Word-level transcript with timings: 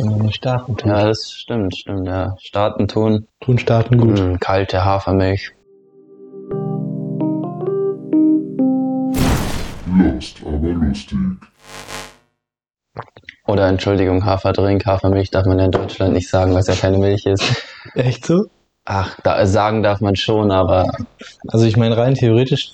sondern 0.00 0.26
nicht 0.26 0.36
starten 0.36 0.76
tun. 0.76 0.90
Ja, 0.90 1.04
das 1.04 1.30
stimmt, 1.30 1.76
stimmt, 1.76 2.06
ja. 2.06 2.34
Starten 2.38 2.88
tun. 2.88 3.26
Tun 3.40 3.58
starten 3.58 3.98
gut. 3.98 4.20
Mm, 4.20 4.36
kalte 4.38 4.84
Hafermilch. 4.84 5.52
Lost, 9.86 10.42
aber 10.46 10.68
lustig. 10.68 11.18
Oder 13.46 13.68
Entschuldigung, 13.68 14.24
Haferdrink, 14.24 14.86
Hafermilch 14.86 15.30
darf 15.30 15.46
man 15.46 15.58
ja 15.58 15.64
in 15.64 15.70
Deutschland 15.72 16.14
nicht 16.14 16.28
sagen, 16.28 16.52
weil 16.52 16.60
es 16.60 16.68
ja 16.68 16.74
keine 16.74 16.98
Milch 16.98 17.26
ist. 17.26 17.44
Echt 17.94 18.24
so? 18.24 18.44
Ach, 18.84 19.16
da, 19.22 19.44
sagen 19.46 19.82
darf 19.82 20.00
man 20.00 20.16
schon, 20.16 20.50
aber 20.50 20.90
Also 21.48 21.66
ich 21.66 21.76
meine, 21.76 21.96
rein 21.96 22.14
theoretisch 22.14 22.72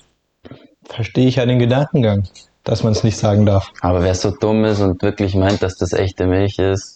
verstehe 0.85 1.27
ich 1.27 1.37
ja 1.37 1.47
den 1.47 1.59
Gedankengang, 1.59 2.29
dass 2.63 2.83
man 2.83 2.93
es 2.93 3.03
nicht 3.05 3.17
sagen 3.17 3.47
darf. 3.47 3.71
Aber 3.81 4.03
wer 4.03 4.15
so 4.15 4.31
dumm 4.31 4.65
ist 4.65 4.81
und 4.81 5.03
wirklich 5.03 5.35
meint, 5.35 5.63
dass 5.63 5.77
das 5.77 5.93
echte 5.93 6.27
Milch 6.27 6.59
ist, 6.59 6.96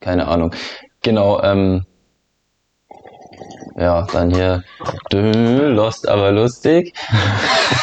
keine 0.00 0.26
Ahnung. 0.28 0.54
Genau, 1.02 1.42
ähm, 1.42 1.84
ja, 3.76 4.06
dann 4.12 4.30
hier 4.30 4.64
Lost, 5.12 6.08
aber 6.08 6.32
lustig. 6.32 6.94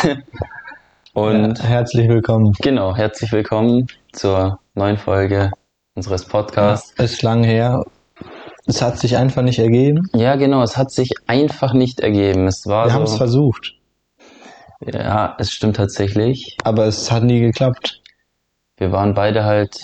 und 1.14 1.58
Ja, 1.60 1.64
herzlich 1.64 2.08
willkommen. 2.10 2.54
genau, 2.62 2.96
herzlich 2.96 3.32
willkommen 3.32 3.88
zur 4.14 4.60
neuen 4.76 4.98
Folge 4.98 5.52
unseres 5.96 6.26
Podcasts. 6.26 6.94
Es 6.98 7.14
ist 7.14 7.22
lang 7.24 7.44
her. 7.44 7.84
Es 8.66 8.82
hat 8.82 9.00
sich 9.00 9.16
einfach 9.18 9.42
nicht 9.44 9.60
ergeben. 9.60 10.10
Ja, 10.14 10.36
genau, 10.36 10.62
es 10.62 10.76
hat 10.76 10.92
sich 10.92 11.12
einfach 11.28 11.74
nicht 11.74 12.00
ergeben. 12.02 12.48
Es 12.48 12.66
war 12.66 12.88
Wir 12.88 12.94
haben 12.94 13.04
es 13.04 13.12
so, 13.12 13.18
versucht, 13.18 13.74
ja, 14.82 15.36
es 15.40 15.52
stimmt 15.52 15.78
tatsächlich. 15.78 16.58
aber 16.64 16.86
es 16.86 17.12
hat 17.12 17.24
nie 17.24 17.40
geklappt. 17.40 18.02
Wir 18.78 18.92
waren 18.92 19.14
beide 19.16 19.44
halt, 19.46 19.80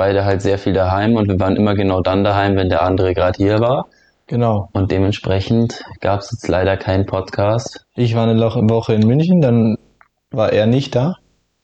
beide 0.00 0.24
halt 0.24 0.40
sehr 0.40 0.56
viel 0.56 0.72
daheim 0.72 1.16
und 1.16 1.28
wir 1.28 1.38
waren 1.38 1.56
immer 1.56 1.74
genau 1.74 2.00
dann 2.00 2.24
daheim, 2.24 2.56
wenn 2.56 2.70
der 2.70 2.82
andere 2.82 3.12
gerade 3.12 3.36
hier 3.36 3.60
war. 3.60 3.86
Genau. 4.28 4.70
Und 4.72 4.90
dementsprechend 4.90 5.84
gab 6.00 6.20
es 6.20 6.32
jetzt 6.32 6.48
leider 6.48 6.78
keinen 6.78 7.04
Podcast. 7.04 7.84
Ich 7.96 8.14
war 8.14 8.26
eine 8.26 8.40
Woche 8.40 8.94
in 8.94 9.06
München, 9.06 9.42
dann 9.42 9.76
war 10.30 10.54
er 10.54 10.64
nicht 10.64 10.94
da. 10.94 11.16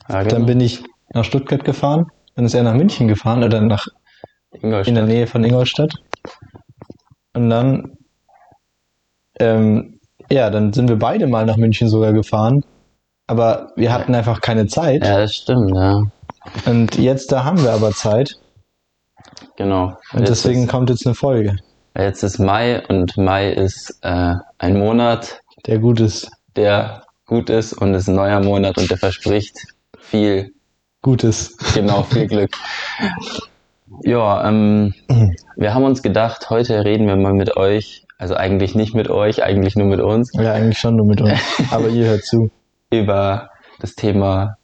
Ja, 0.07 0.23
Dann 0.23 0.45
bin 0.45 0.61
ich 0.61 0.85
nach 1.15 1.25
Stuttgart 1.25 1.65
gefahren. 1.65 2.09
Dann 2.35 2.45
ist 2.45 2.53
er 2.53 2.63
nach 2.63 2.75
München 2.75 3.09
gefahren 3.09 3.43
oder 3.43 3.63
nach 3.63 3.87
Ingolstadt. 4.53 4.89
in 4.89 4.95
der 4.97 5.05
Nähe 5.05 5.27
von 5.27 5.43
Ingolstadt. 5.43 5.95
Und 7.33 7.49
dann, 7.49 7.97
ähm, 9.41 9.99
ja, 10.31 10.51
dann 10.51 10.75
sind 10.75 10.91
wir 10.91 10.99
beide 10.99 11.27
mal 11.27 11.47
nach 11.47 11.57
München 11.57 11.89
sogar 11.89 12.13
gefahren. 12.13 12.63
Aber 13.29 13.73
wir 13.77 13.95
hatten 13.95 14.15
einfach 14.15 14.43
keine 14.43 14.67
Zeit. 14.67 15.07
Ja, 15.07 15.21
das 15.21 15.37
stimmt, 15.37 15.75
ja. 15.75 16.03
Und 16.67 16.97
jetzt, 16.97 17.33
da 17.33 17.45
haben 17.45 17.63
wir 17.63 17.73
aber 17.73 17.93
Zeit. 17.93 18.35
Genau. 19.57 19.97
Und 20.13 20.21
jetzt 20.21 20.31
deswegen 20.31 20.65
ist, 20.65 20.71
kommt 20.71 20.91
jetzt 20.91 21.07
eine 21.07 21.15
Folge, 21.15 21.57
jetzt 21.97 22.23
ist 22.23 22.39
Mai 22.39 22.85
und 22.89 23.17
Mai 23.17 23.51
ist 23.53 23.99
äh, 24.03 24.35
ein 24.59 24.79
Monat, 24.79 25.41
der 25.67 25.79
gut 25.79 26.01
ist. 26.01 26.31
der 26.57 27.03
gut 27.27 27.51
ist 27.51 27.73
und 27.73 27.95
ist 27.95 28.09
ein 28.09 28.15
neuer 28.15 28.41
Monat 28.41 28.79
und 28.79 28.91
der 28.91 28.99
verspricht 28.99 29.57
viel, 29.99 30.53
Gutes. 31.03 31.57
genau, 31.75 32.03
viel 32.05 32.27
Glück. 32.29 32.51
Ja, 34.03 34.47
ähm, 34.49 34.95
wir 35.57 35.75
haben 35.75 35.85
uns 35.85 36.03
gedacht, 36.03 36.51
heute 36.51 36.85
reden 36.85 37.07
wir 37.07 37.17
mal 37.17 37.33
mit 37.33 37.57
euch, 37.57 38.05
also 38.19 38.35
eigentlich 38.35 38.75
nicht 38.75 38.95
mit 38.95 39.09
euch, 39.09 39.43
eigentlich 39.43 39.77
nur 39.77 39.87
mit 39.87 40.01
uns, 40.01 40.31
Ja, 40.35 40.53
eigentlich 40.53 40.79
schon 40.79 40.97
nur 40.97 41.07
mit 41.07 41.21
uns. 41.21 41.41
Aber 41.71 41.89
ihr 41.89 42.07
hört 42.07 42.25
zu. 42.25 42.51
über 42.91 43.51
das 43.81 43.95
Thema 43.95 44.57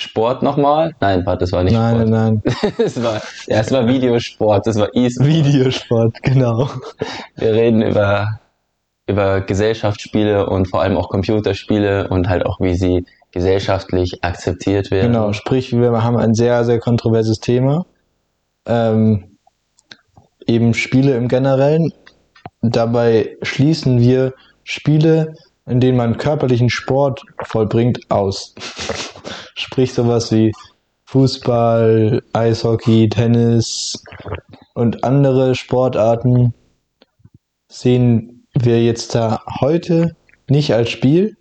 Sport 0.00 0.42
nochmal. 0.42 0.94
Nein, 1.00 1.24
warte, 1.26 1.40
das 1.40 1.52
war 1.52 1.62
nicht 1.62 1.72
Nein, 1.74 1.96
Sport. 1.96 2.08
nein, 2.10 2.42
nein. 2.44 2.72
Es 2.78 3.02
war, 3.02 3.20
ja, 3.46 3.60
es 3.60 3.70
war 3.70 3.86
Videosport, 3.86 4.66
das 4.66 4.76
war 4.78 4.88
E-Sport. 4.94 5.28
Videosport, 5.28 6.22
genau. 6.22 6.68
Wir 7.36 7.52
reden 7.52 7.82
über, 7.82 8.40
über 9.06 9.40
Gesellschaftsspiele 9.40 10.46
und 10.48 10.68
vor 10.68 10.82
allem 10.82 10.96
auch 10.96 11.08
Computerspiele 11.08 12.08
und 12.08 12.28
halt 12.28 12.46
auch, 12.46 12.60
wie 12.60 12.74
sie 12.74 13.04
gesellschaftlich 13.32 14.24
akzeptiert 14.24 14.90
werden. 14.90 15.12
Genau, 15.12 15.32
sprich, 15.32 15.72
wir 15.72 16.02
haben 16.02 16.16
ein 16.16 16.34
sehr, 16.34 16.64
sehr 16.64 16.80
kontroverses 16.80 17.38
Thema. 17.38 17.86
Ähm, 18.66 19.36
eben 20.46 20.74
Spiele 20.74 21.16
im 21.16 21.28
Generellen. 21.28 21.92
Dabei 22.62 23.36
schließen 23.42 24.00
wir 24.00 24.34
Spiele, 24.64 25.34
in 25.66 25.80
denen 25.80 25.96
man 25.96 26.18
körperlichen 26.18 26.70
Sport 26.70 27.22
vollbringt, 27.44 28.10
aus. 28.10 28.54
Sprich 29.60 29.92
sowas 29.92 30.32
wie 30.32 30.52
Fußball, 31.04 32.22
Eishockey, 32.32 33.08
Tennis 33.08 34.02
und 34.74 35.02
andere 35.04 35.54
Sportarten 35.54 36.54
sehen 37.68 38.46
wir 38.54 38.82
jetzt 38.82 39.14
da 39.14 39.42
heute 39.60 40.16
nicht 40.48 40.72
als 40.72 40.90
Spiel. 40.90 41.36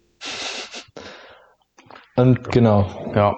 Und 2.15 2.51
genau, 2.51 2.85
Ja, 3.15 3.35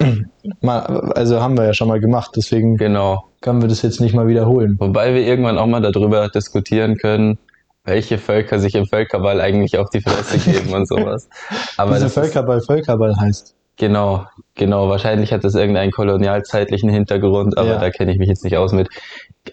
Mal, 0.62 0.80
also 1.12 1.40
haben 1.40 1.56
wir 1.58 1.66
ja 1.66 1.74
schon 1.74 1.88
mal 1.88 2.00
gemacht, 2.00 2.32
deswegen 2.36 2.78
genau. 2.78 3.30
können 3.42 3.62
wir 3.62 3.68
das 3.68 3.84
jetzt 3.84 4.02
nicht 4.02 4.16
mal 4.16 4.28
wiederholen. 4.28 4.76
Wobei 4.80 5.14
wir 5.14 5.22
irgendwann 5.22 5.60
auch 5.60 5.68
mal 5.68 5.82
darüber 5.82 6.30
diskutieren 6.30 6.98
können, 6.98 7.38
welche 7.84 8.18
Völker 8.18 8.58
sich 8.60 8.74
im 8.76 8.86
Völkerball 8.88 9.40
eigentlich 9.40 9.78
auf 9.78 9.90
die 9.90 10.02
Fresse 10.02 10.40
geben 10.40 10.74
und 10.74 10.88
sowas. 10.88 11.30
Aber 11.78 11.98
ist, 11.98 12.14
Völkerball 12.14 12.62
Völkerball 12.62 13.16
heißt. 13.20 13.56
Genau, 13.78 14.26
genau. 14.56 14.90
Wahrscheinlich 14.90 15.34
hat 15.34 15.44
das 15.44 15.56
irgendeinen 15.56 15.92
kolonialzeitlichen 15.92 16.90
Hintergrund, 16.90 17.58
aber 17.58 17.70
Ja. 17.70 17.80
da 17.80 17.90
kenne 17.90 18.12
ich 18.12 18.18
mich 18.20 18.30
jetzt 18.30 18.44
nicht 18.44 18.58
aus 18.58 18.72
mit. 18.74 18.90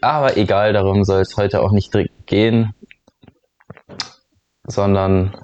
Aber 0.01 0.37
egal, 0.37 0.73
darum 0.73 1.05
soll 1.05 1.21
es 1.23 1.37
heute 1.37 1.61
auch 1.63 1.73
nicht 1.73 1.93
gehen, 2.27 2.75
sondern 4.67 5.35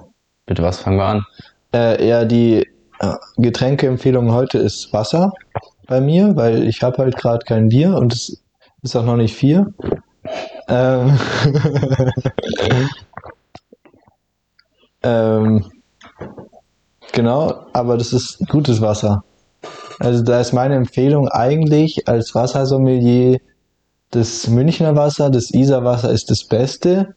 mit 0.47 0.61
was 0.61 0.79
fangen 0.79 0.97
wir 0.97 1.05
an? 1.05 1.25
Äh, 1.73 2.07
ja, 2.07 2.25
die 2.25 2.67
äh, 2.99 3.13
Getränkeempfehlung 3.37 4.31
heute 4.31 4.59
ist 4.59 4.93
Wasser 4.93 5.33
bei 5.87 5.99
mir, 5.99 6.35
weil 6.35 6.67
ich 6.67 6.81
habe 6.83 6.97
halt 6.99 7.15
gerade 7.17 7.45
kein 7.45 7.69
Bier 7.69 7.95
und 7.95 8.13
es 8.13 8.43
ist 8.81 8.95
auch 8.95 9.03
noch 9.05 9.17
nicht 9.17 9.35
vier. 9.35 9.73
Ähm, 10.67 11.17
ähm, 15.03 15.71
genau, 17.15 17.65
aber 17.73 17.97
das 17.97 18.13
ist 18.13 18.37
gutes 18.47 18.81
Wasser. 18.81 19.23
Also 19.99 20.23
da 20.23 20.39
ist 20.39 20.53
meine 20.53 20.75
Empfehlung 20.75 21.27
eigentlich 21.29 22.07
als 22.07 22.35
Wassersommelier 22.35 23.39
das 24.11 24.47
Münchner 24.47 24.95
Wasser, 24.95 25.29
das 25.29 25.51
Isarwasser 25.51 26.11
ist 26.11 26.29
das 26.29 26.45
Beste. 26.45 27.15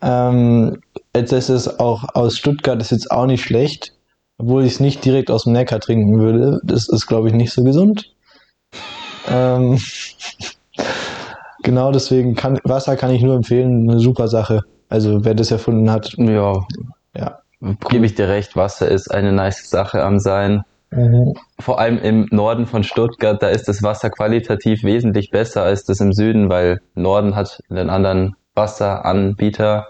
Ähm, 0.00 0.80
jetzt 1.14 1.32
ist 1.32 1.48
es 1.48 1.80
auch 1.80 2.04
aus 2.14 2.38
Stuttgart 2.38 2.80
ist 2.80 2.90
jetzt 2.90 3.10
auch 3.10 3.26
nicht 3.26 3.42
schlecht, 3.42 3.92
obwohl 4.38 4.64
ich 4.64 4.74
es 4.74 4.80
nicht 4.80 5.04
direkt 5.04 5.30
aus 5.30 5.44
dem 5.44 5.52
Neckar 5.52 5.80
trinken 5.80 6.18
würde. 6.18 6.60
Das 6.64 6.88
ist, 6.88 7.06
glaube 7.06 7.28
ich, 7.28 7.34
nicht 7.34 7.52
so 7.52 7.64
gesund. 7.64 8.14
Ähm, 9.28 9.78
genau 11.62 11.92
deswegen 11.92 12.34
kann 12.34 12.60
Wasser 12.64 12.96
kann 12.96 13.10
ich 13.10 13.22
nur 13.22 13.34
empfehlen, 13.34 13.90
eine 13.90 14.00
super 14.00 14.28
Sache. 14.28 14.62
Also 14.88 15.24
wer 15.24 15.34
das 15.34 15.50
erfunden 15.50 15.90
hat, 15.90 16.14
Ja, 16.18 16.54
ja. 17.16 17.40
Gebe 17.60 18.06
ich 18.06 18.14
dir 18.14 18.28
recht, 18.28 18.56
Wasser 18.56 18.88
ist 18.88 19.10
eine 19.10 19.32
nice 19.32 19.68
Sache 19.68 20.02
am 20.02 20.18
Sein. 20.18 20.62
Vor 21.58 21.80
allem 21.80 21.98
im 21.98 22.28
Norden 22.30 22.66
von 22.66 22.82
Stuttgart, 22.82 23.42
da 23.42 23.48
ist 23.48 23.68
das 23.68 23.82
Wasser 23.82 24.08
qualitativ 24.10 24.84
wesentlich 24.84 25.30
besser 25.30 25.62
als 25.62 25.84
das 25.84 26.00
im 26.00 26.12
Süden, 26.12 26.48
weil 26.48 26.80
Norden 26.94 27.34
hat 27.34 27.60
einen 27.68 27.90
anderen 27.90 28.36
Wasseranbieter 28.54 29.86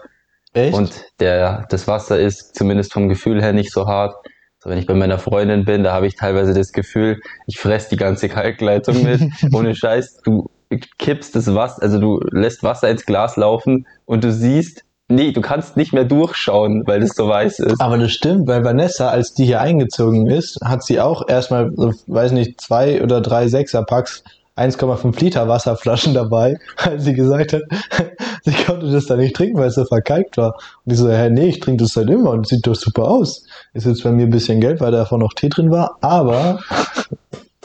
Echt? 0.53 0.73
und 0.73 1.05
der, 1.19 1.65
das 1.69 1.87
Wasser 1.87 2.19
ist 2.19 2.55
zumindest 2.55 2.93
vom 2.93 3.09
Gefühl 3.09 3.41
her 3.41 3.53
nicht 3.53 3.71
so 3.71 3.87
hart. 3.87 4.15
So, 4.59 4.69
wenn 4.69 4.79
ich 4.79 4.87
bei 4.87 4.95
meiner 4.95 5.19
Freundin 5.19 5.65
bin, 5.65 5.83
da 5.83 5.93
habe 5.93 6.07
ich 6.07 6.15
teilweise 6.15 6.53
das 6.53 6.71
Gefühl, 6.71 7.19
ich 7.45 7.59
fress 7.59 7.89
die 7.89 7.97
ganze 7.97 8.27
Kalkleitung 8.27 9.03
mit. 9.03 9.21
Ohne 9.53 9.75
Scheiß, 9.75 10.21
du 10.23 10.49
kippst 10.97 11.35
das 11.35 11.53
Wasser, 11.53 11.81
also 11.81 11.99
du 11.99 12.19
lässt 12.31 12.63
Wasser 12.63 12.89
ins 12.89 13.05
Glas 13.05 13.37
laufen 13.37 13.85
und 14.05 14.23
du 14.23 14.31
siehst, 14.31 14.83
nee, 15.07 15.31
du 15.31 15.41
kannst 15.41 15.77
nicht 15.77 15.93
mehr 15.93 16.05
durchschauen, 16.05 16.83
weil 16.85 16.99
das 16.99 17.15
so 17.15 17.27
weiß 17.27 17.59
ist. 17.59 17.81
Aber 17.81 17.97
das 17.97 18.11
stimmt, 18.11 18.47
weil 18.47 18.63
Vanessa, 18.63 19.09
als 19.09 19.33
die 19.33 19.45
hier 19.45 19.61
eingezogen 19.61 20.27
ist, 20.27 20.59
hat 20.63 20.83
sie 20.83 20.99
auch 20.99 21.27
erstmal, 21.27 21.71
weiß 21.71 22.31
nicht, 22.31 22.61
zwei 22.61 23.01
oder 23.01 23.21
drei 23.21 23.47
Sechserpacks 23.47 24.23
1,5 24.57 25.19
Liter 25.23 25.47
Wasserflaschen 25.47 26.13
dabei, 26.13 26.57
weil 26.83 26.99
sie 26.99 27.13
gesagt 27.13 27.53
hat, 27.53 27.61
sie 28.43 28.53
konnte 28.65 28.91
das 28.91 29.05
da 29.05 29.15
nicht 29.15 29.35
trinken, 29.35 29.57
weil 29.57 29.67
es 29.67 29.75
so 29.75 29.85
verkalkt 29.85 30.37
war. 30.37 30.55
Und 30.83 30.93
ich 30.93 30.97
so, 30.97 31.09
hä, 31.09 31.29
nee, 31.29 31.49
ich 31.49 31.59
trinke 31.59 31.83
das 31.83 31.95
halt 31.95 32.09
immer 32.09 32.31
und 32.31 32.47
sieht 32.47 32.65
doch 32.65 32.75
super 32.75 33.03
aus. 33.03 33.45
Ist 33.73 33.85
jetzt 33.85 34.03
bei 34.03 34.11
mir 34.11 34.23
ein 34.23 34.31
bisschen 34.31 34.59
Geld, 34.59 34.81
weil 34.81 34.91
davon 34.91 35.19
noch 35.19 35.33
Tee 35.33 35.49
drin 35.49 35.71
war, 35.71 35.97
aber 36.01 36.59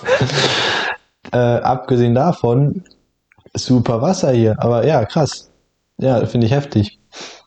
äh, 1.33 1.37
abgesehen 1.37 2.15
davon, 2.15 2.85
super 3.55 4.03
Wasser 4.03 4.33
hier. 4.33 4.57
Aber 4.59 4.87
ja, 4.87 5.05
krass. 5.05 5.51
Ja, 5.99 6.25
finde 6.27 6.47
ich 6.47 6.53
heftig. 6.53 6.99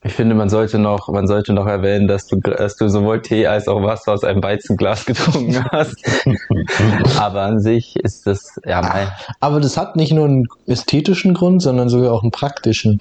Ich 0.06 0.13
finde, 0.13 0.36
man 0.36 0.50
sollte 0.50 0.78
noch, 0.78 1.07
man 1.10 1.25
sollte 1.25 1.52
noch 1.52 1.66
erwähnen, 1.66 2.07
dass 2.07 2.28
du, 2.28 2.40
dass 2.40 2.78
du 2.78 2.90
sowohl 2.90 3.24
Tee 3.24 3.48
als 3.48 3.68
auch 3.68 3.81
Wasser 3.81 4.13
aus 4.13 4.24
einem 4.24 4.44
Weizenglas 4.44 5.04
getrunken 5.07 5.66
hast. 5.72 5.96
Aber 7.19 7.42
an 7.42 7.60
sich 7.60 7.96
ist 7.96 8.28
das, 8.28 8.60
ja, 8.63 8.84
mein, 8.84 9.07
Aber 9.40 9.60
das 9.60 9.78
hat 9.78 9.96
nicht 9.96 10.12
nur 10.12 10.25
einen 10.25 10.46
ästhetischen 10.68 11.34
Grund, 11.34 11.63
sondern 11.63 11.90
sogar 11.90 12.13
auch 12.13 12.22
einen 12.22 12.30
praktischen. 12.30 13.00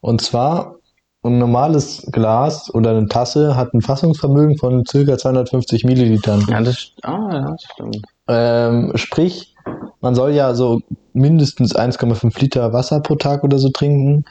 Und 0.00 0.22
zwar, 0.22 0.76
ein 1.24 1.38
normales 1.38 2.06
Glas 2.12 2.72
oder 2.72 2.90
eine 2.90 3.08
Tasse 3.08 3.56
hat 3.56 3.74
ein 3.74 3.80
Fassungsvermögen 3.80 4.56
von 4.56 4.84
ca. 4.84 5.18
250 5.18 5.82
Millilitern. 5.82 6.44
ja, 6.48 6.60
das, 6.60 6.92
ah, 7.02 7.30
ja, 7.32 7.50
das 7.50 7.62
stimmt. 7.72 8.02
Ähm, 8.28 8.92
sprich, 8.94 9.56
man 10.00 10.14
soll 10.14 10.32
ja 10.32 10.54
so 10.54 10.82
mindestens 11.14 11.74
1,5 11.74 12.40
Liter 12.40 12.72
Wasser 12.72 13.00
pro 13.00 13.16
Tag 13.16 13.42
oder 13.42 13.58
so 13.58 13.70
trinken. 13.70 14.24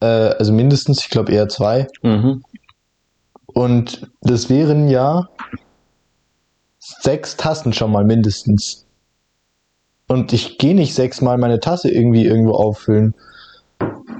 Äh, 0.00 0.06
also 0.06 0.52
mindestens, 0.52 1.00
ich 1.02 1.10
glaube 1.10 1.32
eher 1.32 1.48
zwei. 1.48 1.86
Mhm. 2.02 2.42
Und 3.46 4.10
das 4.22 4.48
wären 4.48 4.88
ja 4.88 5.28
sechs 6.78 7.36
Tassen 7.36 7.72
schon 7.72 7.92
mal 7.92 8.04
mindestens. 8.04 8.86
Und 10.08 10.32
ich 10.32 10.58
gehe 10.58 10.74
nicht 10.74 10.94
sechsmal 10.94 11.38
meine 11.38 11.60
Tasse 11.60 11.90
irgendwie 11.90 12.24
irgendwo 12.26 12.52
auffüllen. 12.52 13.14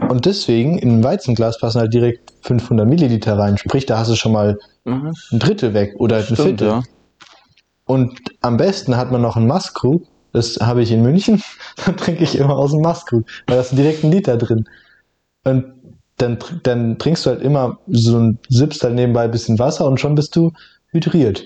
Und 0.08 0.26
deswegen 0.26 0.78
in 0.78 0.98
ein 1.00 1.04
Weizenglas 1.04 1.58
passen 1.58 1.80
halt 1.80 1.94
direkt 1.94 2.32
500 2.42 2.86
Milliliter 2.88 3.38
rein. 3.38 3.58
Sprich, 3.58 3.86
da 3.86 3.98
hast 3.98 4.10
du 4.10 4.16
schon 4.16 4.32
mal 4.32 4.58
Mhm. 4.84 5.12
ein 5.32 5.38
Drittel 5.38 5.74
weg 5.74 5.94
oder 5.98 6.16
ein 6.18 6.22
Stimmt, 6.24 6.38
Viertel. 6.40 6.68
ja. 6.68 6.82
Und 7.84 8.18
am 8.40 8.56
besten 8.56 8.96
hat 8.96 9.10
man 9.10 9.20
noch 9.20 9.36
einen 9.36 9.46
Maßkrug. 9.46 10.04
Das 10.32 10.56
habe 10.60 10.82
ich 10.82 10.90
in 10.92 11.02
München. 11.02 11.42
Da 11.84 11.92
trinke 11.92 12.24
ich 12.24 12.36
immer 12.38 12.56
aus 12.56 12.70
dem 12.70 12.80
Maßkrug. 12.82 13.24
Weil 13.46 13.56
da 13.56 13.60
ist 13.62 13.72
direkt 13.76 14.04
ein 14.04 14.12
Liter 14.12 14.36
drin. 14.38 14.64
Und 15.44 15.64
dann, 16.18 16.38
dann 16.62 16.98
trinkst 16.98 17.24
du 17.24 17.30
halt 17.30 17.42
immer 17.42 17.78
so 17.86 18.18
ein, 18.18 18.38
sippst 18.48 18.84
halt 18.84 18.94
nebenbei 18.94 19.24
ein 19.24 19.30
bisschen 19.30 19.58
Wasser 19.58 19.86
und 19.86 19.98
schon 19.98 20.14
bist 20.14 20.36
du 20.36 20.52
hydriert. 20.88 21.44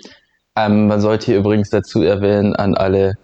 Ähm, 0.56 0.88
man 0.88 1.00
sollte 1.00 1.26
hier 1.26 1.38
übrigens 1.38 1.70
dazu 1.70 2.02
erwähnen, 2.02 2.54
an 2.56 2.74
alle, 2.74 3.14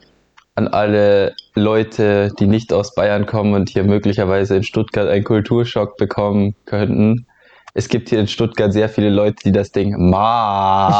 an 0.54 0.68
alle 0.68 1.34
Leute, 1.54 2.32
die 2.38 2.46
nicht 2.46 2.72
aus 2.72 2.94
Bayern 2.94 3.26
kommen 3.26 3.54
und 3.54 3.68
hier 3.68 3.84
möglicherweise 3.84 4.56
in 4.56 4.62
Stuttgart 4.62 5.08
einen 5.08 5.24
Kulturschock 5.24 5.96
bekommen 5.96 6.54
könnten. 6.66 7.26
Es 7.74 7.88
gibt 7.88 8.08
hier 8.08 8.18
in 8.20 8.26
Stuttgart 8.26 8.72
sehr 8.72 8.88
viele 8.88 9.10
Leute, 9.10 9.36
die 9.44 9.52
das 9.52 9.70
Ding 9.70 10.10
Maß 10.10 10.96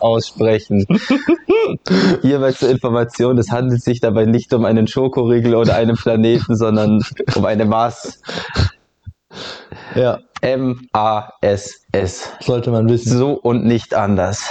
aussprechen. 0.00 0.86
Hierbei 2.22 2.52
zur 2.52 2.68
Information, 2.70 3.38
es 3.38 3.50
handelt 3.50 3.82
sich 3.82 4.00
dabei 4.00 4.26
nicht 4.26 4.52
um 4.52 4.64
einen 4.64 4.86
Schokoriegel 4.86 5.54
oder 5.54 5.74
einen 5.74 5.96
Planeten, 5.96 6.54
sondern 6.56 7.02
um 7.34 7.44
eine 7.46 7.64
Maß. 7.64 8.20
Ja, 9.94 10.18
M-A-S-S. 10.42 12.32
sollte 12.40 12.70
man 12.70 12.88
wissen. 12.88 13.16
So 13.16 13.32
und 13.32 13.64
nicht 13.64 13.94
anders. 13.94 14.44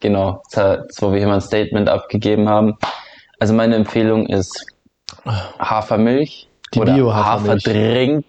Genau, 0.00 0.42
jetzt, 0.54 1.02
wo 1.02 1.12
wir 1.12 1.18
hier 1.18 1.28
mal 1.28 1.36
ein 1.36 1.40
Statement 1.40 1.88
abgegeben 1.88 2.48
haben. 2.48 2.74
Also 3.38 3.54
meine 3.54 3.76
Empfehlung 3.76 4.26
ist 4.26 4.66
Hafermilch 5.58 6.48
Die 6.74 6.80
oder 6.80 6.94
Bio-Hafermilch. 6.94 7.66
Haferdrink, 7.66 8.24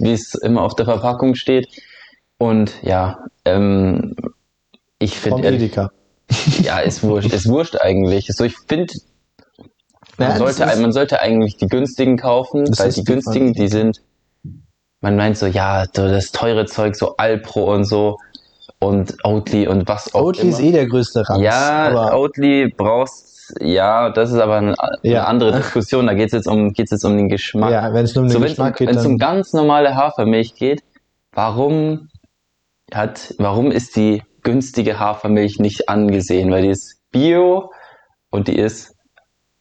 wie 0.00 0.12
es 0.12 0.34
immer 0.34 0.62
auf 0.62 0.74
der 0.74 0.84
Verpackung 0.86 1.34
steht. 1.34 1.68
Und 2.38 2.72
ja, 2.82 3.24
ähm, 3.44 4.14
ich 4.98 5.16
finde, 5.18 5.58
ja, 6.62 6.78
ist 6.80 7.02
wurscht, 7.02 7.32
ist 7.32 7.48
wurscht 7.48 7.76
eigentlich. 7.76 8.26
So, 8.28 8.44
ich 8.44 8.56
finde, 8.68 8.92
man, 10.18 10.30
Ja, 10.30 10.36
sollte, 10.38 10.64
ist- 10.64 10.80
man 10.80 10.92
sollte 10.92 11.20
eigentlich 11.20 11.56
die 11.56 11.66
günstigen 11.68 12.16
kaufen, 12.16 12.66
weil 12.78 12.88
ist 12.88 12.96
die 12.98 13.04
günstigen, 13.04 13.52
die 13.52 13.68
sind, 13.68 14.00
man 15.00 15.16
meint 15.16 15.36
so, 15.38 15.46
ja, 15.46 15.84
so 15.94 16.08
das 16.08 16.32
teure 16.32 16.66
Zeug, 16.66 16.96
so 16.96 17.16
Alpro 17.16 17.72
und 17.72 17.84
so 17.84 18.18
und 18.78 19.14
Oatly 19.24 19.68
und 19.68 19.86
was 19.88 20.14
auch 20.14 20.22
Oatly 20.24 20.48
ist 20.48 20.58
immer. 20.58 20.68
eh 20.68 20.72
der 20.72 20.86
größte 20.86 21.28
Ranz. 21.28 21.42
ja, 21.42 21.86
aber 21.86 22.18
Oatly 22.18 22.72
brauchst, 22.76 23.25
ja, 23.60 24.10
das 24.10 24.32
ist 24.32 24.38
aber 24.38 24.56
eine, 24.56 24.74
eine 24.78 24.98
Ja. 25.02 25.24
andere 25.24 25.52
Diskussion. 25.52 26.06
Da 26.06 26.14
geht 26.14 26.26
es 26.26 26.32
jetzt 26.32 26.48
um, 26.48 26.72
geht's 26.72 26.90
jetzt 26.90 27.04
um 27.04 27.16
den 27.16 27.28
Geschmack. 27.28 27.70
ja, 27.70 27.92
wenn 27.92 28.04
es 28.04 28.16
um 28.16 28.24
den 28.24 28.30
so, 28.30 28.40
wenn 28.40 28.46
es 28.46 28.58
um, 28.58 28.64
Geschmack 28.64 28.76
geht, 28.76 28.88
wenn's 28.88 29.04
um 29.04 29.18
dann 29.18 29.28
ganz 29.28 29.52
normale 29.52 29.94
Hafermilch 29.96 30.54
geht, 30.54 30.82
warum 31.32 32.08
hat, 32.92 33.34
warum 33.38 33.70
ist 33.70 33.96
die 33.96 34.22
günstige 34.42 34.98
Hafermilch 34.98 35.58
nicht 35.58 35.88
angesehen? 35.88 36.50
Weil 36.50 36.62
die 36.62 36.70
ist 36.70 37.00
bio 37.10 37.70
und 38.30 38.48
die 38.48 38.56
ist 38.56 38.94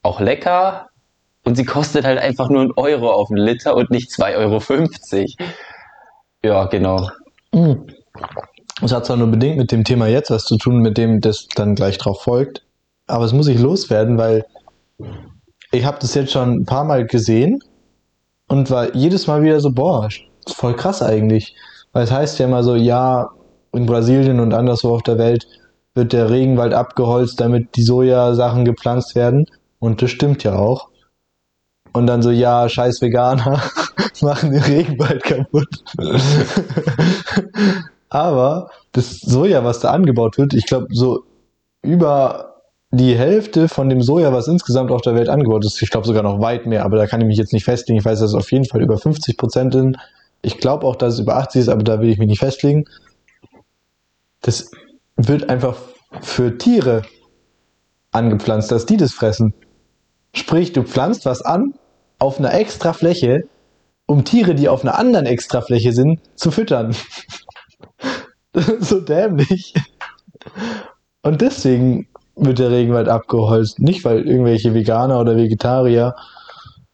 auch 0.03 0.19
lecker 0.19 0.89
und 1.43 1.55
sie 1.55 1.65
kostet 1.65 2.05
halt 2.05 2.19
einfach 2.19 2.49
nur 2.49 2.61
einen 2.61 2.73
Euro 2.75 3.11
auf 3.11 3.29
einen 3.29 3.43
Liter 3.43 3.75
und 3.75 3.91
nicht 3.91 4.09
2,50 4.09 4.35
Euro. 4.37 5.49
Ja, 6.43 6.65
genau. 6.65 7.09
Hm. 7.53 7.87
Es 8.81 8.91
hat 8.91 9.05
zwar 9.05 9.17
nur 9.17 9.27
bedingt 9.27 9.57
mit 9.57 9.71
dem 9.71 9.83
Thema 9.83 10.07
jetzt 10.07 10.31
was 10.31 10.45
zu 10.45 10.57
tun, 10.57 10.79
mit 10.79 10.97
dem 10.97 11.21
das 11.21 11.47
dann 11.55 11.75
gleich 11.75 11.97
drauf 11.97 12.21
folgt, 12.23 12.64
aber 13.07 13.25
es 13.25 13.33
muss 13.33 13.47
ich 13.47 13.59
loswerden, 13.59 14.17
weil 14.17 14.45
ich 15.71 15.85
habe 15.85 15.97
das 15.99 16.15
jetzt 16.15 16.31
schon 16.31 16.61
ein 16.61 16.65
paar 16.65 16.83
Mal 16.83 17.05
gesehen 17.05 17.59
und 18.47 18.69
war 18.71 18.95
jedes 18.95 19.27
Mal 19.27 19.43
wieder 19.43 19.59
so, 19.59 19.71
boah, 19.71 20.09
voll 20.47 20.75
krass 20.75 21.01
eigentlich. 21.01 21.55
Weil 21.91 22.03
es 22.03 22.11
heißt 22.11 22.39
ja 22.39 22.45
immer 22.45 22.63
so, 22.63 22.75
ja, 22.75 23.29
in 23.73 23.85
Brasilien 23.85 24.39
und 24.39 24.53
anderswo 24.53 24.95
auf 24.95 25.03
der 25.03 25.17
Welt 25.17 25.47
wird 25.93 26.13
der 26.13 26.29
Regenwald 26.29 26.73
abgeholzt, 26.73 27.39
damit 27.39 27.75
die 27.75 27.83
Sojasachen 27.83 28.65
gepflanzt 28.65 29.15
werden. 29.15 29.45
Und 29.79 30.01
das 30.01 30.11
stimmt 30.11 30.43
ja 30.43 30.55
auch. 30.55 30.89
Und 31.93 32.07
dann 32.07 32.21
so, 32.21 32.31
ja, 32.31 32.67
scheiß 32.67 33.01
Veganer 33.01 33.61
machen 34.21 34.51
den 34.51 34.61
Regenwald 34.61 35.23
kaputt. 35.23 35.67
Aber 38.09 38.69
das 38.91 39.19
Soja, 39.19 39.63
was 39.63 39.79
da 39.79 39.91
angebaut 39.91 40.37
wird, 40.37 40.53
ich 40.53 40.65
glaube, 40.65 40.87
so 40.91 41.23
über 41.81 42.54
die 42.91 43.15
Hälfte 43.15 43.67
von 43.67 43.89
dem 43.89 44.01
Soja, 44.01 44.31
was 44.31 44.47
insgesamt 44.47 44.91
auf 44.91 45.01
der 45.01 45.15
Welt 45.15 45.29
angebaut 45.29 45.65
ist, 45.65 45.81
ich 45.81 45.89
glaube 45.89 46.07
sogar 46.07 46.23
noch 46.23 46.39
weit 46.39 46.65
mehr, 46.65 46.85
aber 46.85 46.97
da 46.97 47.07
kann 47.07 47.21
ich 47.21 47.27
mich 47.27 47.37
jetzt 47.37 47.53
nicht 47.53 47.65
festlegen. 47.65 47.99
Ich 47.99 48.05
weiß, 48.05 48.19
dass 48.19 48.29
es 48.29 48.35
auf 48.35 48.51
jeden 48.51 48.65
Fall 48.65 48.81
über 48.81 48.97
50 48.97 49.37
Prozent 49.37 49.73
sind. 49.73 49.97
Ich 50.41 50.59
glaube 50.59 50.85
auch, 50.85 50.95
dass 50.95 51.15
es 51.15 51.19
über 51.19 51.35
80 51.37 51.61
ist, 51.61 51.69
aber 51.69 51.83
da 51.83 51.99
will 51.99 52.09
ich 52.09 52.17
mich 52.17 52.27
nicht 52.27 52.39
festlegen. 52.39 52.85
Das 54.41 54.69
wird 55.17 55.49
einfach 55.49 55.77
für 56.21 56.57
Tiere 56.57 57.01
angepflanzt, 58.11 58.71
dass 58.71 58.85
die 58.85 58.97
das 58.97 59.13
fressen. 59.13 59.53
Sprich, 60.33 60.73
du 60.73 60.83
pflanzt 60.83 61.25
was 61.25 61.41
an 61.41 61.73
auf 62.19 62.39
einer 62.39 62.53
extra 62.53 62.93
Fläche, 62.93 63.47
um 64.05 64.23
Tiere, 64.23 64.55
die 64.55 64.69
auf 64.69 64.83
einer 64.83 64.97
anderen 64.97 65.25
extra 65.25 65.61
Fläche 65.61 65.91
sind, 65.91 66.19
zu 66.35 66.51
füttern. 66.51 66.95
so 68.79 69.01
dämlich. 69.01 69.73
Und 71.23 71.41
deswegen 71.41 72.07
wird 72.35 72.59
der 72.59 72.71
Regenwald 72.71 73.07
abgeholzt. 73.07 73.79
Nicht, 73.79 74.03
weil 74.05 74.27
irgendwelche 74.27 74.73
Veganer 74.73 75.19
oder 75.19 75.35
Vegetarier 75.37 76.15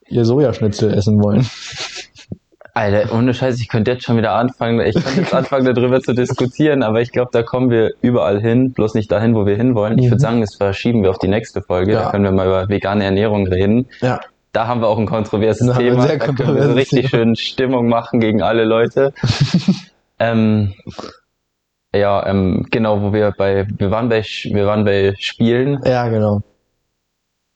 ihr 0.08 0.26
Sojaschnitzel 0.26 0.94
essen 0.94 1.24
wollen. 1.24 1.46
Alter, 2.74 3.14
ohne 3.14 3.34
Scheiß, 3.34 3.60
ich 3.60 3.68
könnte 3.68 3.92
jetzt 3.92 4.04
schon 4.06 4.16
wieder 4.16 4.32
anfangen, 4.34 4.80
ich 4.80 4.94
könnte 4.96 5.20
jetzt 5.22 5.34
anfangen, 5.34 5.66
darüber 5.76 6.00
zu 6.00 6.14
diskutieren, 6.14 6.84
aber 6.84 7.02
ich 7.02 7.12
glaube, 7.12 7.30
da 7.34 7.44
kommen 7.44 7.70
wir 7.70 7.92
überall 8.02 8.40
hin, 8.40 8.72
bloß 8.72 8.94
nicht 8.94 9.12
dahin, 9.12 9.36
wo 9.36 9.46
wir 9.46 9.58
hinwollen. 9.58 9.98
Ich 9.98 10.06
Mhm. 10.06 10.12
würde 10.12 10.22
sagen, 10.22 10.40
das 10.42 10.56
verschieben 10.56 11.04
wir 11.04 11.10
auf 11.10 11.20
die 11.20 11.28
nächste 11.28 11.62
Folge, 11.62 11.92
Ja. 11.94 12.04
da 12.04 12.12
können 12.12 12.24
wir 12.24 12.32
mal 12.32 12.48
über 12.48 12.70
vegane 12.70 13.04
Ernährung 13.04 13.46
reden. 13.46 13.88
Ja. 14.00 14.22
Da 14.54 14.68
haben 14.68 14.80
wir 14.82 14.88
auch 14.88 14.98
ein 14.98 15.06
kontroverses 15.06 15.68
Da 15.68 15.74
Thema, 15.78 16.08
sehr 16.08 16.18
da 16.18 16.28
können 16.28 16.56
wir 16.56 16.64
so 16.64 16.74
richtig 16.74 17.08
Thema. 17.08 17.10
schön 17.10 17.36
Stimmung 17.36 17.90
machen 17.90 18.22
gegen 18.22 18.42
alle 18.42 18.64
Leute. 18.64 19.14
ähm, 20.20 20.74
ja, 21.94 22.26
ähm, 22.26 22.66
genau, 22.72 23.02
wo 23.02 23.14
wir 23.14 23.32
bei, 23.38 23.68
wir 23.78 23.92
waren 23.92 24.10
bei, 24.10 24.24
wir 24.24 24.66
waren 24.66 24.86
bei 24.86 25.14
Spielen. 25.20 25.80
Ja, 25.86 26.08
genau. 26.08 26.42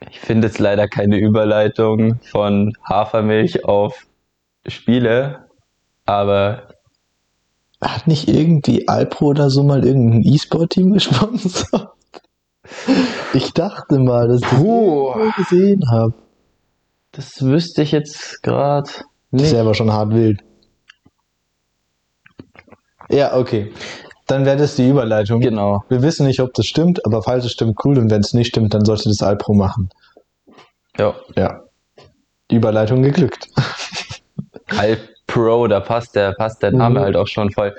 Ich 0.09 0.19
finde 0.19 0.47
jetzt 0.47 0.59
leider 0.59 0.87
keine 0.87 1.17
Überleitung 1.17 2.19
von 2.31 2.73
Hafermilch 2.83 3.65
auf 3.65 4.05
Spiele, 4.67 5.45
aber 6.05 6.67
Hat 7.81 8.05
nicht 8.07 8.27
irgendwie 8.27 8.87
Alpro 8.87 9.27
oder 9.27 9.49
so 9.49 9.63
mal 9.63 9.85
irgendein 9.85 10.23
E-Sport-Team 10.23 10.93
gesponsert? 10.93 11.89
Ich 13.33 13.53
dachte 13.53 13.99
mal, 13.99 14.27
dass 14.27 14.41
ich 14.41 14.47
das 14.49 15.35
gesehen 15.37 15.83
habe. 15.91 16.13
das 17.11 17.41
wüsste 17.43 17.81
ich 17.83 17.91
jetzt 17.91 18.41
gerade 18.43 18.89
Das 18.89 19.03
nicht. 19.31 19.43
ist 19.45 19.51
ja 19.53 19.61
aber 19.61 19.73
schon 19.73 19.91
hart 19.93 20.11
wild. 20.13 20.41
Ja, 23.09 23.35
okay. 23.37 23.71
Dann 24.27 24.45
wäre 24.45 24.57
das 24.57 24.75
die 24.75 24.89
Überleitung. 24.89 25.39
Genau. 25.41 25.83
Wir 25.89 26.01
wissen 26.01 26.25
nicht, 26.25 26.39
ob 26.39 26.53
das 26.53 26.65
stimmt, 26.65 27.05
aber 27.05 27.21
falls 27.21 27.45
es 27.45 27.51
stimmt, 27.51 27.77
cool. 27.85 27.97
Und 27.99 28.09
wenn 28.09 28.21
es 28.21 28.33
nicht 28.33 28.47
stimmt, 28.47 28.73
dann 28.73 28.83
sollte 28.85 29.09
das 29.09 29.21
Alpro 29.21 29.53
machen. 29.53 29.89
Ja. 30.97 31.13
Ja. 31.35 31.61
Die 32.49 32.55
Überleitung 32.55 33.01
geglückt. 33.03 33.47
Alp 34.77 34.99
Pro, 35.27 35.67
da 35.67 35.79
passt 35.79 36.15
der, 36.15 36.33
passt 36.33 36.63
der 36.63 36.71
Name 36.71 36.99
Mhm. 36.99 37.03
halt 37.03 37.15
auch 37.17 37.27
schon 37.27 37.51
voll. 37.51 37.75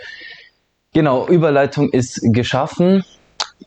Genau, 0.93 1.27
Überleitung 1.29 1.91
ist 1.91 2.21
geschaffen. 2.33 3.05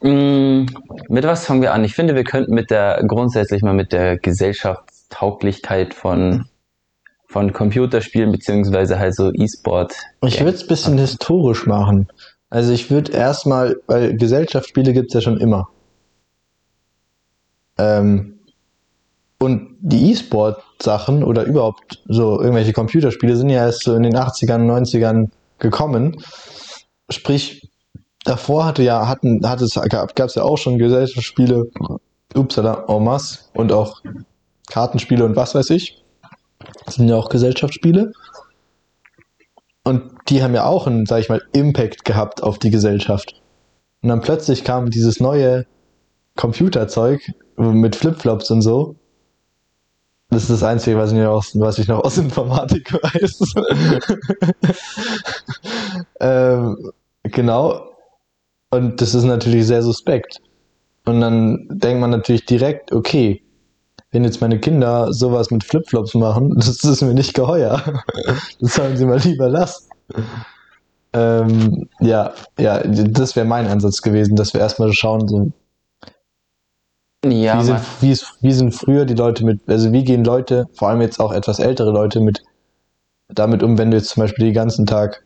Mm, 0.01 0.65
Mit 1.09 1.24
was 1.25 1.45
fangen 1.45 1.62
wir 1.62 1.74
an? 1.74 1.83
Ich 1.83 1.95
finde, 1.95 2.15
wir 2.15 2.24
könnten 2.24 2.53
mit 2.53 2.69
der 2.71 3.01
grundsätzlich 3.07 3.62
mal 3.62 3.74
mit 3.74 3.91
der 3.91 4.17
Gesellschaftstauglichkeit 4.17 5.93
von 5.93 6.45
von 7.27 7.53
Computerspielen 7.53 8.31
beziehungsweise 8.31 8.98
halt 8.98 9.13
so 9.15 9.31
E-Sport. 9.31 9.93
Ich 10.25 10.39
würde 10.39 10.55
es 10.55 10.63
ein 10.63 10.67
bisschen 10.67 10.98
historisch 10.98 11.67
machen. 11.67 12.07
Also 12.50 12.72
ich 12.74 12.89
würde 12.89 13.12
erstmal, 13.12 13.77
weil 13.88 14.18
Gesellschaftsspiele 14.18 14.94
gibt 14.94 15.10
es 15.10 15.13
ja 15.13 15.22
schon 15.22 15.38
immer. 15.38 15.70
Ähm, 17.77 18.39
und 19.38 19.77
die 19.79 20.12
E-Sport-Sachen 20.12 21.24
oder 21.24 21.44
überhaupt 21.44 22.01
so 22.08 22.41
irgendwelche 22.41 22.74
Computerspiele 22.74 23.38
sind 23.38 23.50
ja 23.50 23.65
erst 23.65 23.84
so 23.84 23.96
in 23.96 24.03
den 24.03 24.15
80ern, 24.15 24.65
90ern 24.65 25.29
gekommen. 25.60 26.22
Sprich, 27.10 27.70
davor 28.25 28.65
hatte 28.65 28.84
ja, 28.84 29.08
hatten, 29.08 29.48
hat 29.48 29.62
es, 29.62 29.75
gab 29.75 30.20
es 30.20 30.36
ja 30.36 30.44
auch 30.44 30.58
schon 30.58 30.77
Gesellschaftsspiele, 30.77 31.70
upsala, 32.36 32.86
en 32.89 33.03
masse 33.03 33.39
und 33.53 33.72
auch 33.72 34.01
Kartenspiele 34.70 35.24
und 35.24 35.36
was 35.36 35.56
weiß 35.56 35.70
ich. 35.70 36.03
Das 36.86 36.96
sind 36.96 37.08
ja 37.08 37.15
auch 37.15 37.29
Gesellschaftsspiele. 37.29 38.12
Und 39.89 40.12
die 40.29 40.43
haben 40.43 40.53
ja 40.53 40.65
auch 40.65 40.86
einen, 40.86 41.08
sag 41.08 41.19
ich 41.19 41.29
mal, 41.29 41.41
Impact 41.51 42.05
gehabt 42.05 42.43
auf 42.43 42.60
die 42.60 42.69
Gesellschaft. 42.69 43.41
Und 44.03 44.10
dann 44.10 44.22
plötzlich 44.22 44.63
kam 44.63 44.91
dieses 44.91 45.19
neue 45.19 45.65
Computerzeug 46.36 47.19
mit 47.58 47.96
Flipflops 47.96 48.51
und 48.51 48.62
so. 48.62 48.98
Das 50.29 50.43
ist 50.43 50.51
das 50.51 50.62
Einzige, 50.62 50.96
was 50.98 51.12
ich, 51.12 51.17
noch 51.17 51.31
aus, 51.31 51.60
was 51.60 51.79
ich 51.79 51.88
noch 51.88 52.03
aus 52.03 52.17
Informatik 52.19 52.93
weiß. 52.93 53.55
ähm, 56.19 56.91
genau. 57.24 57.81
Und 58.69 59.01
das 59.01 59.15
ist 59.15 59.24
natürlich 59.24 59.65
sehr 59.65 59.81
suspekt. 59.81 60.39
Und 61.05 61.19
dann 61.19 61.67
denkt 61.72 62.00
man 62.00 62.12
natürlich 62.12 62.46
direkt, 62.46 62.91
okay, 62.91 63.41
wenn 64.12 64.24
jetzt 64.24 64.42
meine 64.42 64.60
Kinder 64.60 65.13
sowas 65.13 65.51
mit 65.51 65.63
Flipflops 65.63 66.16
machen, 66.16 66.54
das 66.58 66.84
ist 66.84 67.01
mir 67.01 67.13
nicht 67.13 67.34
geheuer. 67.34 68.04
Das 68.60 68.75
sollen 68.75 68.98
sie 68.98 69.06
mal 69.06 69.20
lieber 69.20 69.50
lassen. 69.50 69.88
Ähm, 71.13 71.89
ja, 72.00 72.34
ja, 72.60 72.84
das 72.84 73.36
wäre 73.36 73.46
mein 73.46 73.68
Ansatz 73.68 74.01
gewesen, 74.01 74.36
dass 74.36 74.54
wir 74.54 74.62
erstmal 74.62 74.94
schauen, 74.94 75.28
so, 75.28 75.51
Ja, 77.25 77.60
wie, 77.60 77.63
sind, 77.63 77.80
wie, 78.01 78.12
ist, 78.12 78.34
wie 78.42 78.51
sind 78.51 78.74
früher 78.74 79.06
die 79.06 79.13
Leute 79.16 79.44
mit, 79.44 79.62
also 79.68 79.92
wie 79.92 80.04
gehen 80.04 80.24
Leute, 80.24 80.68
vor 80.74 80.89
allem 80.89 81.01
jetzt 81.01 81.20
auch 81.20 81.32
etwas 81.32 81.60
ältere 81.60 81.92
Leute, 81.92 82.20
mit 82.22 82.42
damit 83.30 83.63
um, 83.63 83.78
wenn 83.78 83.92
du 83.92 83.98
jetzt 83.98 84.10
zum 84.10 84.22
Beispiel 84.22 84.46
den 84.46 84.54
ganzen 84.54 84.86
Tag 84.86 85.24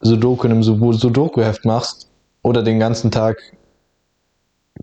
Sudoku 0.00 0.46
in 0.46 0.52
einem 0.52 0.62
Sud- 0.62 0.98
Sudoku-Heft 1.00 1.66
machst 1.66 2.10
oder 2.42 2.62
den 2.62 2.78
ganzen 2.78 3.10
Tag 3.10 3.36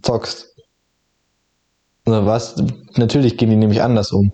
zockst. 0.04 0.53
Was? 2.06 2.56
Natürlich 2.98 3.38
gehen 3.38 3.50
die 3.50 3.56
nämlich 3.56 3.82
anders 3.82 4.12
um, 4.12 4.32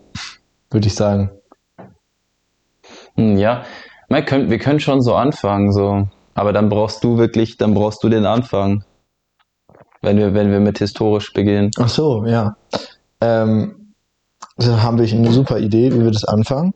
würde 0.71 0.87
ich 0.87 0.95
sagen. 0.95 1.29
Hm, 3.15 3.37
Ja, 3.37 3.63
man 4.09 4.25
könnt, 4.25 4.49
wir 4.49 4.57
können 4.57 4.79
schon 4.79 5.01
so 5.01 5.15
anfangen, 5.15 5.71
so. 5.71 6.07
Aber 6.33 6.53
dann 6.53 6.69
brauchst 6.69 7.03
du 7.03 7.17
wirklich, 7.17 7.57
dann 7.57 7.73
brauchst 7.73 8.03
du 8.03 8.09
den 8.09 8.25
Anfang. 8.25 8.83
Wenn 10.01 10.17
wir, 10.17 10.33
wenn 10.33 10.51
wir 10.51 10.59
mit 10.61 10.79
historisch 10.79 11.33
beginnen. 11.33 11.71
Ach 11.77 11.89
so, 11.89 12.25
ja. 12.25 12.55
Ähm, 13.19 13.93
da 14.57 14.81
haben 14.81 14.97
wir 14.97 15.11
eine 15.13 15.31
super 15.31 15.59
Idee, 15.59 15.93
wie 15.93 15.99
wir 16.03 16.11
das 16.11 16.23
anfangen. 16.25 16.73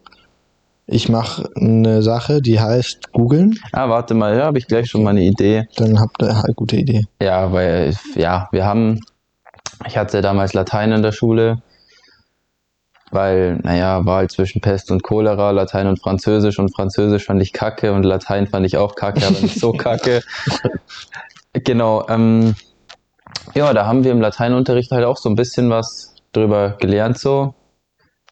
Ich 0.86 1.08
mache 1.08 1.50
eine 1.56 2.04
Sache, 2.04 2.42
die 2.42 2.60
heißt 2.60 3.14
googeln. 3.14 3.58
Ah, 3.72 3.88
warte 3.88 4.14
mal, 4.14 4.38
ja, 4.38 4.46
habe 4.46 4.58
ich 4.58 4.68
gleich 4.68 4.90
schon 4.90 5.04
mal 5.04 5.12
eine 5.12 5.24
Idee. 5.24 5.64
Dann 5.78 6.00
habt 6.00 6.22
ihr 6.22 6.30
eine 6.30 6.54
gute 6.54 6.76
Idee. 6.76 7.06
Ja, 7.22 7.52
weil, 7.54 7.96
ja, 8.16 8.50
wir 8.52 8.66
haben, 8.66 9.00
ich 9.86 9.98
hatte 9.98 10.22
damals 10.22 10.54
Latein 10.54 10.92
in 10.92 11.02
der 11.02 11.12
Schule, 11.12 11.62
weil, 13.12 13.58
naja, 13.58 14.06
war 14.06 14.18
halt 14.18 14.32
zwischen 14.32 14.62
Pest 14.62 14.90
und 14.92 15.04
Cholera, 15.04 15.52
Latein 15.52 15.88
und 15.88 16.02
Französisch 16.02 16.60
und 16.60 16.74
Französisch 16.76 17.26
fand 17.26 17.42
ich 17.42 17.54
kacke 17.54 17.94
und 17.94 18.04
Latein 18.04 18.48
fand 18.48 18.66
ich 18.66 18.78
auch 18.78 18.96
kacke, 18.96 19.26
aber 19.26 19.40
nicht 19.40 19.60
so 19.60 19.72
kacke. 19.74 20.22
Genau, 21.54 22.08
ähm, 22.10 22.56
ja, 23.54 23.74
da 23.74 23.86
haben 23.86 24.04
wir 24.04 24.12
im 24.12 24.22
Lateinunterricht 24.22 24.92
halt 24.92 25.06
auch 25.06 25.18
so 25.18 25.30
ein 25.30 25.36
bisschen 25.36 25.70
was 25.70 26.16
drüber 26.32 26.78
gelernt, 26.80 27.18
so. 27.20 27.54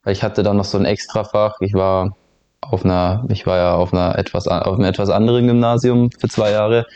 Ich 0.06 0.24
hatte 0.24 0.42
dann 0.42 0.58
noch 0.58 0.66
so 0.66 0.80
ein 0.80 0.86
Extrafach, 0.86 1.58
ich 1.60 1.74
war 1.74 2.16
auf 2.62 2.84
einer, 2.84 3.26
ich 3.30 3.46
war 3.46 3.58
ja 3.58 3.76
auf 3.76 3.94
einer 3.94 4.18
etwas, 4.18 4.48
auf 4.48 4.76
einem 4.76 4.86
etwas 4.86 5.10
anderen 5.10 5.48
Gymnasium 5.48 6.10
für 6.12 6.28
zwei 6.28 6.52
Jahre. 6.52 6.88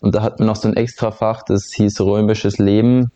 Und 0.00 0.14
da 0.14 0.22
hatten 0.22 0.40
wir 0.40 0.46
noch 0.46 0.56
so 0.56 0.68
ein 0.68 0.76
Extrafach, 0.76 1.42
das 1.44 1.72
hieß 1.72 2.00
römisches 2.00 2.58
Leben. 2.58 3.10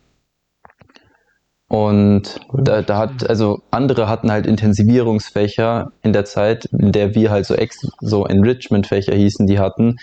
Und 1.69 2.41
da, 2.53 2.83
da 2.83 2.97
hat, 2.99 3.29
also 3.29 3.61
andere 3.73 4.09
hatten 4.09 4.31
halt 4.31 4.47
Intensivierungsfächer 4.47 5.91
in 6.03 6.13
der 6.13 6.25
Zeit, 6.25 6.67
in 6.67 6.93
der 6.93 7.15
wir 7.15 7.31
halt 7.31 7.45
so, 7.47 7.55
ex, 7.55 7.81
so 8.01 8.25
Enrichment-Fächer 8.25 9.15
hießen, 9.15 9.47
die 9.49 9.59
hatten. 9.59 9.97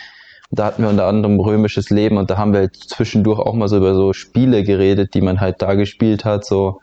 Und 0.50 0.60
da 0.60 0.66
hatten 0.66 0.84
wir 0.84 0.90
unter 0.90 1.06
anderem 1.08 1.40
römisches 1.40 1.90
Leben 1.90 2.18
und 2.18 2.30
da 2.30 2.38
haben 2.38 2.52
wir 2.54 2.62
halt 2.62 2.76
zwischendurch 2.76 3.40
auch 3.40 3.54
mal 3.54 3.70
so 3.70 3.78
über 3.78 3.96
so 3.96 4.12
Spiele 4.14 4.64
geredet, 4.64 5.14
die 5.14 5.22
man 5.22 5.40
halt 5.40 5.62
da 5.62 5.76
gespielt 5.76 6.26
hat, 6.26 6.46
so, 6.46 6.80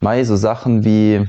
Mai, 0.00 0.24
so 0.24 0.36
Sachen 0.36 0.84
wie, 0.84 1.26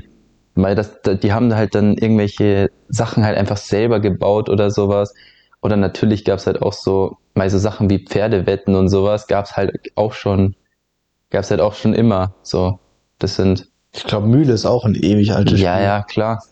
Mai, 0.54 0.74
das, 0.74 1.00
da- 1.02 1.14
die 1.14 1.32
haben 1.32 1.54
halt 1.54 1.74
dann 1.74 1.96
irgendwelche 1.96 2.70
Sachen 2.88 3.24
halt 3.24 3.36
einfach 3.36 3.56
selber 3.56 4.00
gebaut 4.00 4.48
oder 4.48 4.70
sowas. 4.70 5.14
Oder 5.62 5.76
natürlich 5.76 6.24
gab's 6.24 6.46
halt 6.46 6.62
auch 6.62 6.72
so, 6.72 7.16
mal 7.34 7.48
so 7.50 7.58
Sachen 7.58 7.90
wie 7.90 8.04
Pferdewetten 8.04 8.74
und 8.74 8.88
sowas, 8.88 9.26
gab's 9.26 9.56
halt 9.56 9.72
auch 9.96 10.12
schon, 10.12 10.54
gab's 11.30 11.50
halt 11.50 11.60
auch 11.60 11.74
schon 11.74 11.94
immer. 11.94 12.34
So, 12.42 12.78
das 13.18 13.36
sind, 13.36 13.68
Ich 13.92 14.04
glaube, 14.04 14.26
Mühle 14.26 14.52
ist 14.52 14.66
auch 14.66 14.84
ein 14.84 14.94
ewig 14.94 15.32
altes 15.32 15.60
ja, 15.60 15.80
ja, 15.80 16.02
klar. 16.02 16.42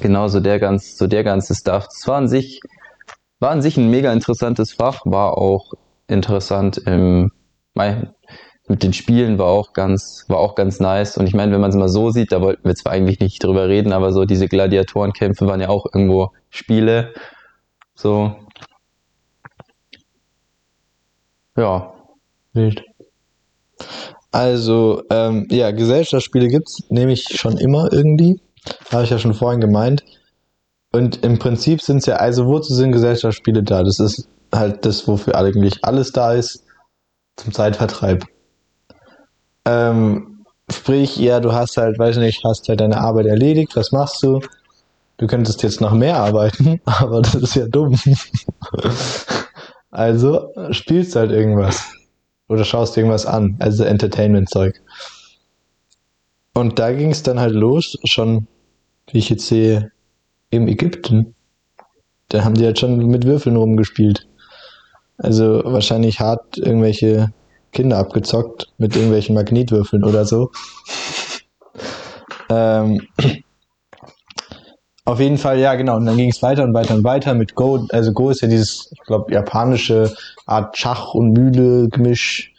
Genau, 0.00 0.28
so 0.28 0.40
der 0.40 0.58
ganz, 0.58 0.96
so 0.96 1.06
der 1.06 1.24
ganze 1.24 1.54
Stuff. 1.54 1.86
Das 1.86 2.06
war 2.06 2.16
an 2.16 2.28
sich, 2.28 2.60
war 3.40 3.50
an 3.50 3.62
sich 3.62 3.76
ein 3.76 3.90
mega 3.90 4.12
interessantes 4.12 4.72
Fach, 4.72 5.02
war 5.04 5.36
auch 5.36 5.72
interessant 6.06 6.78
im, 6.78 7.30
mit 8.68 8.82
den 8.82 8.92
Spielen 8.92 9.38
war 9.38 9.48
auch 9.48 9.72
ganz, 9.72 10.24
war 10.28 10.38
auch 10.38 10.54
ganz 10.54 10.80
nice. 10.80 11.16
Und 11.16 11.26
ich 11.26 11.34
meine, 11.34 11.52
wenn 11.52 11.60
man 11.60 11.70
es 11.70 11.76
mal 11.76 11.88
so 11.88 12.10
sieht, 12.10 12.32
da 12.32 12.40
wollten 12.40 12.64
wir 12.64 12.74
zwar 12.74 12.92
eigentlich 12.92 13.20
nicht 13.20 13.42
drüber 13.42 13.68
reden, 13.68 13.92
aber 13.92 14.12
so 14.12 14.24
diese 14.24 14.48
Gladiatorenkämpfe 14.48 15.46
waren 15.46 15.60
ja 15.60 15.68
auch 15.68 15.86
irgendwo 15.92 16.32
Spiele. 16.50 17.12
So. 17.94 18.34
Ja. 21.56 21.94
Wild. 22.52 22.82
Also, 24.30 25.02
ähm, 25.10 25.46
ja, 25.50 25.70
Gesellschaftsspiele 25.70 26.48
gibt's 26.48 26.82
nämlich 26.88 27.24
schon 27.34 27.58
immer 27.58 27.92
irgendwie. 27.92 28.40
Habe 28.90 29.04
ich 29.04 29.10
ja 29.10 29.18
schon 29.18 29.34
vorhin 29.34 29.60
gemeint. 29.60 30.04
Und 30.92 31.22
im 31.24 31.38
Prinzip 31.38 31.82
sind's 31.82 32.06
ja, 32.06 32.16
also 32.16 32.46
wozu 32.46 32.74
sind 32.74 32.92
Gesellschaftsspiele 32.92 33.62
da? 33.62 33.82
Das 33.82 33.98
ist 33.98 34.28
halt 34.54 34.84
das, 34.84 35.06
wofür 35.08 35.36
eigentlich 35.36 35.84
alles 35.84 36.12
da 36.12 36.34
ist, 36.34 36.64
zum 37.36 37.52
Zeitvertreib. 37.52 38.24
Ähm, 39.64 40.44
sprich, 40.70 41.16
ja, 41.16 41.40
du 41.40 41.52
hast 41.52 41.76
halt, 41.76 41.98
weiß 41.98 42.16
nicht, 42.18 42.44
hast 42.44 42.68
halt 42.68 42.80
deine 42.80 42.98
Arbeit 42.98 43.26
erledigt, 43.26 43.74
was 43.74 43.92
machst 43.92 44.22
du? 44.22 44.40
Du 45.16 45.26
könntest 45.26 45.62
jetzt 45.62 45.80
noch 45.80 45.92
mehr 45.92 46.16
arbeiten, 46.18 46.80
aber 46.84 47.22
das 47.22 47.34
ist 47.34 47.54
ja 47.54 47.66
dumm. 47.66 47.98
also 49.90 50.48
spielst 50.70 51.16
halt 51.16 51.30
irgendwas. 51.30 51.92
Oder 52.52 52.66
schaust 52.66 52.98
irgendwas 52.98 53.24
an, 53.24 53.56
also 53.60 53.82
Entertainment-Zeug. 53.82 54.78
Und 56.52 56.78
da 56.78 56.92
ging 56.92 57.10
es 57.10 57.22
dann 57.22 57.40
halt 57.40 57.54
los, 57.54 57.98
schon, 58.04 58.46
wie 59.10 59.18
ich 59.18 59.30
jetzt 59.30 59.46
sehe, 59.46 59.90
im 60.50 60.68
Ägypten. 60.68 61.34
Da 62.28 62.44
haben 62.44 62.52
die 62.52 62.66
halt 62.66 62.78
schon 62.78 63.06
mit 63.06 63.24
Würfeln 63.24 63.56
rumgespielt. 63.56 64.28
Also 65.16 65.62
wahrscheinlich 65.64 66.20
hart 66.20 66.58
irgendwelche 66.58 67.32
Kinder 67.72 67.96
abgezockt 67.96 68.68
mit 68.76 68.94
irgendwelchen 68.94 69.34
Magnetwürfeln 69.34 70.04
oder 70.04 70.26
so. 70.26 70.50
ähm, 72.50 73.00
auf 75.04 75.18
jeden 75.18 75.38
Fall, 75.38 75.58
ja, 75.58 75.74
genau. 75.74 75.96
Und 75.96 76.06
dann 76.06 76.16
ging 76.16 76.30
es 76.30 76.42
weiter 76.42 76.62
und 76.62 76.74
weiter 76.74 76.94
und 76.94 77.02
weiter 77.02 77.34
mit 77.34 77.54
Go. 77.56 77.86
Also 77.90 78.12
Go 78.12 78.30
ist 78.30 78.40
ja 78.40 78.48
dieses, 78.48 78.90
ich 78.92 79.00
glaube, 79.00 79.32
japanische 79.32 80.14
Art 80.46 80.78
Schach- 80.78 81.14
und 81.14 81.32
Mühle-Gemisch. 81.32 82.54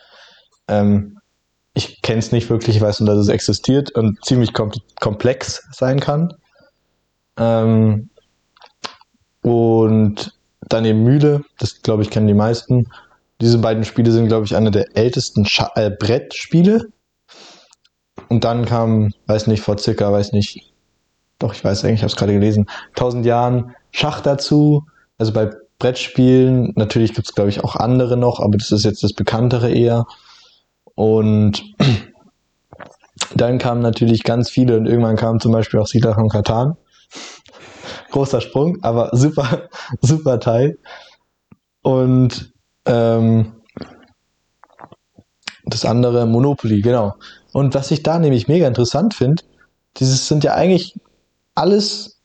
Ähm, 0.67 1.19
ich 1.73 2.01
kenne 2.01 2.19
es 2.19 2.31
nicht 2.31 2.50
wirklich, 2.50 2.75
ich 2.75 2.81
weiß 2.81 3.00
nur, 3.00 3.15
dass 3.15 3.23
es 3.23 3.29
existiert 3.29 3.91
und 3.91 4.23
ziemlich 4.25 4.53
kom 4.53 4.71
komplex 5.00 5.67
sein 5.71 6.00
kann. 6.00 6.33
Ähm, 7.38 8.09
und 9.41 10.33
dann 10.62 10.85
eben 10.85 11.03
Mühle, 11.03 11.43
das 11.59 11.81
glaube 11.81 12.03
ich 12.03 12.09
kennen 12.09 12.27
die 12.27 12.33
meisten. 12.33 12.89
Diese 13.41 13.57
beiden 13.57 13.85
Spiele 13.85 14.12
sind, 14.12 14.27
glaube 14.27 14.45
ich, 14.45 14.55
eine 14.55 14.71
der 14.71 14.95
ältesten 14.95 15.45
Scha 15.45 15.71
äh, 15.75 15.89
Brettspiele. 15.89 16.89
Und 18.29 18.43
dann 18.43 18.65
kam, 18.65 19.13
weiß 19.27 19.47
nicht, 19.47 19.62
vor 19.62 19.77
circa, 19.77 20.12
weiß 20.12 20.33
nicht, 20.33 20.73
doch, 21.40 21.54
ich 21.54 21.63
weiß 21.63 21.84
eigentlich, 21.84 21.96
ich 21.96 22.04
habe 22.04 22.12
es 22.12 22.16
gerade 22.16 22.34
gelesen, 22.34 22.68
1000 22.90 23.25
Jahren 23.25 23.75
Schach 23.92 24.22
dazu. 24.22 24.86
Also 25.18 25.34
bei 25.34 25.50
Brettspielen, 25.80 26.74
natürlich 26.75 27.13
gibt 27.13 27.28
es, 27.28 27.36
glaube 27.36 27.50
ich, 27.50 27.63
auch 27.63 27.75
andere 27.75 28.18
noch, 28.18 28.40
aber 28.40 28.58
das 28.58 28.72
ist 28.72 28.86
jetzt 28.86 29.04
das 29.04 29.13
bekanntere 29.13 29.72
eher. 29.72 30.06
Und 30.96 31.63
Dann 33.36 33.58
kamen 33.58 33.82
natürlich 33.82 34.24
ganz 34.24 34.50
viele 34.50 34.78
und 34.78 34.86
irgendwann 34.86 35.16
kam 35.16 35.40
zum 35.40 35.52
Beispiel 35.52 35.80
auch 35.80 35.88
Siedler 35.88 36.16
von 36.16 36.30
Katan. 36.30 36.78
Großer 38.12 38.42
Sprung, 38.42 38.84
aber 38.84 39.10
super, 39.13 39.70
super 40.02 40.40
Teil. 40.40 40.78
Und 41.82 42.54
ähm, 42.86 43.54
das 45.66 45.86
andere 45.86 46.25
Monopoly, 46.25 46.82
genau. 46.82 47.16
Und 47.52 47.75
was 47.75 47.92
ich 47.92 48.04
da 48.04 48.20
nämlich 48.20 48.48
mega 48.48 48.68
interessant 48.68 49.13
finde, 49.13 49.44
dieses 49.98 50.28
sind 50.28 50.44
ja 50.44 50.54
eigentlich 50.54 50.96
alles 51.55 52.22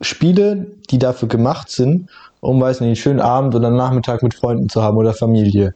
Spiele, 0.00 0.72
die 0.90 0.98
dafür 0.98 1.28
gemacht 1.28 1.68
sind, 1.70 2.10
um, 2.40 2.60
weiß 2.60 2.80
nicht, 2.80 2.88
einen 2.88 2.96
schönen 2.96 3.20
Abend 3.20 3.54
oder 3.54 3.70
Nachmittag 3.70 4.22
mit 4.22 4.34
Freunden 4.34 4.68
zu 4.68 4.82
haben 4.82 4.96
oder 4.96 5.12
Familie. 5.12 5.74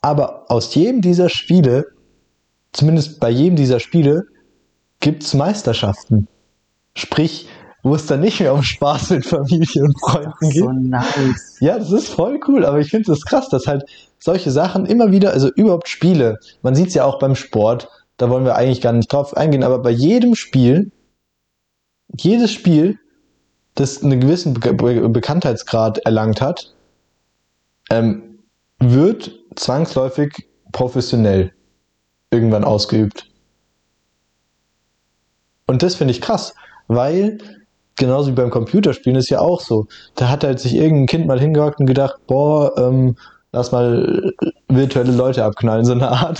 Aber 0.00 0.44
aus 0.48 0.74
jedem 0.74 1.00
dieser 1.00 1.28
Spiele, 1.28 1.86
zumindest 2.72 3.20
bei 3.20 3.30
jedem 3.30 3.56
dieser 3.56 3.80
Spiele, 3.80 4.24
gibt's 5.00 5.34
Meisterschaften. 5.34 6.28
Sprich, 6.94 7.48
wo 7.82 7.94
es 7.94 8.06
dann 8.06 8.20
nicht 8.20 8.40
mehr 8.40 8.54
um 8.54 8.62
Spaß 8.62 9.10
mit 9.10 9.26
Familie 9.26 9.84
und 9.84 10.00
Freunden 10.00 10.50
geht. 10.50 10.62
So 10.62 10.72
nice. 10.72 11.56
Ja, 11.60 11.78
das 11.78 11.92
ist 11.92 12.08
voll 12.08 12.40
cool, 12.48 12.64
aber 12.64 12.80
ich 12.80 12.90
finde 12.90 13.12
es 13.12 13.24
krass, 13.24 13.48
dass 13.48 13.66
halt 13.66 13.84
solche 14.18 14.50
Sachen 14.50 14.86
immer 14.86 15.12
wieder, 15.12 15.32
also 15.32 15.50
überhaupt 15.54 15.88
Spiele, 15.88 16.38
man 16.62 16.74
sieht 16.74 16.88
es 16.88 16.94
ja 16.94 17.04
auch 17.04 17.18
beim 17.18 17.36
Sport, 17.36 17.88
da 18.16 18.30
wollen 18.30 18.44
wir 18.44 18.56
eigentlich 18.56 18.80
gar 18.80 18.92
nicht 18.92 19.12
drauf 19.12 19.36
eingehen, 19.36 19.62
aber 19.62 19.78
bei 19.78 19.90
jedem 19.90 20.34
Spiel, 20.34 20.90
jedes 22.16 22.52
Spiel, 22.52 22.98
das 23.74 24.02
einen 24.02 24.20
gewissen 24.20 24.54
Be 24.54 24.72
Be 24.72 25.08
Bekanntheitsgrad 25.08 25.98
erlangt 25.98 26.40
hat, 26.40 26.74
ähm, 27.90 28.38
wird 28.78 29.30
zwangsläufig 29.54 30.48
professionell 30.72 31.52
irgendwann 32.30 32.64
ausgeübt. 32.64 33.26
Und 35.66 35.82
das 35.82 35.94
finde 35.94 36.12
ich 36.12 36.20
krass, 36.20 36.54
weil 36.88 37.38
genauso 37.96 38.30
wie 38.30 38.34
beim 38.34 38.50
Computerspielen 38.50 39.18
ist 39.18 39.30
ja 39.30 39.40
auch 39.40 39.60
so. 39.60 39.86
Da 40.14 40.28
hat 40.28 40.44
halt 40.44 40.60
sich 40.60 40.74
irgendein 40.74 41.06
Kind 41.06 41.26
mal 41.26 41.40
hingehockt 41.40 41.80
und 41.80 41.86
gedacht, 41.86 42.18
boah, 42.26 42.76
ähm, 42.78 43.16
lass 43.52 43.72
mal 43.72 44.32
virtuelle 44.68 45.12
Leute 45.12 45.44
abknallen, 45.44 45.84
so 45.84 45.92
eine 45.92 46.08
Art. 46.08 46.38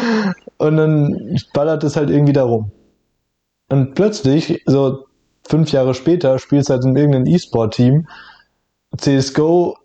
und 0.58 0.76
dann 0.76 1.36
ballert 1.52 1.84
es 1.84 1.96
halt 1.96 2.10
irgendwie 2.10 2.32
darum. 2.32 2.70
Und 3.68 3.94
plötzlich, 3.94 4.62
so 4.66 5.06
fünf 5.48 5.72
Jahre 5.72 5.94
später, 5.94 6.38
spielst 6.38 6.68
du 6.68 6.74
halt 6.74 6.84
in 6.84 6.96
irgendeinem 6.96 7.26
E-Sport-Team 7.26 8.06
CSGO 8.96 9.76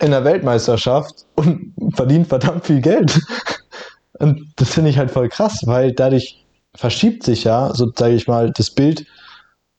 in 0.00 0.10
der 0.10 0.24
Weltmeisterschaft 0.24 1.26
und 1.34 1.72
verdient 1.94 2.26
verdammt 2.26 2.66
viel 2.66 2.80
Geld. 2.80 3.18
Und 4.20 4.52
das 4.54 4.72
finde 4.72 4.90
ich 4.90 4.98
halt 4.98 5.10
voll 5.10 5.28
krass, 5.28 5.62
weil 5.66 5.90
dadurch 5.90 6.46
verschiebt 6.76 7.24
sich 7.24 7.42
ja, 7.42 7.74
so 7.74 7.90
sage 7.96 8.14
ich 8.14 8.28
mal, 8.28 8.52
das 8.52 8.70
Bild 8.70 9.04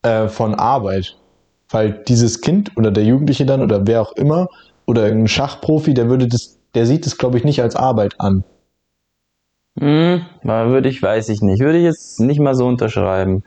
äh, 0.01 0.27
von 0.27 0.54
Arbeit. 0.56 1.15
Weil 1.70 2.04
dieses 2.06 2.42
Kind 2.42 2.75
oder 2.75 2.92
der 2.92 3.06
Jugendliche 3.06 3.46
dann 3.46 3.62
oder 3.62 3.88
wer 3.88 4.01
auch 4.01 4.12
immer 4.12 4.50
oder 4.86 5.06
ein 5.06 5.30
Schachprofi, 5.30 5.94
der 5.94 6.10
würde 6.10 6.27
das, 6.27 6.60
der 6.75 6.86
sieht 6.86 7.06
das, 7.06 7.18
glaube 7.18 7.38
ich, 7.38 7.46
nicht 7.46 7.62
als 7.62 7.77
Arbeit 7.77 8.20
an. 8.20 8.44
Hm, 9.79 10.25
würde 10.44 10.89
ich, 10.89 11.01
weiß 11.01 11.29
ich 11.29 11.41
nicht. 11.41 11.60
Würde 11.62 11.77
ich 11.77 11.84
jetzt 11.84 12.20
nicht 12.20 12.39
mal 12.39 12.55
so 12.55 12.65
unterschreiben. 12.65 13.44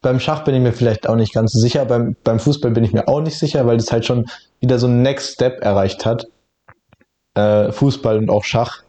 Beim 0.00 0.20
Schach 0.20 0.44
bin 0.44 0.54
ich 0.54 0.62
mir 0.62 0.72
vielleicht 0.72 1.08
auch 1.08 1.16
nicht 1.16 1.34
ganz 1.34 1.52
so 1.52 1.60
sicher. 1.60 1.84
Beim, 1.84 2.16
beim 2.24 2.38
Fußball 2.38 2.70
bin 2.70 2.84
ich 2.84 2.92
mir 2.92 3.08
auch 3.08 3.20
nicht 3.20 3.38
sicher, 3.38 3.66
weil 3.66 3.76
das 3.76 3.90
halt 3.92 4.04
schon 4.04 4.26
wieder 4.60 4.78
so 4.78 4.86
ein 4.86 5.02
Next 5.02 5.34
Step 5.34 5.60
erreicht 5.60 6.06
hat. 6.06 6.26
Äh, 7.34 7.72
Fußball 7.72 8.18
und 8.18 8.30
auch 8.30 8.44
Schach. 8.44 8.82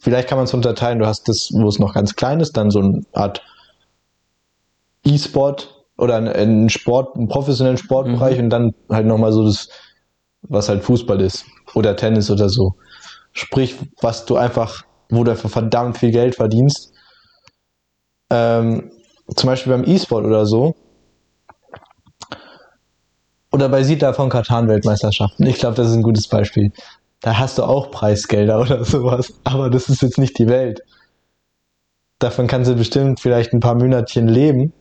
Vielleicht 0.00 0.28
kann 0.28 0.38
man 0.38 0.46
es 0.46 0.54
unterteilen. 0.54 0.98
Du 0.98 1.06
hast 1.06 1.28
das, 1.28 1.50
wo 1.52 1.68
es 1.68 1.78
noch 1.78 1.94
ganz 1.94 2.16
klein 2.16 2.40
ist, 2.40 2.56
dann 2.56 2.70
so 2.70 2.80
eine 2.80 3.02
Art 3.12 3.42
E-Sport 5.04 5.84
oder 5.96 6.16
einen 6.16 6.68
Sport, 6.70 7.16
einen 7.16 7.28
professionellen 7.28 7.78
Sportbereich 7.78 8.38
Mhm. 8.38 8.44
und 8.44 8.50
dann 8.50 8.74
halt 8.90 9.06
nochmal 9.06 9.32
so 9.32 9.44
das, 9.44 9.68
was 10.42 10.68
halt 10.68 10.84
Fußball 10.84 11.20
ist 11.20 11.44
oder 11.74 11.96
Tennis 11.96 12.30
oder 12.30 12.48
so. 12.48 12.74
Sprich, 13.32 13.76
was 14.00 14.24
du 14.26 14.36
einfach, 14.36 14.84
wo 15.10 15.24
du 15.24 15.30
einfach 15.30 15.50
verdammt 15.50 15.98
viel 15.98 16.10
Geld 16.10 16.34
verdienst. 16.34 16.92
Ähm, 18.30 18.90
zum 19.34 19.48
Beispiel 19.48 19.72
beim 19.72 19.84
E-Sport 19.84 20.26
oder 20.26 20.46
so. 20.46 20.74
Oder 23.50 23.68
bei 23.68 23.82
Siedler 23.82 24.12
von 24.14 24.28
Katan 24.28 24.68
Weltmeisterschaften. 24.68 25.46
Ich 25.46 25.58
glaube, 25.58 25.76
das 25.76 25.88
ist 25.88 25.94
ein 25.94 26.02
gutes 26.02 26.28
Beispiel. 26.28 26.72
Da 27.20 27.38
hast 27.38 27.58
du 27.58 27.64
auch 27.64 27.90
Preisgelder 27.90 28.60
oder 28.60 28.84
sowas. 28.84 29.32
Aber 29.44 29.70
das 29.70 29.88
ist 29.88 30.02
jetzt 30.02 30.18
nicht 30.18 30.38
die 30.38 30.48
Welt. 30.48 30.82
Davon 32.18 32.46
kannst 32.46 32.70
du 32.70 32.74
bestimmt 32.74 33.20
vielleicht 33.20 33.52
ein 33.52 33.60
paar 33.60 33.76
Monatchen 33.76 34.28
leben. 34.28 34.72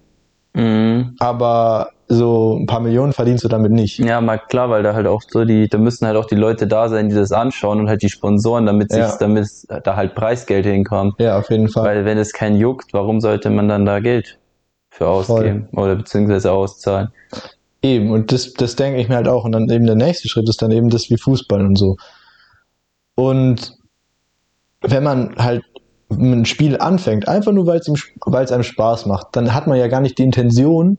Mhm. 0.58 1.16
Aber 1.20 1.90
so 2.08 2.58
ein 2.60 2.66
paar 2.66 2.80
Millionen 2.80 3.14
verdienst 3.14 3.44
du 3.44 3.48
damit 3.48 3.72
nicht. 3.72 4.00
Ja, 4.00 4.22
mal 4.22 4.38
klar, 4.40 4.70
weil 4.70 4.82
da 4.82 4.94
halt 4.94 5.06
auch 5.08 5.22
so 5.22 5.46
die, 5.46 5.68
da 5.68 5.78
müssen 5.78 6.08
halt 6.08 6.18
auch 6.18 6.26
die 6.26 6.36
Leute 6.36 6.66
da 6.66 6.90
sein, 6.90 7.10
die 7.10 7.16
das 7.16 7.32
anschauen 7.32 7.80
und 7.80 7.90
halt 7.90 8.02
die 8.02 8.10
Sponsoren, 8.10 8.66
damit 8.66 8.92
sich, 8.92 9.00
Ja. 9.00 9.18
damit 9.20 9.48
da 9.84 9.96
halt 9.96 10.16
Preisgeld 10.16 10.66
hinkommt. 10.66 11.16
Ja, 11.20 11.38
auf 11.38 11.50
jeden 11.52 11.68
Fall. 11.70 11.84
Weil 11.84 12.06
wenn 12.06 12.18
es 12.18 12.34
keinen 12.34 12.56
juckt, 12.58 12.94
warum 12.94 13.22
sollte 13.22 13.50
man 13.50 13.68
dann 13.68 13.86
da 13.86 14.00
Geld 14.00 14.40
für 14.90 15.08
ausgeben 15.08 15.68
oder 15.74 15.96
beziehungsweise 15.96 16.52
auszahlen? 16.52 17.10
Eben, 17.84 18.10
und 18.12 18.32
das, 18.32 18.54
das 18.54 18.76
denke 18.76 19.00
ich 19.00 19.10
mir 19.10 19.16
halt 19.16 19.28
auch. 19.28 19.44
Und 19.44 19.52
dann 19.52 19.70
eben 19.70 19.86
der 19.86 19.96
nächste 19.96 20.28
Schritt 20.28 20.50
ist 20.50 20.62
dann 20.62 20.72
eben 20.72 20.90
das 20.90 21.10
wie 21.12 21.18
Fußball 21.18 21.64
und 21.64 21.76
so. 21.76 21.98
Und 23.16 23.78
wenn 24.82 25.04
man 25.04 25.36
halt 25.38 25.64
ein 26.10 26.46
Spiel 26.46 26.78
anfängt, 26.78 27.28
einfach 27.28 27.52
nur 27.52 27.68
weil 27.68 27.80
es 27.80 27.88
es 27.88 28.52
einem 28.52 28.64
Spaß 28.64 29.06
macht, 29.06 29.36
dann 29.36 29.54
hat 29.54 29.68
man 29.68 29.78
ja 29.78 29.88
gar 29.88 30.02
nicht 30.02 30.18
die 30.18 30.24
Intention, 30.24 30.98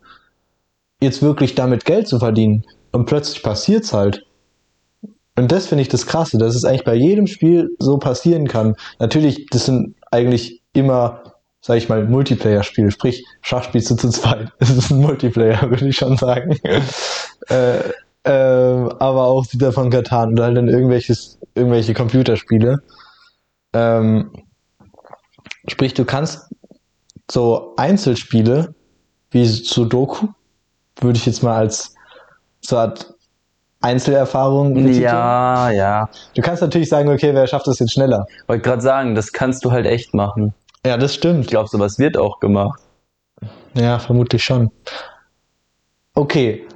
jetzt 1.01 1.23
wirklich 1.23 1.55
damit 1.55 1.85
Geld 1.85 2.09
zu 2.09 2.19
verdienen. 2.19 2.65
Und 2.93 3.07
plötzlich 3.07 3.43
passiert's 3.43 3.93
halt. 3.93 4.25
Und 5.37 5.53
das 5.53 5.67
finde 5.67 5.83
ich 5.83 5.89
das 5.89 6.07
Krasse, 6.07 6.39
dass 6.39 6.57
es 6.57 6.65
eigentlich 6.65 6.85
bei 6.85 6.95
jedem 6.95 7.27
Spiel 7.27 7.71
so 7.79 7.99
passieren 7.99 8.49
kann. 8.49 8.75
Natürlich, 8.99 9.47
das 9.51 9.67
sind 9.67 9.95
eigentlich 10.11 10.63
immer, 10.73 11.23
sag 11.61 11.77
ich 11.77 11.89
mal, 11.89 12.05
Multiplayer-Spiele. 12.05 12.91
Sprich, 12.91 13.25
Schach 13.41 13.65
spielst 13.65 13.91
du 13.91 13.95
zu 13.95 14.09
zweit. 14.09 14.51
Es 14.59 14.71
ist 14.71 14.91
ein 14.91 15.01
Multiplayer, 15.01 15.71
würde 15.71 15.89
ich 15.89 15.97
schon 15.97 16.17
sagen. 16.17 16.59
äh, 17.49 17.79
ähm, 18.25 18.91
aber 18.99 19.25
auch 19.27 19.47
wieder 19.53 19.73
von 19.73 19.91
Katan 19.91 20.33
oder 20.33 20.47
halt 20.47 20.57
dann 20.57 20.69
irgendwelches, 20.69 21.39
irgendwelche 21.55 21.95
Computerspiele. 21.95 22.83
Ähm, 23.75 24.33
sprich, 25.71 25.95
du 25.95 26.05
kannst 26.05 26.49
so 27.31 27.75
Einzelspiele 27.77 28.75
wie 29.31 29.45
Sudoku, 29.45 30.29
würde 31.01 31.19
ich 31.19 31.27
jetzt 31.27 31.43
mal 31.43 31.57
als 31.57 31.95
so 32.61 32.79
Art 32.79 33.15
Einzelerfahrung 33.81 34.75
betiteln. 34.75 35.03
Ja, 35.03 35.71
ja. 35.71 36.09
Du 36.35 36.43
kannst 36.43 36.63
natürlich 36.63 36.89
sagen, 36.89 37.09
okay, 37.09 37.33
wer 37.33 37.47
schafft 37.47 37.67
das 37.67 37.79
jetzt 37.79 37.93
schneller? 37.93 38.27
Wollte 38.49 38.63
gerade 38.63 38.83
sagen, 38.83 39.15
das 39.15 39.33
kannst 39.33 39.65
du 39.65 39.71
halt 39.71 39.87
echt 39.87 40.15
machen. 40.15 40.53
Ja, 40.85 40.97
das 40.97 41.13
Ich 41.13 41.19
stimmt. 41.19 41.47
glaube, 41.49 41.69
sowas 41.69 41.99
wird 41.99 42.17
auch 42.17 42.41
gemacht. 42.41 42.81
Ja, 43.75 43.99
vermutlich 43.99 44.43
schon. 44.43 44.71
Okay, 46.15 46.67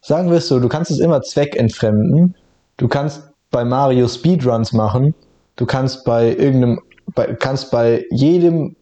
sagen 0.00 0.30
wir 0.30 0.38
es 0.38 0.46
so, 0.48 0.60
du 0.60 0.68
kannst 0.68 0.90
es 0.90 1.00
immer 1.00 1.22
zweckentfremden. 1.22 2.36
Du 2.76 2.86
kannst 2.86 3.28
bei 3.50 3.64
Mario 3.64 4.06
Speedruns 4.06 4.72
machen. 4.72 5.14
Du 5.56 5.66
kannst 5.66 6.04
bei 6.04 6.28
irgendeinem, 6.28 6.80
bei, 7.14 7.34
kannst 7.34 7.70
bei 7.70 8.04
jedem 8.10 8.76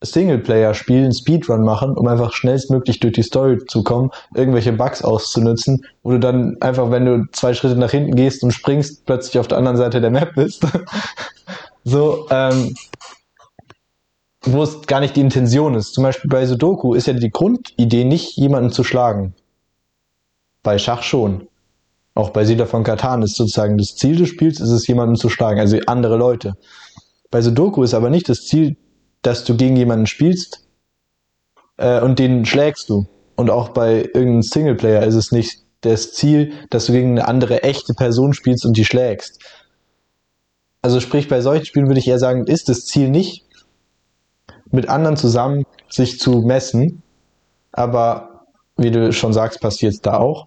Singleplayer-Spiel 0.00 1.04
einen 1.04 1.12
Speedrun 1.12 1.64
machen, 1.64 1.96
um 1.96 2.06
einfach 2.06 2.32
schnellstmöglich 2.32 3.00
durch 3.00 3.14
die 3.14 3.22
Story 3.22 3.58
zu 3.66 3.82
kommen, 3.82 4.10
irgendwelche 4.34 4.72
Bugs 4.72 5.02
auszunutzen, 5.02 5.84
wo 6.02 6.12
du 6.12 6.20
dann 6.20 6.56
einfach, 6.60 6.90
wenn 6.90 7.04
du 7.04 7.24
zwei 7.32 7.52
Schritte 7.54 7.76
nach 7.76 7.90
hinten 7.90 8.14
gehst 8.14 8.44
und 8.44 8.52
springst, 8.52 9.06
plötzlich 9.06 9.38
auf 9.38 9.48
der 9.48 9.58
anderen 9.58 9.76
Seite 9.76 10.00
der 10.00 10.10
Map 10.10 10.34
bist. 10.34 10.64
so, 11.84 12.26
ähm, 12.30 12.74
wo 14.42 14.62
es 14.62 14.82
gar 14.86 15.00
nicht 15.00 15.16
die 15.16 15.20
Intention 15.20 15.74
ist. 15.74 15.94
Zum 15.94 16.04
Beispiel 16.04 16.30
bei 16.30 16.46
Sudoku 16.46 16.94
ist 16.94 17.06
ja 17.06 17.12
die 17.12 17.30
Grundidee 17.30 18.04
nicht, 18.04 18.36
jemanden 18.36 18.70
zu 18.70 18.84
schlagen. 18.84 19.34
Bei 20.62 20.78
Schach 20.78 21.02
schon. 21.02 21.48
Auch 22.14 22.30
bei 22.30 22.44
Siedler 22.44 22.66
von 22.66 22.84
Katan 22.84 23.22
ist 23.22 23.36
sozusagen 23.36 23.78
das 23.78 23.96
Ziel 23.96 24.16
des 24.16 24.28
Spiels, 24.28 24.60
ist 24.60 24.70
es, 24.70 24.86
jemanden 24.86 25.16
zu 25.16 25.28
schlagen, 25.28 25.60
also 25.60 25.78
andere 25.86 26.16
Leute. 26.16 26.56
Bei 27.30 27.42
Sudoku 27.42 27.82
ist 27.82 27.94
aber 27.94 28.10
nicht 28.10 28.28
das 28.28 28.46
Ziel, 28.46 28.76
dass 29.22 29.44
du 29.44 29.56
gegen 29.56 29.76
jemanden 29.76 30.06
spielst 30.06 30.66
äh, 31.76 32.00
und 32.00 32.18
den 32.18 32.44
schlägst 32.44 32.88
du. 32.88 33.06
Und 33.36 33.50
auch 33.50 33.70
bei 33.70 34.02
irgendeinem 34.02 34.42
Singleplayer 34.42 35.04
ist 35.04 35.14
es 35.14 35.32
nicht 35.32 35.62
das 35.82 36.12
Ziel, 36.12 36.52
dass 36.70 36.86
du 36.86 36.92
gegen 36.92 37.12
eine 37.12 37.28
andere 37.28 37.62
echte 37.62 37.94
Person 37.94 38.32
spielst 38.32 38.66
und 38.66 38.76
die 38.76 38.84
schlägst. 38.84 39.40
Also 40.82 41.00
sprich, 41.00 41.28
bei 41.28 41.40
solchen 41.40 41.66
Spielen 41.66 41.86
würde 41.86 42.00
ich 42.00 42.08
eher 42.08 42.18
sagen, 42.18 42.46
ist 42.46 42.68
das 42.68 42.84
Ziel 42.86 43.10
nicht, 43.10 43.44
mit 44.70 44.88
anderen 44.88 45.16
zusammen 45.16 45.64
sich 45.88 46.18
zu 46.18 46.42
messen. 46.42 47.02
Aber 47.72 48.46
wie 48.76 48.90
du 48.90 49.12
schon 49.12 49.32
sagst, 49.32 49.60
passiert 49.60 49.94
es 49.94 50.00
da 50.00 50.18
auch. 50.18 50.46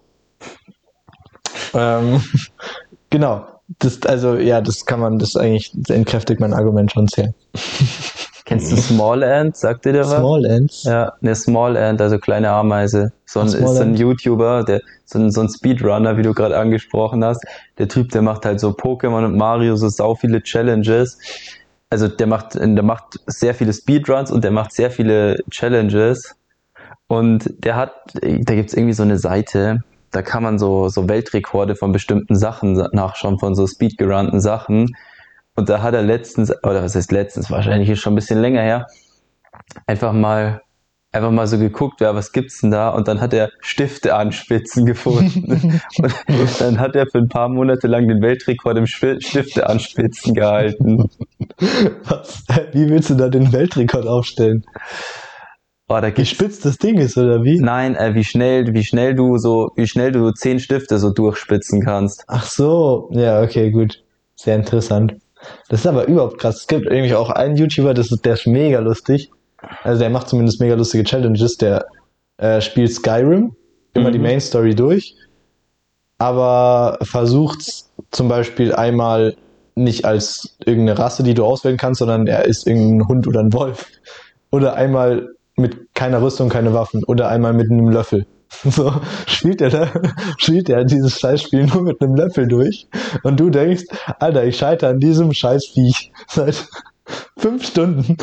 Ähm, 1.74 2.22
genau. 3.10 3.46
Das, 3.78 4.02
also, 4.02 4.36
ja, 4.36 4.60
das 4.60 4.84
kann 4.86 5.00
man, 5.00 5.18
das 5.18 5.36
eigentlich 5.36 5.72
entkräftigt 5.88 6.40
mein 6.40 6.52
Argument 6.52 6.92
schon 6.92 7.08
sehr. 7.08 7.34
Kennst 8.44 8.72
du 8.72 8.76
Small 8.76 9.22
Ant? 9.22 9.56
Sagt 9.56 9.84
dir 9.84 9.92
der 9.92 10.04
was? 10.04 10.18
Small 10.18 10.44
Ends. 10.44 10.84
Ja, 10.84 11.12
eine 11.22 11.34
Small 11.34 11.76
Ant, 11.76 12.00
also 12.00 12.18
kleine 12.18 12.50
Ameise. 12.50 13.12
So 13.24 13.40
ein, 13.40 13.48
Small 13.48 13.62
ist 13.62 13.76
so 13.76 13.82
ein. 13.82 13.94
YouTuber, 13.94 14.64
der, 14.64 14.82
so 15.04 15.18
ein, 15.18 15.30
so 15.30 15.40
ein 15.40 15.48
Speedrunner, 15.48 16.16
wie 16.18 16.22
du 16.22 16.34
gerade 16.34 16.58
angesprochen 16.58 17.24
hast. 17.24 17.44
Der 17.78 17.88
Typ, 17.88 18.10
der 18.10 18.22
macht 18.22 18.44
halt 18.44 18.60
so 18.60 18.70
Pokémon 18.70 19.24
und 19.24 19.36
Mario 19.36 19.76
so 19.76 19.88
sau 19.88 20.14
viele 20.14 20.42
Challenges. 20.42 21.18
Also 21.88 22.08
der 22.08 22.26
macht, 22.26 22.54
der 22.54 22.82
macht 22.82 23.20
sehr 23.26 23.54
viele 23.54 23.72
Speedruns 23.72 24.30
und 24.30 24.42
der 24.44 24.50
macht 24.50 24.72
sehr 24.72 24.90
viele 24.90 25.42
Challenges. 25.50 26.34
Und 27.06 27.52
der 27.64 27.76
hat, 27.76 27.92
da 28.14 28.54
gibt's 28.54 28.74
irgendwie 28.74 28.94
so 28.94 29.02
eine 29.02 29.18
Seite, 29.18 29.84
da 30.12 30.22
kann 30.22 30.42
man 30.42 30.58
so, 30.58 30.88
so 30.88 31.08
Weltrekorde 31.08 31.74
von 31.74 31.90
bestimmten 31.90 32.36
Sachen 32.36 32.74
nachschauen, 32.92 33.38
von 33.38 33.54
so 33.54 33.66
speedgerunten 33.66 34.40
Sachen. 34.40 34.94
Und 35.54 35.68
da 35.68 35.82
hat 35.82 35.94
er 35.94 36.02
letztens, 36.02 36.52
oder 36.62 36.82
was 36.82 36.94
heißt 36.94 37.12
letztens, 37.12 37.50
wahrscheinlich 37.50 37.88
ist 37.88 38.00
schon 38.00 38.12
ein 38.12 38.16
bisschen 38.16 38.40
länger 38.40 38.62
her, 38.62 38.86
einfach 39.86 40.12
mal, 40.12 40.60
einfach 41.12 41.30
mal 41.30 41.46
so 41.46 41.58
geguckt, 41.58 42.00
ja, 42.02 42.14
was 42.14 42.32
gibt's 42.32 42.60
denn 42.60 42.70
da? 42.70 42.90
Und 42.90 43.08
dann 43.08 43.20
hat 43.20 43.32
er 43.32 43.50
Stifte 43.60 44.14
anspitzen 44.14 44.84
gefunden. 44.84 45.80
und 46.28 46.60
dann 46.60 46.78
hat 46.78 46.94
er 46.94 47.06
für 47.06 47.18
ein 47.18 47.28
paar 47.28 47.48
Monate 47.48 47.86
lang 47.86 48.06
den 48.06 48.20
Weltrekord 48.20 48.76
im 48.76 48.86
Stifte 48.86 49.68
anspitzen 49.68 50.34
gehalten. 50.34 51.10
Was? 52.04 52.44
Wie 52.72 52.88
willst 52.88 53.10
du 53.10 53.14
da 53.14 53.28
den 53.28 53.52
Weltrekord 53.52 54.06
aufstellen? 54.06 54.64
Oh, 55.94 56.00
da 56.00 56.16
Wie 56.16 56.24
spitz 56.24 56.58
das 56.60 56.78
Ding 56.78 56.96
ist, 56.98 57.18
oder 57.18 57.44
wie? 57.44 57.60
nein, 57.60 57.96
äh, 57.96 58.14
wie 58.14 58.24
schnell, 58.24 58.72
wie 58.72 58.82
schnell 58.82 59.14
du 59.14 59.36
so, 59.36 59.72
wie 59.76 59.86
schnell 59.86 60.10
du 60.10 60.30
zehn 60.30 60.58
Stifte 60.58 60.98
so 60.98 61.10
durchspitzen 61.10 61.82
kannst. 61.82 62.24
Ach 62.28 62.46
so, 62.46 63.10
ja, 63.12 63.42
okay, 63.42 63.70
gut. 63.70 64.02
Sehr 64.34 64.56
interessant. 64.56 65.16
Das 65.68 65.80
ist 65.80 65.86
aber 65.86 66.06
überhaupt 66.06 66.38
krass. 66.38 66.60
Es 66.60 66.66
gibt 66.66 66.86
irgendwie 66.86 67.14
auch 67.14 67.28
einen 67.28 67.56
YouTuber, 67.56 67.92
das 67.92 68.10
ist, 68.10 68.24
der 68.24 68.34
ist 68.34 68.46
mega 68.46 68.78
lustig. 68.78 69.30
Also 69.82 70.00
der 70.00 70.08
macht 70.08 70.28
zumindest 70.30 70.60
mega 70.60 70.74
lustige 70.76 71.04
Challenges. 71.04 71.58
Der 71.58 71.84
äh, 72.38 72.62
spielt 72.62 72.92
Skyrim, 72.92 73.54
immer 73.92 74.10
die 74.10 74.18
Mhm. 74.18 74.24
Main 74.24 74.40
Story 74.40 74.74
durch, 74.74 75.14
aber 76.18 76.98
versucht 77.02 77.84
zum 78.10 78.28
Beispiel 78.28 78.74
einmal 78.74 79.36
nicht 79.74 80.04
als 80.06 80.56
irgendeine 80.64 80.98
Rasse, 80.98 81.22
die 81.22 81.34
du 81.34 81.44
auswählen 81.44 81.76
kannst, 81.76 81.98
sondern 81.98 82.26
er 82.26 82.46
ist 82.46 82.66
irgendein 82.66 83.08
Hund 83.08 83.26
oder 83.26 83.40
ein 83.40 83.52
Wolf. 83.52 83.86
Oder 84.50 84.74
einmal 84.74 85.30
mit 85.56 85.94
keiner 85.94 86.22
Rüstung, 86.22 86.48
keine 86.48 86.72
Waffen. 86.72 87.04
Oder 87.04 87.28
einmal 87.28 87.52
mit 87.52 87.70
einem 87.70 87.88
Löffel. 87.88 88.26
So 88.64 88.92
spielt 89.26 89.62
er 89.62 89.70
da, 89.70 89.88
spielt 90.36 90.68
er 90.68 90.84
dieses 90.84 91.18
Scheißspiel 91.18 91.66
nur 91.66 91.82
mit 91.82 92.02
einem 92.02 92.14
Löffel 92.14 92.46
durch. 92.46 92.86
Und 93.22 93.40
du 93.40 93.50
denkst, 93.50 93.84
Alter, 94.18 94.44
ich 94.44 94.58
scheitere 94.58 94.90
an 94.90 95.00
diesem 95.00 95.32
Scheißviech 95.32 96.12
seit 96.28 96.66
fünf 97.36 97.66
Stunden. 97.66 98.16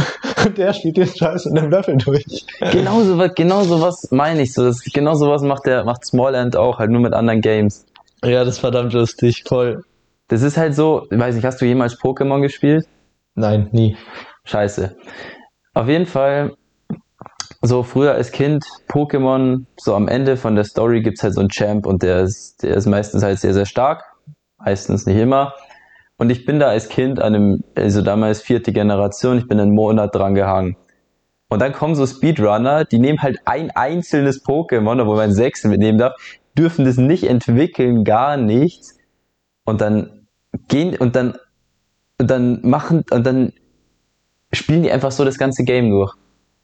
Und 0.45 0.57
der 0.57 0.73
spielt 0.73 0.97
den 0.97 1.07
Scheiß 1.07 1.45
mit 1.45 1.57
einem 1.57 1.71
Löffel 1.71 1.97
durch. 1.97 2.45
Genau 2.71 3.01
so 3.01 3.17
was, 3.17 3.33
genau 3.35 3.63
so 3.63 3.81
was 3.81 4.09
meine 4.11 4.43
ich 4.43 4.53
so. 4.53 4.63
Das, 4.63 4.81
genau 4.83 5.15
so 5.15 5.27
was 5.29 5.41
macht 5.41 5.65
der, 5.65 5.83
macht 5.83 6.05
Small 6.05 6.35
Ant 6.35 6.55
auch, 6.55 6.79
halt 6.79 6.91
nur 6.91 7.01
mit 7.01 7.13
anderen 7.13 7.41
Games. 7.41 7.85
Ja, 8.23 8.43
das 8.43 8.55
ist 8.55 8.59
verdammt 8.59 8.93
lustig, 8.93 9.43
voll. 9.47 9.83
Das 10.27 10.41
ist 10.41 10.57
halt 10.57 10.75
so, 10.75 11.07
ich 11.09 11.17
weiß 11.17 11.35
nicht, 11.35 11.45
hast 11.45 11.59
du 11.59 11.65
jemals 11.65 11.99
Pokémon 11.99 12.41
gespielt? 12.41 12.87
Nein, 13.35 13.69
nie. 13.71 13.97
Scheiße. 14.43 14.95
Auf 15.73 15.87
jeden 15.87 16.05
Fall, 16.05 16.53
so 17.61 17.83
früher 17.83 18.13
als 18.13 18.31
Kind, 18.31 18.63
Pokémon, 18.87 19.65
so 19.77 19.95
am 19.95 20.07
Ende 20.07 20.37
von 20.37 20.55
der 20.55 20.63
Story 20.63 21.01
gibt's 21.01 21.23
halt 21.23 21.33
so 21.33 21.41
einen 21.41 21.49
Champ 21.49 21.85
und 21.85 22.03
der 22.03 22.21
ist, 22.21 22.63
der 22.63 22.75
ist 22.75 22.85
meistens 22.85 23.23
halt 23.23 23.39
sehr, 23.39 23.53
sehr 23.53 23.65
stark. 23.65 24.03
Meistens 24.57 25.05
nicht 25.05 25.17
immer. 25.17 25.53
Und 26.17 26.29
ich 26.29 26.45
bin 26.45 26.59
da 26.59 26.67
als 26.67 26.89
Kind 26.89 27.21
an 27.21 27.33
einem, 27.33 27.63
also 27.75 28.01
damals 28.01 28.41
vierte 28.41 28.73
Generation, 28.73 29.37
ich 29.37 29.47
bin 29.47 29.59
einen 29.59 29.73
Monat 29.73 30.13
dran 30.13 30.35
gehangen. 30.35 30.75
Und 31.49 31.61
dann 31.61 31.73
kommen 31.73 31.95
so 31.95 32.05
Speedrunner, 32.05 32.85
die 32.85 32.99
nehmen 32.99 33.21
halt 33.21 33.39
ein 33.45 33.71
einzelnes 33.71 34.45
Pokémon, 34.45 35.01
obwohl 35.01 35.15
man 35.15 35.31
sechs 35.31 35.63
mitnehmen 35.63 35.97
darf, 35.97 36.13
dürfen 36.57 36.85
das 36.85 36.97
nicht 36.97 37.23
entwickeln, 37.23 38.03
gar 38.03 38.37
nichts. 38.37 38.97
Und 39.63 39.81
dann 39.81 40.27
gehen, 40.67 40.95
und 40.97 41.15
dann, 41.15 41.37
und 42.19 42.29
dann 42.29 42.59
machen, 42.63 43.03
und 43.11 43.25
dann 43.25 43.53
spielen 44.51 44.83
die 44.83 44.91
einfach 44.91 45.11
so 45.11 45.25
das 45.25 45.37
ganze 45.37 45.63
Game 45.63 45.89
durch. 45.89 46.13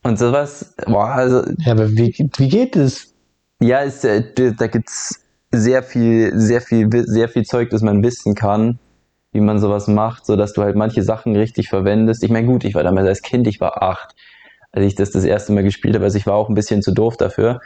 Und 0.06 0.20
sowas, 0.20 0.76
boah, 0.86 1.08
also, 1.10 1.42
Ja, 1.66 1.72
aber 1.72 1.90
wie, 1.92 2.14
wie 2.38 2.48
geht 2.50 2.76
es? 2.76 3.12
ja, 3.60 3.80
ist, 3.80 4.06
äh, 4.06 4.24
da 4.56 4.68
gibt's 4.68 5.20
sehr 5.52 5.82
viel, 5.82 6.32
sehr 6.40 6.62
viel, 6.62 6.88
sehr 7.08 7.28
viel 7.28 7.44
Zeug, 7.44 7.72
das 7.72 7.82
man 7.82 8.04
wissen 8.04 8.36
kann, 8.36 8.78
wie 9.32 9.40
man 9.40 9.58
sowas 9.60 9.88
macht, 9.88 10.28
so 10.28 10.36
dass 10.36 10.54
du 10.54 10.62
halt 10.62 10.76
manche 10.76 11.02
Sachen 11.02 11.36
richtig 11.36 11.70
verwendest. 11.70 12.24
Ich 12.24 12.30
meine, 12.30 12.46
gut, 12.46 12.66
ich 12.66 12.76
war 12.76 12.84
damals 12.84 13.08
als 13.08 13.22
Kind, 13.24 13.48
ich 13.48 13.60
war 13.60 13.82
acht, 13.82 14.14
als 14.72 14.86
ich 14.86 14.94
das 14.94 15.10
das 15.10 15.24
erste 15.24 15.54
Mal 15.54 15.64
gespielt 15.64 15.96
habe, 15.96 16.06
also 16.06 16.18
ich 16.20 16.28
war 16.28 16.36
auch 16.36 16.50
ein 16.50 16.56
bisschen 16.56 16.84
zu 16.84 16.92
doof 16.92 17.18
dafür. 17.18 17.62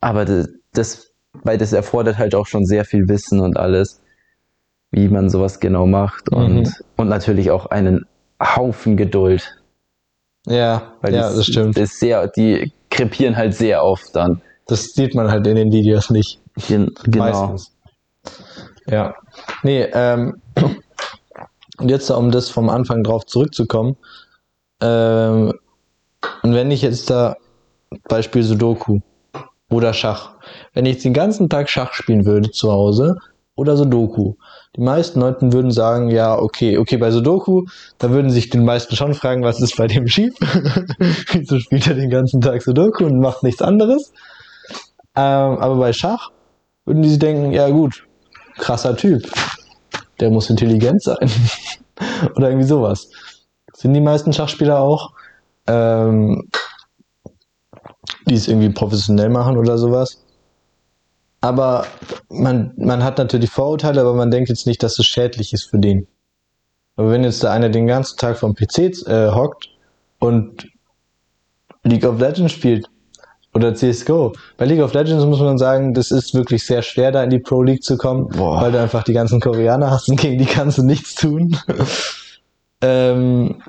Aber 0.00 0.24
das, 0.24 0.48
das 0.72 1.12
weil 1.42 1.58
das 1.58 1.74
erfordert 1.74 2.16
halt 2.16 2.34
auch 2.34 2.46
schon 2.46 2.64
sehr 2.64 2.86
viel 2.86 3.06
Wissen 3.08 3.40
und 3.40 3.58
alles, 3.58 4.00
wie 4.92 5.08
man 5.08 5.28
sowas 5.28 5.60
genau 5.60 5.86
macht 5.86 6.30
und, 6.32 6.54
Mhm. 6.62 6.72
und 6.96 7.08
natürlich 7.08 7.50
auch 7.50 7.66
einen 7.66 8.06
Haufen 8.40 8.96
Geduld. 8.96 9.60
Ja, 10.46 10.92
Weil 11.00 11.14
ja, 11.14 11.22
das, 11.22 11.36
das 11.36 11.46
stimmt. 11.46 11.76
Ist 11.76 11.98
sehr, 11.98 12.28
die 12.28 12.72
krepieren 12.90 13.36
halt 13.36 13.54
sehr 13.54 13.84
oft 13.84 14.14
dann. 14.14 14.40
Das 14.66 14.84
sieht 14.94 15.14
man 15.14 15.30
halt 15.30 15.46
in 15.46 15.56
den 15.56 15.72
Videos 15.72 16.10
nicht. 16.10 16.40
Gen 16.68 16.92
genau. 17.04 17.48
Meistens. 17.48 17.72
Ja. 18.88 19.14
Nee, 19.62 19.82
ähm, 19.92 20.40
und 21.78 21.88
jetzt, 21.88 22.10
um 22.10 22.30
das 22.30 22.48
vom 22.48 22.68
Anfang 22.68 23.02
drauf 23.02 23.26
zurückzukommen, 23.26 23.96
ähm, 24.80 25.52
und 26.42 26.54
wenn 26.54 26.70
ich 26.70 26.82
jetzt 26.82 27.10
da, 27.10 27.36
Beispiel 28.08 28.42
Sudoku 28.42 29.00
oder 29.70 29.92
Schach, 29.92 30.34
wenn 30.74 30.86
ich 30.86 30.94
jetzt 30.94 31.04
den 31.04 31.14
ganzen 31.14 31.48
Tag 31.48 31.68
Schach 31.68 31.92
spielen 31.92 32.24
würde 32.24 32.50
zu 32.50 32.70
Hause 32.72 33.16
oder 33.56 33.76
Sudoku, 33.76 34.34
die 34.76 34.82
meisten 34.82 35.20
Leute 35.20 35.52
würden 35.52 35.70
sagen, 35.70 36.10
ja, 36.10 36.38
okay, 36.38 36.78
okay, 36.78 36.98
bei 36.98 37.10
Sudoku, 37.10 37.64
da 37.98 38.10
würden 38.10 38.30
sich 38.30 38.50
die 38.50 38.58
meisten 38.58 38.94
schon 38.94 39.14
fragen, 39.14 39.42
was 39.42 39.60
ist 39.60 39.76
bei 39.76 39.86
dem 39.86 40.06
schief? 40.06 40.34
Wieso 41.32 41.58
spielt 41.58 41.86
er 41.86 41.94
den 41.94 42.10
ganzen 42.10 42.40
Tag 42.40 42.62
Sudoku 42.62 43.04
und 43.06 43.18
macht 43.18 43.42
nichts 43.42 43.62
anderes? 43.62 44.12
Ähm, 45.16 45.58
aber 45.58 45.76
bei 45.76 45.92
Schach 45.94 46.30
würden 46.84 47.02
die 47.02 47.08
sich 47.08 47.18
denken, 47.18 47.52
ja 47.52 47.68
gut, 47.70 48.06
krasser 48.58 48.96
Typ. 48.96 49.22
Der 50.20 50.30
muss 50.30 50.50
intelligent 50.50 51.02
sein. 51.02 51.30
Oder 52.36 52.50
irgendwie 52.50 52.66
sowas. 52.66 53.08
Sind 53.72 53.94
die 53.94 54.00
meisten 54.00 54.32
Schachspieler 54.32 54.80
auch, 54.80 55.12
ähm, 55.66 56.48
die 58.26 58.34
es 58.34 58.48
irgendwie 58.48 58.70
professionell 58.70 59.28
machen 59.28 59.56
oder 59.56 59.76
sowas. 59.78 60.25
Aber 61.40 61.86
man, 62.28 62.72
man 62.76 63.04
hat 63.04 63.18
natürlich 63.18 63.50
Vorurteile, 63.50 64.00
aber 64.00 64.14
man 64.14 64.30
denkt 64.30 64.48
jetzt 64.48 64.66
nicht, 64.66 64.82
dass 64.82 64.98
es 64.98 65.06
schädlich 65.06 65.52
ist 65.52 65.64
für 65.70 65.78
den. 65.78 66.06
Aber 66.96 67.10
wenn 67.10 67.24
jetzt 67.24 67.44
da 67.44 67.52
einer 67.52 67.68
den 67.68 67.86
ganzen 67.86 68.16
Tag 68.18 68.38
vom 68.38 68.54
PC 68.54 69.06
äh, 69.06 69.30
hockt 69.30 69.68
und 70.18 70.66
League 71.84 72.04
of 72.04 72.18
Legends 72.18 72.52
spielt, 72.52 72.88
oder 73.56 73.74
CSGO. 73.74 74.34
Bei 74.58 74.66
League 74.66 74.82
of 74.82 74.92
Legends 74.92 75.24
muss 75.24 75.40
man 75.40 75.56
sagen, 75.58 75.94
das 75.94 76.10
ist 76.10 76.34
wirklich 76.34 76.64
sehr 76.64 76.82
schwer, 76.82 77.10
da 77.10 77.22
in 77.24 77.30
die 77.30 77.38
Pro 77.38 77.62
League 77.62 77.82
zu 77.82 77.96
kommen, 77.96 78.28
Boah. 78.28 78.60
weil 78.60 78.70
du 78.72 78.80
einfach 78.80 79.02
die 79.02 79.14
ganzen 79.14 79.40
Koreaner 79.40 79.90
hast 79.90 80.08
und 80.10 80.16
gegen 80.20 80.38
die 80.38 80.44
kannst 80.44 80.78
du 80.78 80.82
nichts 80.84 81.14
tun. 81.14 81.56
ähm, 82.82 83.62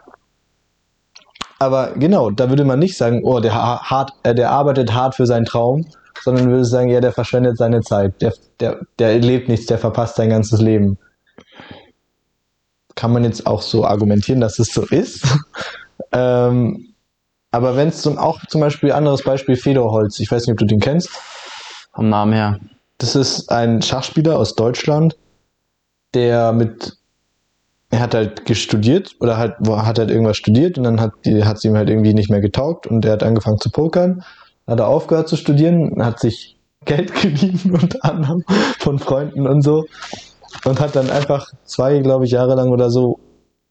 aber 1.58 1.94
genau, 1.96 2.30
da 2.30 2.50
würde 2.50 2.66
man 2.66 2.80
nicht 2.80 2.98
sagen, 2.98 3.22
oh, 3.24 3.40
der, 3.40 3.56
ha- 3.56 3.82
hart, 3.82 4.12
äh, 4.24 4.36
der 4.36 4.52
arbeitet 4.52 4.94
hart 4.94 5.16
für 5.16 5.26
seinen 5.26 5.46
Traum, 5.46 5.88
sondern 6.24 6.50
würde 6.50 6.66
sagen, 6.66 6.90
ja, 6.90 7.02
der 7.02 7.12
verschwendet 7.12 7.58
seine 7.58 7.82
Zeit, 7.82 8.22
der, 8.22 8.34
der, 8.60 8.80
der 9.00 9.20
lebt 9.20 9.50
nichts, 9.50 9.66
der 9.68 9.78
verpasst 9.78 10.16
sein 10.16 10.30
ganzes 10.30 10.60
Leben. 10.62 10.98
Kann 12.96 13.14
man 13.14 13.24
jetzt 13.24 13.46
auch 13.46 13.62
so 13.62 13.86
argumentieren, 13.86 14.42
dass 14.42 14.60
es 14.60 14.74
so 14.74 14.84
ist. 14.86 15.24
ähm, 16.12 16.94
aber 17.52 17.76
wenn 17.76 17.90
es 17.90 18.02
zum, 18.02 18.18
auch 18.18 18.40
zum 18.48 18.62
Beispiel, 18.62 18.92
anderes 18.92 19.24
Beispiel, 19.24 19.56
Fedorholz, 19.56 20.20
ich 20.20 20.32
weiß 20.32 20.44
nicht, 20.46 20.54
ob 20.54 20.58
du 20.58 20.66
den 20.66 20.80
kennst. 20.80 21.10
Vom 21.94 22.10
Namen 22.10 22.34
her. 22.34 22.60
Das 22.98 23.16
ist 23.16 23.52
ein 23.52 23.82
Schachspieler 23.82 24.38
aus 24.38 24.56
Deutschland, 24.56 25.18
der 26.14 26.52
mit, 26.52 26.98
er 27.90 28.00
hat 28.00 28.16
halt 28.16 28.46
gestudiert 28.46 29.16
oder 29.20 29.38
halt, 29.38 29.56
wo- 29.60 29.78
hat 29.84 30.00
halt 30.00 30.10
irgendwas 30.10 30.38
studiert 30.38 30.78
und 30.78 30.84
dann 30.84 31.00
hat 31.00 31.14
hat 31.44 31.58
es 31.58 31.64
ihm 31.64 31.76
halt 31.76 31.90
irgendwie 31.90 32.14
nicht 32.14 32.30
mehr 32.30 32.42
getaugt 32.42 32.88
und 32.88 33.06
er 33.06 33.14
hat 33.14 33.24
angefangen 33.24 33.60
zu 33.60 33.70
pokern, 33.70 34.24
hat 34.68 34.80
er 34.80 34.88
aufgehört 34.88 35.28
zu 35.28 35.36
studieren, 35.36 36.04
hat 36.04 36.20
sich 36.20 36.60
Geld 36.86 37.14
geliehen 37.22 37.72
unter 37.72 38.04
anderem 38.06 38.44
von 38.80 39.00
Freunden 39.00 39.48
und 39.48 39.62
so 39.62 39.86
und 40.66 40.80
hat 40.80 40.96
dann 40.96 41.10
einfach 41.10 41.52
zwei, 41.64 42.00
glaube 42.00 42.26
ich, 42.26 42.32
Jahre 42.32 42.56
lang 42.56 42.70
oder 42.70 42.90
so 42.90 43.20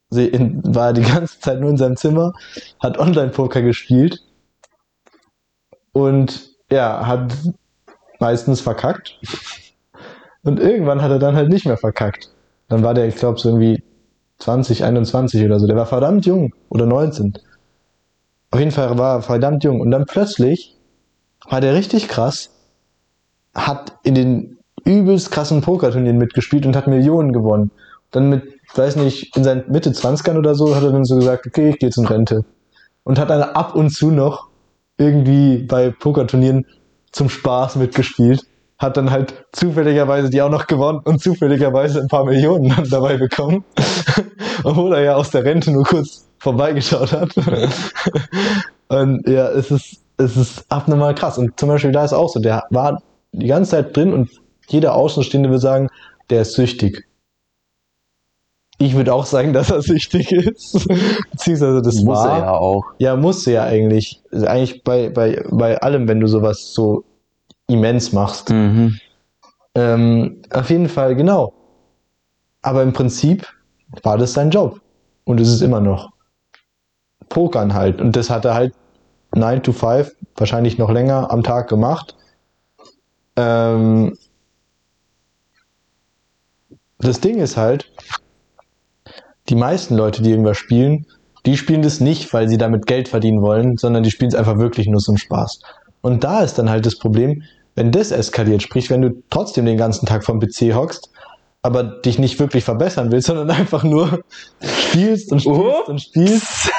war 0.09 0.93
die 0.93 1.03
ganze 1.03 1.41
Zeit 1.41 1.61
nur 1.61 1.71
in 1.71 1.77
seinem 1.77 1.97
Zimmer, 1.97 2.33
hat 2.81 2.99
Online-Poker 2.99 3.63
gespielt 3.63 4.21
und 5.93 6.51
ja, 6.71 7.07
hat 7.07 7.33
meistens 8.21 8.61
verkackt. 8.61 9.19
Und 10.43 10.61
irgendwann 10.61 11.03
hat 11.03 11.11
er 11.11 11.19
dann 11.19 11.35
halt 11.35 11.49
nicht 11.49 11.67
mehr 11.67 11.77
verkackt. 11.77 12.31
Dann 12.69 12.85
war 12.85 12.95
der, 12.95 13.09
ich 13.09 13.17
glaube, 13.17 13.39
so 13.39 13.49
irgendwie 13.49 13.83
20, 14.39 14.85
21 14.85 15.45
oder 15.45 15.59
so. 15.59 15.67
Der 15.67 15.77
war 15.77 15.87
verdammt 15.87 16.25
jung 16.25 16.53
oder 16.69 16.87
19. 16.87 17.37
Auf 18.53 18.61
jeden 18.61 18.71
Fall 18.71 18.97
war 18.97 19.17
er 19.17 19.23
verdammt 19.23 19.65
jung. 19.65 19.81
Und 19.81 19.91
dann 19.91 20.07
plötzlich 20.07 20.76
war 21.49 21.61
der 21.61 21.75
richtig 21.75 22.09
krass, 22.09 22.51
hat 23.55 23.99
in 24.03 24.15
den 24.15 24.59
übelst 24.85 25.31
krassen 25.31 25.61
Pokerturnieren 25.61 26.19
mitgespielt 26.19 26.67
und 26.67 26.77
hat 26.77 26.87
Millionen 26.87 27.33
gewonnen. 27.33 27.71
Dann 28.11 28.31
mit, 28.31 28.45
weiß 28.75 28.97
nicht, 28.97 29.37
in 29.37 29.45
seinen 29.45 29.71
Mitte 29.71 29.91
20ern 29.91 30.39
oder 30.39 30.55
so, 30.55 30.75
hat 30.75 30.83
er 30.83 30.93
dann 30.93 31.05
so 31.05 31.17
gesagt, 31.17 31.47
okay, 31.47 31.71
ich 31.71 31.79
gehe 31.79 31.89
jetzt 31.89 31.99
in 31.99 32.07
Rente. 32.07 32.45
Und 33.03 33.19
hat 33.19 33.31
dann 33.31 33.43
ab 33.43 33.75
und 33.75 33.91
zu 33.91 34.11
noch 34.11 34.49
irgendwie 34.99 35.59
bei 35.59 35.91
Pokerturnieren 35.91 36.67
zum 37.13 37.29
Spaß 37.29 37.77
mitgespielt. 37.77 38.43
Hat 38.79 38.97
dann 38.97 39.11
halt 39.11 39.47
zufälligerweise 39.53 40.29
die 40.29 40.43
auch 40.43 40.51
noch 40.51 40.67
gewonnen 40.67 41.01
und 41.05 41.21
zufälligerweise 41.21 42.01
ein 42.01 42.09
paar 42.09 42.25
Millionen 42.25 42.69
dann 42.69 42.89
dabei 42.89 43.17
bekommen. 43.17 43.65
Obwohl 44.65 44.95
er 44.95 45.03
ja 45.03 45.15
aus 45.17 45.31
der 45.31 45.45
Rente 45.45 45.71
nur 45.71 45.85
kurz 45.85 46.29
vorbeigeschaut 46.39 47.13
hat. 47.13 47.31
und 48.89 49.27
ja, 49.29 49.49
es 49.49 49.71
ist, 49.71 50.03
es 50.19 50.37
ist 50.37 50.65
abnormal 50.69 51.15
krass. 51.15 51.39
Und 51.39 51.59
zum 51.59 51.69
Beispiel 51.69 51.93
da 51.93 52.05
ist 52.05 52.13
auch 52.13 52.29
so, 52.29 52.41
der 52.41 52.65
war 52.71 53.03
die 53.33 53.47
ganze 53.47 53.73
Zeit 53.73 53.97
drin 53.97 54.13
und 54.13 54.31
jeder 54.69 54.95
Außenstehende 54.95 55.49
würde 55.49 55.61
sagen, 55.61 55.89
der 56.31 56.43
ist 56.43 56.55
süchtig. 56.55 57.07
Ich 58.79 58.95
würde 58.95 59.15
auch 59.15 59.27
sagen, 59.27 59.53
dass 59.53 59.71
er 59.71 59.83
süchtig 59.83 60.33
ist. 60.33 60.87
Beziehungsweise 61.31 61.83
das 61.83 61.97
Muss 61.97 62.19
war. 62.19 62.39
er 62.39 62.39
ja 62.39 62.53
auch. 62.53 62.85
Ja, 62.99 63.17
musst 63.17 63.47
du 63.47 63.53
ja 63.53 63.65
eigentlich. 63.65 64.23
Also 64.33 64.47
eigentlich 64.47 64.85
bei, 64.85 65.09
bei, 65.11 65.45
bei 65.51 65.81
allem, 65.81 66.09
wenn 66.09 66.21
du 66.21 66.27
sowas 66.27 66.73
so 66.73 67.05
immens 67.69 68.13
machst. 68.13 68.51
Mhm. 68.51 68.99
Ähm, 69.75 70.43
auf 70.51 70.71
jeden 70.71 70.89
Fall, 70.89 71.15
genau. 71.17 71.53
Aber 72.63 72.83
im 72.83 72.93
Prinzip 72.93 73.47
war 74.03 74.19
das 74.19 74.33
sein 74.33 74.51
Job. 74.51 74.81
Und 75.25 75.41
es 75.41 75.49
ist 75.49 75.61
immer 75.61 75.81
noch. 75.81 76.11
Pokern 77.29 77.75
halt. 77.75 78.01
Und 78.01 78.15
das 78.15 78.31
hat 78.31 78.45
er 78.45 78.55
halt 78.55 78.75
9 79.37 79.63
to 79.63 79.73
5, 79.73 80.13
wahrscheinlich 80.37 80.79
noch 80.79 80.91
länger 80.91 81.31
am 81.31 81.43
Tag 81.43 81.69
gemacht. 81.69 82.17
Ähm, 83.37 84.17
das 86.99 87.21
Ding 87.21 87.39
ist 87.39 87.57
halt, 87.57 87.91
die 89.49 89.55
meisten 89.55 89.97
Leute, 89.97 90.23
die 90.23 90.31
irgendwas 90.31 90.57
spielen, 90.57 91.07
die 91.45 91.57
spielen 91.57 91.83
das 91.83 92.01
nicht, 92.01 92.33
weil 92.33 92.49
sie 92.49 92.59
damit 92.59 92.87
Geld 92.87 93.09
verdienen 93.09 93.41
wollen, 93.43 93.77
sondern 93.77 94.03
die 94.03 94.11
spielen 94.11 94.31
es 94.31 94.35
einfach 94.35 94.59
wirklich 94.59 94.89
nur 94.89 95.01
zum 95.01 95.17
Spaß. 95.17 95.61
Und 96.01 96.25
da 96.25 96.43
ist 96.43 96.55
dann 96.59 96.69
halt 96.71 96.87
das 96.87 96.99
Problem, 96.99 97.43
wenn 97.77 97.93
das 97.93 98.11
eskaliert, 98.11 98.63
sprich, 98.63 98.91
wenn 98.91 99.03
du 99.03 99.23
trotzdem 99.31 99.67
den 99.67 99.77
ganzen 99.77 100.07
Tag 100.07 100.25
vom 100.25 100.41
PC 100.41 100.75
hockst, 100.75 101.11
aber 101.63 101.83
dich 101.83 102.19
nicht 102.19 102.39
wirklich 102.41 102.65
verbessern 102.65 103.13
willst, 103.13 103.27
sondern 103.29 103.51
einfach 103.51 103.85
nur 103.85 104.21
spielst 104.63 105.31
und 105.31 105.41
spielst 105.41 105.47
Oh. 105.47 105.91
und 105.91 106.01
spielst. 106.01 106.71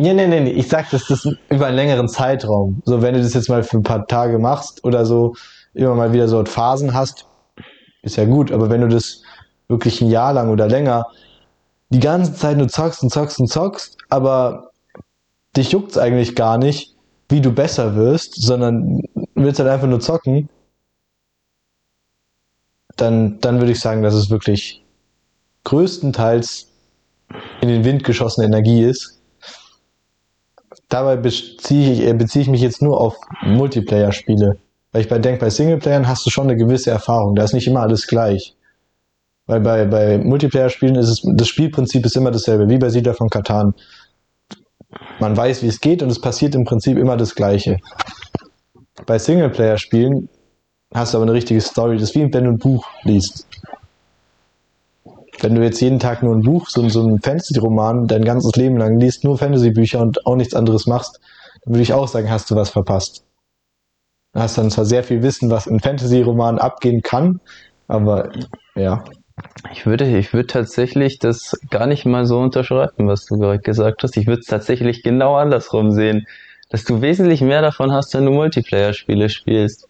Nee, 0.00 0.14
nee, 0.14 0.26
nee, 0.28 0.40
nee, 0.40 0.50
ich 0.50 0.68
sag 0.68 0.90
das, 0.90 1.06
das 1.06 1.28
über 1.50 1.66
einen 1.66 1.76
längeren 1.76 2.08
Zeitraum. 2.08 2.80
So, 2.84 3.02
wenn 3.02 3.14
du 3.14 3.20
das 3.22 3.34
jetzt 3.34 3.48
mal 3.48 3.62
für 3.64 3.78
ein 3.78 3.82
paar 3.82 4.06
Tage 4.06 4.38
machst 4.38 4.84
oder 4.84 5.04
so, 5.04 5.34
immer 5.74 5.94
mal 5.94 6.12
wieder 6.12 6.28
so 6.28 6.44
Phasen 6.44 6.94
hast, 6.94 7.26
ist 8.02 8.16
ja 8.16 8.24
gut, 8.24 8.52
aber 8.52 8.70
wenn 8.70 8.80
du 8.80 8.88
das 8.88 9.22
wirklich 9.66 10.00
ein 10.00 10.10
Jahr 10.10 10.32
lang 10.32 10.50
oder 10.50 10.68
länger 10.68 11.06
die 11.90 12.00
ganze 12.00 12.34
Zeit 12.34 12.58
nur 12.58 12.68
zockst 12.68 13.02
und 13.02 13.10
zockst 13.10 13.40
und 13.40 13.48
zockst, 13.48 13.96
aber 14.08 14.70
dich 15.56 15.72
juckt's 15.72 15.98
eigentlich 15.98 16.36
gar 16.36 16.58
nicht, 16.58 16.94
wie 17.28 17.40
du 17.40 17.52
besser 17.52 17.96
wirst, 17.96 18.40
sondern 18.40 19.00
willst 19.34 19.58
halt 19.58 19.68
einfach 19.68 19.88
nur 19.88 20.00
zocken, 20.00 20.48
dann, 22.96 23.40
dann 23.40 23.58
würde 23.58 23.72
ich 23.72 23.80
sagen, 23.80 24.02
dass 24.02 24.14
es 24.14 24.30
wirklich 24.30 24.84
größtenteils 25.64 26.68
in 27.60 27.68
den 27.68 27.84
Wind 27.84 28.04
geschossene 28.04 28.46
Energie 28.46 28.82
ist. 28.82 29.17
Dabei 30.88 31.16
beziehe 31.16 31.92
ich, 31.92 32.00
äh, 32.00 32.14
beziehe 32.14 32.42
ich 32.42 32.48
mich 32.48 32.62
jetzt 32.62 32.82
nur 32.82 33.00
auf 33.00 33.16
Multiplayer-Spiele. 33.42 34.58
Weil 34.92 35.02
ich 35.02 35.08
bei 35.08 35.18
denke, 35.18 35.40
bei 35.40 35.50
Singleplayern 35.50 36.08
hast 36.08 36.24
du 36.24 36.30
schon 36.30 36.44
eine 36.44 36.56
gewisse 36.56 36.90
Erfahrung. 36.90 37.34
Da 37.34 37.44
ist 37.44 37.52
nicht 37.52 37.66
immer 37.66 37.80
alles 37.80 38.06
gleich. 38.06 38.56
Weil 39.46 39.60
bei, 39.60 39.84
bei 39.84 40.18
Multiplayer-Spielen 40.18 40.94
ist 40.96 41.08
es, 41.08 41.22
das 41.24 41.48
Spielprinzip 41.48 42.04
ist 42.06 42.16
immer 42.16 42.30
dasselbe, 42.30 42.68
wie 42.68 42.78
bei 42.78 42.88
Siedler 42.88 43.14
von 43.14 43.28
Katan. 43.28 43.74
Man 45.20 45.36
weiß, 45.36 45.62
wie 45.62 45.68
es 45.68 45.80
geht 45.80 46.02
und 46.02 46.10
es 46.10 46.20
passiert 46.20 46.54
im 46.54 46.64
Prinzip 46.64 46.96
immer 46.96 47.16
das 47.16 47.34
Gleiche. 47.34 47.78
Bei 49.06 49.18
Singleplayer-Spielen 49.18 50.28
hast 50.94 51.12
du 51.12 51.18
aber 51.18 51.24
eine 51.24 51.34
richtige 51.34 51.60
Story. 51.60 51.98
Das 51.98 52.10
ist 52.10 52.14
wie 52.14 52.32
wenn 52.32 52.44
du 52.44 52.50
ein 52.50 52.58
Buch 52.58 52.86
liest. 53.04 53.46
Wenn 55.40 55.54
du 55.54 55.62
jetzt 55.62 55.80
jeden 55.80 55.98
Tag 55.98 56.22
nur 56.22 56.34
ein 56.34 56.42
Buch, 56.42 56.68
so, 56.68 56.88
so 56.88 57.06
einen 57.06 57.20
Fantasy-Roman, 57.20 58.06
dein 58.06 58.24
ganzes 58.24 58.56
Leben 58.56 58.76
lang 58.76 58.98
liest, 58.98 59.24
nur 59.24 59.38
Fantasy-Bücher 59.38 60.00
und 60.00 60.26
auch 60.26 60.36
nichts 60.36 60.54
anderes 60.54 60.86
machst, 60.86 61.20
dann 61.64 61.74
würde 61.74 61.82
ich 61.82 61.92
auch 61.92 62.08
sagen, 62.08 62.30
hast 62.30 62.50
du 62.50 62.56
was 62.56 62.70
verpasst. 62.70 63.24
Du 64.32 64.40
hast 64.40 64.58
dann 64.58 64.70
zwar 64.70 64.84
sehr 64.84 65.04
viel 65.04 65.22
Wissen, 65.22 65.50
was 65.50 65.66
in 65.66 65.80
Fantasy-Romanen 65.80 66.58
abgehen 66.58 67.02
kann, 67.02 67.40
aber 67.86 68.30
ja. 68.74 69.04
Ich 69.72 69.86
würde, 69.86 70.18
ich 70.18 70.32
würde 70.32 70.48
tatsächlich 70.48 71.18
das 71.18 71.56
gar 71.70 71.86
nicht 71.86 72.04
mal 72.04 72.26
so 72.26 72.38
unterschreiben, 72.40 73.06
was 73.06 73.24
du 73.24 73.38
gerade 73.38 73.60
gesagt 73.60 74.02
hast. 74.02 74.16
Ich 74.16 74.26
würde 74.26 74.40
es 74.40 74.46
tatsächlich 74.46 75.02
genau 75.02 75.36
andersrum 75.36 75.92
sehen, 75.92 76.26
dass 76.70 76.84
du 76.84 77.00
wesentlich 77.00 77.40
mehr 77.40 77.62
davon 77.62 77.92
hast, 77.92 78.14
wenn 78.14 78.26
du 78.26 78.32
Multiplayer-Spiele 78.32 79.28
spielst. 79.28 79.88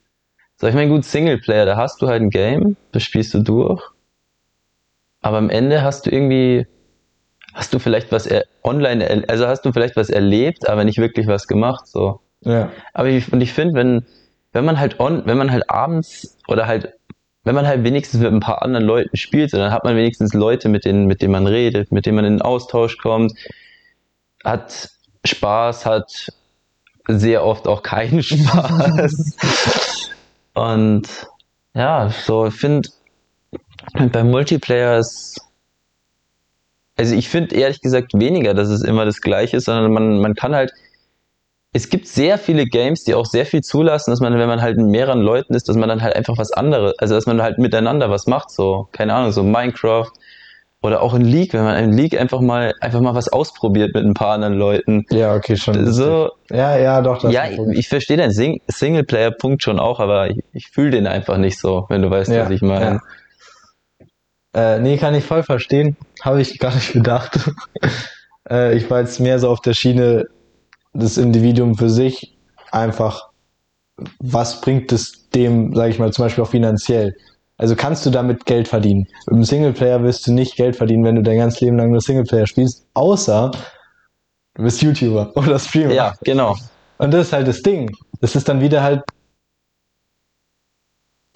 So, 0.57 0.67
ich 0.67 0.75
meine, 0.75 0.91
gut, 0.91 1.05
Singleplayer, 1.05 1.67
da 1.67 1.77
hast 1.77 2.03
du 2.03 2.09
halt 2.09 2.23
ein 2.23 2.31
Game, 2.31 2.77
das 2.93 3.03
spielst 3.03 3.33
du 3.35 3.41
durch. 3.41 3.83
Aber 5.29 5.37
am 5.37 5.51
Ende 5.51 5.83
hast 5.83 6.07
du 6.07 6.11
irgendwie, 6.11 6.67
hast 7.53 7.75
du 7.75 7.79
vielleicht 7.79 8.11
was 8.13 8.27
online, 8.65 9.25
also 9.29 9.47
hast 9.47 9.63
du 9.67 9.73
vielleicht 9.73 9.95
was 9.95 10.09
erlebt, 10.09 10.67
aber 10.67 10.85
nicht 10.85 10.97
wirklich 10.97 11.27
was 11.27 11.47
gemacht, 11.47 11.87
so. 11.87 12.21
Ja. 12.41 12.73
Aber 12.95 13.09
ich, 13.09 13.31
und 13.31 13.43
ich 13.43 13.53
finde, 13.53 13.75
wenn, 13.75 14.07
wenn 14.55 14.65
man 14.65 14.81
halt 14.81 15.01
on, 15.01 15.27
wenn 15.27 15.37
man 15.37 15.53
halt 15.53 15.69
abends 15.69 16.39
oder 16.49 16.67
halt, 16.67 16.95
wenn 17.45 17.55
man 17.55 17.67
halt 17.67 17.85
wenigstens 17.85 18.23
mit 18.23 18.33
ein 18.33 18.41
paar 18.41 18.63
anderen 18.63 18.87
Leuten 18.87 19.19
spielt, 19.19 19.53
dann 19.53 19.71
hat 19.71 19.85
man 19.85 19.97
wenigstens 19.97 20.33
Leute, 20.33 20.71
mit 20.71 20.87
denen, 20.87 21.05
mit 21.05 21.21
denen 21.21 21.33
man 21.33 21.47
redet, 21.47 21.93
mit 21.93 22.07
denen 22.07 22.17
man 22.17 22.25
in 22.25 22.37
den 22.37 22.43
Austausch 22.43 22.97
kommt, 22.97 23.35
hat 24.47 24.89
Spaß, 25.27 25.85
hat 25.85 26.33
sehr 27.07 27.45
oft 27.45 27.69
auch 27.69 27.83
keinen 27.83 28.23
Spaß. 28.23 29.37
und 30.55 31.07
ja, 31.75 32.09
so, 32.09 32.47
ich 32.47 32.55
beim 34.13 34.31
Multiplayer 34.31 34.99
ist, 34.99 35.41
also 36.97 37.15
ich 37.15 37.29
finde 37.29 37.55
ehrlich 37.55 37.81
gesagt 37.81 38.13
weniger, 38.15 38.55
dass 38.55 38.69
es 38.69 38.83
immer 38.83 39.05
das 39.05 39.21
Gleiche 39.21 39.59
ist, 39.59 39.67
sondern 39.67 39.93
man, 39.93 40.19
man 40.19 40.35
kann 40.35 40.55
halt, 40.55 40.73
es 41.73 41.91
gibt 41.91 42.07
sehr 42.09 42.39
viele 42.39 42.65
Games, 42.65 43.05
die 43.05 43.15
auch 43.15 43.27
sehr 43.27 43.47
viel 43.47 43.61
zulassen, 43.61 44.11
dass 44.11 44.21
man, 44.21 44.37
wenn 44.37 44.49
man 44.49 44.63
halt 44.63 44.77
mit 44.77 44.87
mehreren 44.87 45.21
Leuten 45.21 45.55
ist, 45.55 45.69
dass 45.69 45.77
man 45.77 45.89
dann 45.89 46.03
halt 46.03 46.17
einfach 46.17 46.37
was 46.39 46.51
anderes, 46.53 46.99
also 46.99 47.15
dass 47.15 47.27
man 47.27 47.41
halt 47.43 47.59
miteinander 47.59 48.11
was 48.11 48.27
macht, 48.27 48.51
so, 48.51 48.89
keine 48.93 49.15
Ahnung, 49.15 49.33
so 49.33 49.43
Minecraft 49.43 50.11
oder 50.81 51.03
auch 51.03 51.15
in 51.15 51.25
League, 51.25 51.53
wenn 51.53 51.65
man 51.65 51.83
in 51.83 51.93
League 51.93 52.19
einfach 52.19 52.41
mal, 52.41 52.73
einfach 52.81 53.01
mal 53.01 53.15
was 53.15 53.29
ausprobiert 53.29 53.95
mit 53.95 54.05
ein 54.05 54.15
paar 54.15 54.35
anderen 54.35 54.55
Leuten. 54.55 55.05
Ja, 55.11 55.35
okay, 55.35 55.57
schon. 55.57 55.93
So, 55.93 56.31
Ja, 56.51 56.77
ja, 56.79 57.01
doch. 57.01 57.21
das 57.21 57.33
ja, 57.33 57.47
Punkt. 57.55 57.77
ich 57.77 57.89
verstehe 57.89 58.17
den 58.17 58.31
Sing 58.31 58.61
Singleplayer-Punkt 58.69 59.63
schon 59.63 59.79
auch, 59.79 60.01
aber 60.01 60.31
ich, 60.31 60.39
ich 60.53 60.69
fühle 60.69 60.93
den 60.93 61.07
einfach 61.07 61.37
nicht 61.37 61.59
so, 61.59 61.87
wenn 61.89 62.03
du 62.03 62.11
weißt, 62.11 62.31
Ja, 62.31 62.45
was 62.45 62.51
ich 62.51 62.63
meine. 62.63 63.01
Äh, 64.59 64.81
nee, 64.81 64.97
kann 64.97 65.15
ich 65.15 65.25
voll 65.25 65.45
verstehen. 65.45 65.97
Habe 66.21 66.41
ich 66.41 66.59
gar 66.59 66.75
nicht 66.75 66.93
bedacht. 66.93 67.39
äh, 68.51 68.77
ich 68.77 68.91
war 68.91 69.01
jetzt 69.01 69.21
mehr 69.21 69.39
so 69.39 69.49
auf 69.51 69.61
der 69.61 69.73
Schiene, 69.73 70.27
das 70.93 71.17
Individuum 71.17 71.77
für 71.77 71.89
sich 71.89 72.37
einfach, 72.73 73.29
was 74.19 74.61
bringt 74.61 74.91
es 74.91 75.31
dem, 75.31 75.75
sage 75.77 75.91
ich 75.91 76.01
mal, 76.01 76.13
zum 76.13 76.25
Beispiel 76.25 76.43
auch 76.43 76.51
finanziell? 76.51 77.15
Also 77.57 77.77
kannst 77.77 78.05
du 78.05 78.11
damit 78.11 78.47
Geld 78.47 78.67
verdienen? 78.67 79.07
Mit 79.27 79.35
einem 79.35 79.45
Singleplayer 79.45 80.03
wirst 80.03 80.27
du 80.27 80.33
nicht 80.33 80.57
Geld 80.57 80.75
verdienen, 80.75 81.05
wenn 81.05 81.15
du 81.15 81.23
dein 81.23 81.39
ganzes 81.39 81.61
Leben 81.61 81.77
lang 81.77 81.93
nur 81.93 82.01
Singleplayer 82.01 82.49
spielst, 82.49 82.85
außer 82.95 83.53
du 84.55 84.63
bist 84.63 84.83
YouTuber 84.83 85.33
oder 85.37 85.59
Streamer. 85.61 85.95
Ja, 85.95 86.15
genau. 86.25 86.57
Und 86.99 87.15
das 87.15 87.29
ist 87.29 87.33
halt 87.33 87.47
das 87.47 87.63
Ding. 87.63 87.95
Das 88.21 88.35
ist 88.35 88.49
dann 88.49 88.61
wieder 88.61 88.83
halt, 88.83 89.03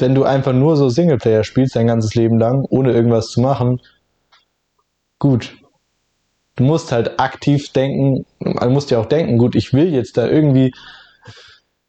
wenn 0.02 0.14
du 0.14 0.24
einfach 0.24 0.52
nur 0.52 0.76
so 0.76 0.88
Singleplayer 0.88 1.44
spielst 1.44 1.76
dein 1.76 1.86
ganzes 1.86 2.14
Leben 2.14 2.38
lang, 2.38 2.66
ohne 2.68 2.92
irgendwas 2.92 3.28
zu 3.28 3.40
machen, 3.40 3.80
gut. 5.18 5.54
Du 6.56 6.64
musst 6.64 6.92
halt 6.92 7.18
aktiv 7.18 7.72
denken, 7.72 8.26
man 8.40 8.72
muss 8.72 8.90
ja 8.90 8.98
auch 8.98 9.06
denken, 9.06 9.38
gut, 9.38 9.54
ich 9.54 9.72
will 9.72 9.94
jetzt 9.94 10.18
da 10.18 10.28
irgendwie, 10.28 10.74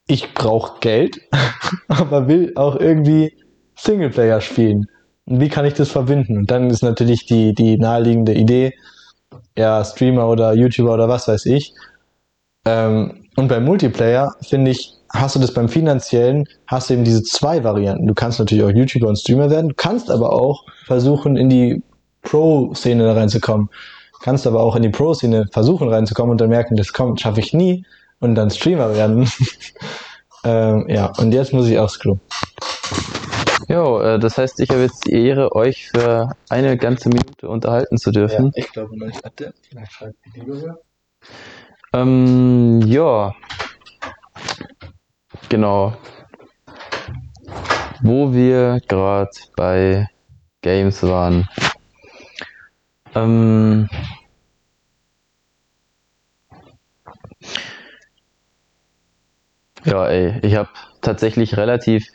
ich 0.08 0.34
brauche 0.34 0.80
Geld, 0.80 1.19
aber 1.89 2.28
will 2.28 2.54
auch 2.56 2.78
irgendwie 2.78 3.36
Singleplayer 3.76 4.39
spielen. 4.39 4.86
Und 5.26 5.41
wie 5.41 5.49
kann 5.49 5.65
ich 5.65 5.73
das 5.73 5.89
verbinden? 5.89 6.38
Und 6.38 6.52
dann 6.52 6.69
ist 6.69 6.84
natürlich 6.84 7.26
die, 7.26 7.54
die 7.54 7.78
naheliegende 7.78 8.34
Idee, 8.34 8.73
ja, 9.58 9.84
Streamer 9.84 10.30
oder 10.30 10.54
YouTuber 10.54 10.93
oder 10.93 11.10
was 11.10 11.28
weiß 11.28 11.45
ich, 11.47 11.73
ähm, 12.65 13.26
und 13.36 13.47
beim 13.47 13.65
Multiplayer, 13.65 14.36
finde 14.47 14.71
ich, 14.71 14.93
hast 15.13 15.36
du 15.36 15.39
das 15.39 15.54
beim 15.54 15.69
finanziellen, 15.69 16.45
hast 16.67 16.89
du 16.89 16.95
eben 16.95 17.04
diese 17.04 17.23
zwei 17.23 17.63
Varianten. 17.63 18.08
Du 18.08 18.13
kannst 18.13 18.39
natürlich 18.39 18.63
auch 18.63 18.71
YouTuber 18.71 19.08
und 19.08 19.17
Streamer 19.17 19.49
werden, 19.49 19.69
du 19.69 19.76
kannst 19.76 20.10
aber 20.10 20.34
auch 20.34 20.65
versuchen, 20.86 21.38
in 21.38 21.49
die 21.49 21.84
Pro-Szene 22.23 23.15
reinzukommen. 23.15 23.69
kannst 24.21 24.47
aber 24.47 24.62
auch 24.62 24.76
in 24.76 24.84
die 24.84 24.89
Pro-Szene 24.89 25.47
versuchen 25.52 25.89
reinzukommen 25.89 26.32
und 26.32 26.41
dann 26.41 26.49
merken, 26.49 26.76
das 26.76 26.93
kommt, 26.93 27.21
schaffe 27.21 27.41
ich 27.41 27.54
nie 27.54 27.86
und 28.19 28.36
dann 28.36 28.49
Streamer 28.49 28.95
werden. 28.95 29.30
ähm, 30.43 30.86
ja, 30.89 31.12
und 31.17 31.34
jetzt 31.34 31.54
muss 31.54 31.67
ich 31.67 31.78
aufs 31.78 31.99
Klo. 31.99 32.17
Jo, 33.67 33.99
äh, 34.02 34.19
das 34.19 34.38
heißt, 34.38 34.60
ich 34.60 34.69
habe 34.69 34.82
jetzt 34.82 35.06
die 35.06 35.13
Ehre, 35.13 35.56
euch 35.56 35.89
für 35.89 36.30
eine 36.49 36.78
ganze 36.78 37.10
Minute 37.10 37.47
unterhalten 37.47 37.97
zu 37.97 38.12
dürfen. 38.12 38.52
ich 38.56 38.71
glaube 38.71 38.97
nicht. 38.97 39.23
Warte, 39.23 39.54
vielleicht 39.69 39.91
schreibt 39.91 40.15
die 40.26 40.39
Liebe 40.39 40.78
Ähm, 41.93 42.82
ja. 42.86 43.34
Genau. 45.54 45.94
Wo 48.02 48.34
wir 48.34 48.82
gerade 48.88 49.30
bei 49.56 50.08
Games 50.63 51.04
waren. 51.04 51.48
Ähm, 53.13 53.88
ja, 59.86 60.08
ey, 60.08 60.39
ich 60.42 60.56
habe 60.56 60.70
tatsächlich 61.02 61.56
relativ, 61.56 62.08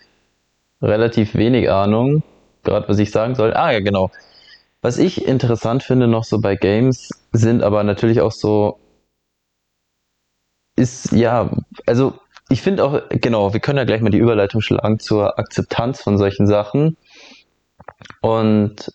relativ 0.82 1.36
wenig 1.36 1.70
Ahnung, 1.70 2.24
gerade 2.64 2.88
was 2.88 2.98
ich 2.98 3.12
sagen 3.12 3.36
soll. 3.36 3.54
Ah, 3.54 3.70
ja, 3.70 3.78
genau. 3.78 4.10
Was 4.82 4.98
ich 4.98 5.24
interessant 5.28 5.84
finde 5.84 6.08
noch 6.08 6.24
so 6.24 6.40
bei 6.40 6.56
Games 6.56 7.08
sind 7.30 7.62
aber 7.62 7.84
natürlich 7.84 8.20
auch 8.20 8.32
so 8.32 8.80
ist 10.74 11.12
ja, 11.12 11.50
also 11.86 12.14
ich 12.50 12.62
finde 12.62 12.84
auch, 12.84 13.02
genau, 13.10 13.52
wir 13.52 13.60
können 13.60 13.78
ja 13.78 13.84
gleich 13.84 14.00
mal 14.00 14.10
die 14.10 14.18
Überleitung 14.18 14.60
schlagen 14.60 14.98
zur 14.98 15.38
Akzeptanz 15.38 16.00
von 16.02 16.16
solchen 16.16 16.46
Sachen. 16.46 16.96
Und 18.20 18.92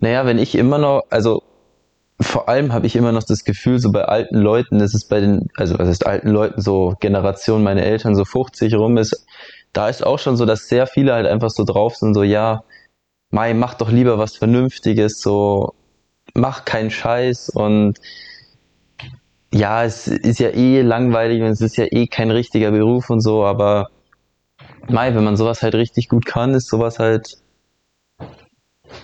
naja, 0.00 0.24
wenn 0.24 0.38
ich 0.38 0.54
immer 0.54 0.78
noch, 0.78 1.04
also 1.10 1.42
vor 2.20 2.48
allem 2.48 2.72
habe 2.72 2.86
ich 2.86 2.96
immer 2.96 3.12
noch 3.12 3.22
das 3.22 3.44
Gefühl, 3.44 3.78
so 3.78 3.92
bei 3.92 4.04
alten 4.04 4.36
Leuten, 4.36 4.78
das 4.78 4.94
ist 4.94 5.08
bei 5.08 5.20
den, 5.20 5.48
also 5.56 5.78
was 5.78 5.88
ist 5.88 6.06
alten 6.06 6.28
Leuten, 6.28 6.60
so 6.60 6.94
Generation, 7.00 7.62
meine 7.62 7.84
Eltern 7.84 8.14
so 8.14 8.24
50 8.24 8.74
rum 8.74 8.98
ist, 8.98 9.26
da 9.72 9.88
ist 9.88 10.04
auch 10.04 10.18
schon 10.18 10.36
so, 10.36 10.46
dass 10.46 10.68
sehr 10.68 10.86
viele 10.86 11.14
halt 11.14 11.26
einfach 11.26 11.50
so 11.50 11.64
drauf 11.64 11.96
sind, 11.96 12.14
so 12.14 12.22
ja, 12.22 12.62
Mai, 13.30 13.54
mach 13.54 13.74
doch 13.74 13.90
lieber 13.90 14.18
was 14.18 14.36
Vernünftiges, 14.36 15.20
so 15.20 15.74
mach 16.34 16.64
keinen 16.64 16.90
Scheiß 16.90 17.50
und 17.50 17.98
ja, 19.52 19.84
es 19.84 20.06
ist 20.06 20.38
ja 20.38 20.50
eh 20.50 20.82
langweilig 20.82 21.42
und 21.42 21.48
es 21.48 21.60
ist 21.60 21.76
ja 21.76 21.86
eh 21.90 22.06
kein 22.06 22.30
richtiger 22.30 22.70
Beruf 22.70 23.10
und 23.10 23.20
so, 23.20 23.44
aber 23.44 23.90
Mai, 24.88 25.14
wenn 25.14 25.24
man 25.24 25.36
sowas 25.36 25.62
halt 25.62 25.74
richtig 25.74 26.08
gut 26.08 26.24
kann, 26.24 26.54
ist 26.54 26.68
sowas 26.68 26.98
halt, 26.98 27.36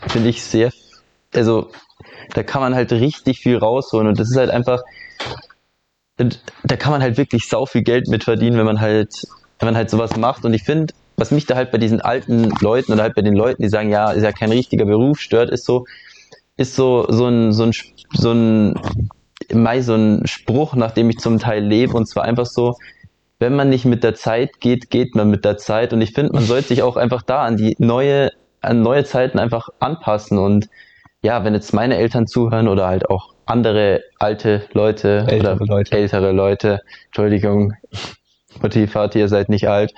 finde 0.09 0.29
ich 0.29 0.43
sehr, 0.43 0.71
also 1.35 1.71
da 2.35 2.43
kann 2.43 2.63
man 2.63 2.75
halt 2.75 2.93
richtig 2.93 3.41
viel 3.41 3.57
rausholen 3.57 4.09
und 4.09 4.19
das 4.19 4.31
ist 4.31 4.37
halt 4.37 4.51
einfach, 4.51 4.83
da 6.17 6.77
kann 6.77 6.93
man 6.93 7.03
halt 7.03 7.19
wirklich 7.19 7.47
sau 7.49 7.67
viel 7.67 7.83
Geld 7.83 8.09
mit 8.09 8.25
verdienen, 8.25 8.57
wenn 8.57 8.67
man 8.67 8.81
halt, 8.81 9.13
wenn 9.59 9.67
man 9.67 9.77
halt 9.77 9.91
sowas 9.91 10.17
macht 10.17 10.45
und 10.45 10.55
ich 10.55 10.63
finde, 10.63 10.95
was 11.17 11.31
mich 11.31 11.47
da 11.47 11.57
halt 11.57 11.73
bei 11.73 11.79
diesen 11.79 12.01
alten 12.01 12.51
Leuten 12.61 12.93
oder 12.93 13.03
halt 13.03 13.15
bei 13.15 13.23
den 13.23 13.35
Leuten, 13.35 13.63
die 13.63 13.69
sagen, 13.69 13.91
ja, 13.91 14.13
ist 14.13 14.23
ja 14.23 14.33
kein 14.33 14.53
richtiger 14.53 14.85
Beruf, 14.85 15.19
stört, 15.19 15.51
ist 15.51 15.65
so, 15.65 15.87
ist 16.57 16.75
so, 16.75 17.07
so 17.09 17.27
ein, 17.27 17.53
so 17.53 17.65
ein, 17.65 17.73
so 18.13 18.33
ein 18.33 18.75
Mai 19.53 19.81
so 19.81 19.95
ein 19.95 20.27
Spruch, 20.27 20.75
nach 20.75 20.93
dem 20.93 21.11
ich 21.11 21.19
zum 21.19 21.39
Teil 21.39 21.65
lebe, 21.65 21.95
und 21.95 22.07
zwar 22.07 22.25
einfach 22.25 22.47
so, 22.47 22.77
wenn 23.39 23.55
man 23.55 23.69
nicht 23.69 23.85
mit 23.85 24.03
der 24.03 24.15
Zeit 24.15 24.61
geht, 24.61 24.91
geht 24.91 25.15
man 25.15 25.31
mit 25.31 25.45
der 25.45 25.59
Zeit. 25.59 25.93
Und 25.93 26.01
ich 26.01 26.13
finde, 26.13 26.33
man 26.33 26.45
sollte 26.45 26.69
sich 26.69 26.83
auch 26.83 26.97
einfach 26.97 27.23
da 27.23 27.43
an 27.45 27.57
die 27.57 27.77
neue, 27.79 28.31
an 28.61 28.83
neue 28.83 29.05
Zeiten 29.05 29.39
einfach 29.39 29.69
anpassen. 29.79 30.39
Und 30.39 30.69
ja, 31.23 31.45
wenn 31.45 31.55
jetzt 31.55 31.75
meine 31.75 31.97
Eltern 31.97 32.27
zuhören 32.27 32.69
oder 32.69 32.87
halt 32.87 33.11
auch 33.11 33.35
andere 33.45 34.03
alte 34.19 34.63
Leute 34.73 35.27
Ältere 35.29 35.57
oder 35.57 35.67
Leute. 35.67 35.93
ältere 35.93 36.33
Leute, 36.33 36.81
Entschuldigung, 37.07 37.75
Mutti, 38.61 38.87
Vati, 38.87 39.21
ihr 39.21 39.29
seid 39.29 39.49
nicht 39.49 39.69
alt. 39.69 39.93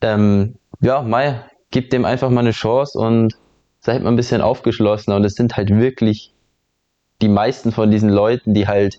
Ähm, 0.00 0.56
ja, 0.80 1.02
Mai, 1.02 1.40
gebt 1.70 1.92
dem 1.92 2.04
einfach 2.04 2.30
mal 2.30 2.40
eine 2.40 2.50
Chance 2.50 2.98
und 2.98 3.36
seid 3.80 4.02
mal 4.02 4.10
ein 4.10 4.16
bisschen 4.16 4.40
aufgeschlossener. 4.40 5.16
Und 5.16 5.24
es 5.24 5.34
sind 5.34 5.56
halt 5.56 5.70
wirklich 5.70 6.34
die 7.22 7.28
meisten 7.28 7.72
von 7.72 7.90
diesen 7.90 8.10
Leuten, 8.10 8.54
die 8.54 8.66
halt, 8.66 8.98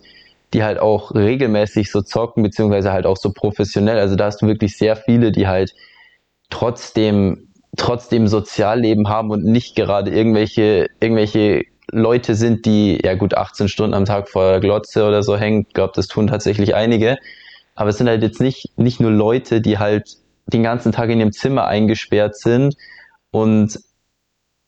die 0.54 0.64
halt 0.64 0.80
auch 0.80 1.14
regelmäßig 1.14 1.92
so 1.92 2.02
zocken, 2.02 2.44
beziehungsweise 2.44 2.92
halt 2.92 3.06
auch 3.06 3.18
so 3.18 3.32
professionell. 3.32 4.00
Also 4.00 4.16
da 4.16 4.26
hast 4.26 4.42
du 4.42 4.48
wirklich 4.48 4.78
sehr 4.78 4.96
viele, 4.96 5.32
die 5.32 5.48
halt 5.48 5.74
trotzdem, 6.50 7.48
trotzdem 7.78 8.28
Sozialleben 8.28 9.08
haben 9.08 9.32
und 9.32 9.44
nicht 9.44 9.76
gerade 9.76 10.12
irgendwelche, 10.12 10.88
irgendwelche 11.00 11.64
Leute 11.92 12.36
sind, 12.36 12.66
die 12.66 13.00
ja 13.04 13.16
gut 13.16 13.34
18 13.34 13.68
Stunden 13.68 13.94
am 13.94 14.06
Tag 14.06 14.30
vor 14.30 14.52
der 14.52 14.60
Glotze 14.60 15.06
oder 15.06 15.24
so 15.24 15.38
hängen. 15.38 15.66
Ich 15.68 15.74
glaube, 15.74 15.94
das 15.96 16.08
tun 16.08 16.28
tatsächlich 16.28 16.76
einige. 16.76 17.18
Aber 17.76 17.90
es 17.90 17.98
sind 17.98 18.08
halt 18.08 18.22
jetzt 18.22 18.42
nicht, 18.42 18.78
nicht 18.78 19.00
nur 19.00 19.12
Leute, 19.12 19.62
die 19.62 19.78
halt 19.78 20.18
den 20.48 20.64
ganzen 20.64 20.92
Tag 20.92 21.10
in 21.10 21.20
ihrem 21.20 21.32
Zimmer 21.32 21.68
eingesperrt 21.68 22.36
sind 22.38 22.76
und 23.32 23.80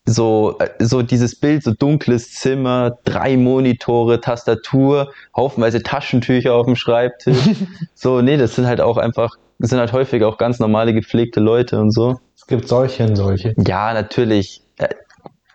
so, 0.05 0.57
äh, 0.59 0.69
so 0.83 1.01
dieses 1.01 1.39
Bild, 1.39 1.63
so 1.63 1.71
dunkles 1.73 2.31
Zimmer, 2.31 2.97
drei 3.05 3.37
Monitore, 3.37 4.19
Tastatur, 4.21 5.11
haufenweise 5.35 5.81
Taschentücher 5.81 6.53
auf 6.53 6.65
dem 6.65 6.75
Schreibtisch. 6.75 7.37
so, 7.95 8.21
nee, 8.21 8.37
das 8.37 8.55
sind 8.55 8.67
halt 8.67 8.81
auch 8.81 8.97
einfach, 8.97 9.31
das 9.59 9.69
sind 9.69 9.79
halt 9.79 9.93
häufig 9.93 10.23
auch 10.23 10.37
ganz 10.37 10.59
normale 10.59 10.93
gepflegte 10.93 11.39
Leute 11.39 11.79
und 11.79 11.91
so. 11.91 12.17
Es 12.35 12.45
gibt 12.47 12.67
solche 12.67 13.05
und 13.05 13.15
solche. 13.15 13.53
Ja, 13.65 13.93
natürlich. 13.93 14.61
Äh, 14.77 14.89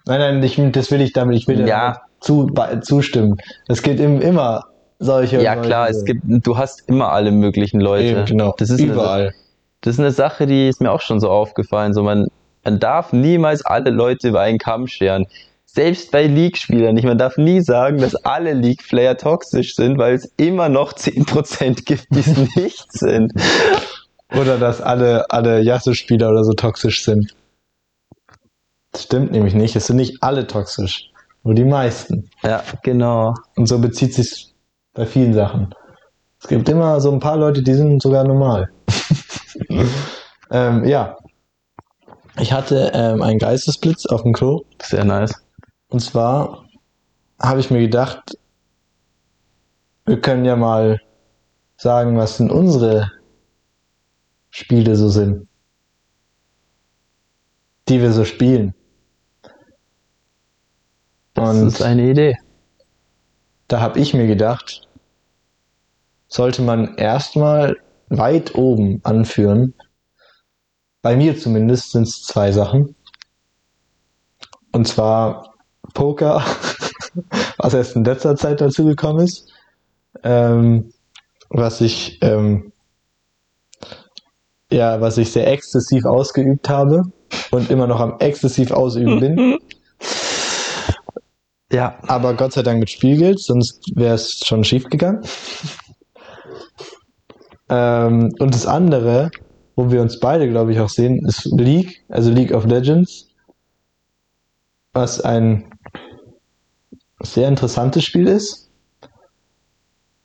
Nein, 0.07 0.21
nein, 0.21 0.43
ich, 0.43 0.59
das 0.73 0.91
will 0.91 1.03
ich 1.03 1.13
damit, 1.13 1.37
ich 1.37 1.47
will 1.47 1.69
Ja. 1.69 1.99
zu, 2.21 2.47
bei, 2.47 2.77
zustimmen. 2.77 3.37
Es 3.69 3.83
gibt 3.83 4.01
im, 4.01 4.23
immer 4.23 4.63
solche 4.99 5.43
Ja, 5.43 5.53
solche. 5.55 5.69
klar, 5.69 5.91
es 5.91 6.05
gibt, 6.07 6.23
du 6.25 6.57
hast 6.57 6.89
immer 6.89 7.13
alle 7.13 7.31
möglichen 7.31 7.79
Leute. 7.79 8.07
Eben, 8.07 8.25
genau. 8.25 8.55
Das 8.57 8.71
ist 8.71 8.81
überall. 8.81 9.21
Eine, 9.21 9.33
das 9.83 9.95
ist 9.95 10.01
eine 10.01 10.11
Sache, 10.11 10.47
die 10.47 10.69
ist 10.69 10.81
mir 10.81 10.91
auch 10.93 11.03
schon 11.03 11.21
so 11.21 11.29
aufgefallen. 11.29 11.93
So, 11.93 12.03
man, 12.03 12.27
man 12.69 12.81
darf 12.81 13.15
niemals 13.15 13.65
alle 13.65 13.89
Leute 13.89 14.29
über 14.29 14.43
einen 14.43 14.59
Kamm 14.59 14.89
scheren. 14.89 15.27
Selbst 15.65 16.11
bei 16.11 16.27
League-Spielern 16.27 16.95
nicht. 16.95 17.07
Man 17.07 17.17
darf 17.17 17.39
nie 17.39 17.63
sagen, 17.63 17.97
dass 17.97 18.15
alle 18.15 18.53
League-Player 18.53 19.17
toxisch 19.17 19.75
sind, 19.75 19.97
weil 19.97 20.15
es 20.15 20.31
immer 20.37 20.69
noch 20.69 20.93
10% 20.93 21.87
gibt, 21.87 22.09
die 22.11 22.21
es 22.21 22.37
nicht 22.57 22.93
sind. 22.93 23.33
Oder 24.37 24.59
dass 24.59 24.83
alle, 24.83 25.31
alle 25.31 25.63
Yasuo-Spieler 25.63 26.29
oder 26.29 26.45
so 26.45 26.53
toxisch 26.53 27.05
sind. 27.05 27.35
Das 28.93 29.05
stimmt 29.05 29.33
nämlich 29.33 29.55
nicht. 29.55 29.75
Es 29.75 29.87
sind 29.87 29.97
nicht 29.97 30.23
alle 30.23 30.47
toxisch. 30.47 31.11
Nur 31.45 31.55
die 31.55 31.65
meisten. 31.65 32.29
Ja, 32.43 32.63
genau. 32.83 33.33
Und 33.57 33.65
so 33.65 33.79
bezieht 33.79 34.13
sich 34.13 34.53
bei 34.93 35.07
vielen 35.07 35.33
Sachen. 35.33 35.75
Es 36.39 36.49
gibt 36.49 36.69
immer 36.69 37.01
so 37.01 37.11
ein 37.11 37.21
paar 37.21 37.39
Leute, 37.39 37.63
die 37.63 37.73
sind 37.73 38.03
sogar 38.03 38.25
normal. 38.25 38.69
ähm, 40.51 40.85
ja. 40.85 41.17
Ich 42.41 42.53
hatte 42.53 42.93
ähm, 42.95 43.23
einen 43.23 43.39
Geistesblitz 43.39 44.07
auf 44.07 44.23
dem 44.23 44.33
Klo. 44.33 44.65
Sehr 44.81 45.05
nice. 45.05 45.35
Und 45.89 46.01
zwar 46.01 46.69
habe 47.41 47.61
ich 47.61 47.71
mir 47.71 47.81
gedacht, 47.81 48.39
wir 50.07 50.21
können 50.21 50.45
ja 50.45 50.57
mal 50.57 51.01
sagen, 51.77 52.17
was 52.17 52.37
denn 52.39 52.51
unsere 52.51 53.11
Spiele 54.51 54.97
so 54.97 55.09
sind. 55.09 55.49
Die 57.89 58.01
wir 58.01 58.13
so 58.13 58.25
spielen. 58.25 58.75
Das 61.35 61.63
Und 61.63 61.69
ist 61.69 61.83
eine 61.83 62.11
Idee. 62.11 62.37
da 63.69 63.81
habe 63.81 63.99
ich 64.01 64.15
mir 64.15 64.27
gedacht, 64.27 64.89
sollte 66.29 66.63
man 66.63 66.97
erstmal 66.97 67.77
weit 68.09 68.55
oben 68.55 69.01
anführen. 69.05 69.75
Bei 71.03 71.17
mir 71.17 71.39
zumindest 71.39 71.93
sind 71.93 72.05
es 72.09 72.23
zwei 72.23 72.53
Sachen. 72.53 72.95
Und 74.73 74.87
zwar 74.87 75.55
Poker, 75.95 76.45
was 77.59 77.75
erst 77.75 77.97
in 77.97 78.05
letzter 78.05 78.37
Zeit 78.37 78.61
dazugekommen 78.61 79.25
ist. 79.25 79.51
Ähm, 80.23 80.93
was 81.51 81.81
ich 81.81 82.19
ähm, 82.23 82.73
ja, 84.71 85.01
was 85.01 85.19
ich 85.19 85.33
sehr 85.33 85.51
exzessiv 85.51 86.05
ausgeübt 86.05 86.69
habe 86.69 87.03
und 87.51 87.71
immer 87.71 87.87
noch 87.87 88.01
am 88.01 88.17
exzessiv 88.19 88.71
ausüben 88.71 89.21
bin. 89.21 89.59
Ja, 91.71 91.99
Aber 92.07 92.33
Gott 92.33 92.55
sei 92.55 92.63
Dank 92.63 92.81
mit 92.81 92.89
Spielgeld, 92.89 93.41
sonst 93.41 93.83
wäre 93.95 94.15
es 94.15 94.41
schon 94.43 94.65
schief 94.65 94.85
gegangen. 94.85 95.21
Ähm, 97.69 98.33
und 98.39 98.55
das 98.55 98.67
andere, 98.67 99.31
wo 99.79 99.93
wir 99.93 100.03
uns 100.03 100.19
beide, 100.19 100.49
glaube 100.49 100.73
ich, 100.73 100.81
auch 100.81 100.89
sehen, 100.89 101.25
ist 101.25 101.45
League, 101.57 102.05
also 102.09 102.33
League 102.33 102.53
of 102.53 102.67
Legends. 102.67 103.29
Was 104.93 105.21
ein 105.21 105.71
sehr 107.21 107.47
interessantes 107.47 108.03
Spiel 108.03 108.27
ist. 108.27 108.73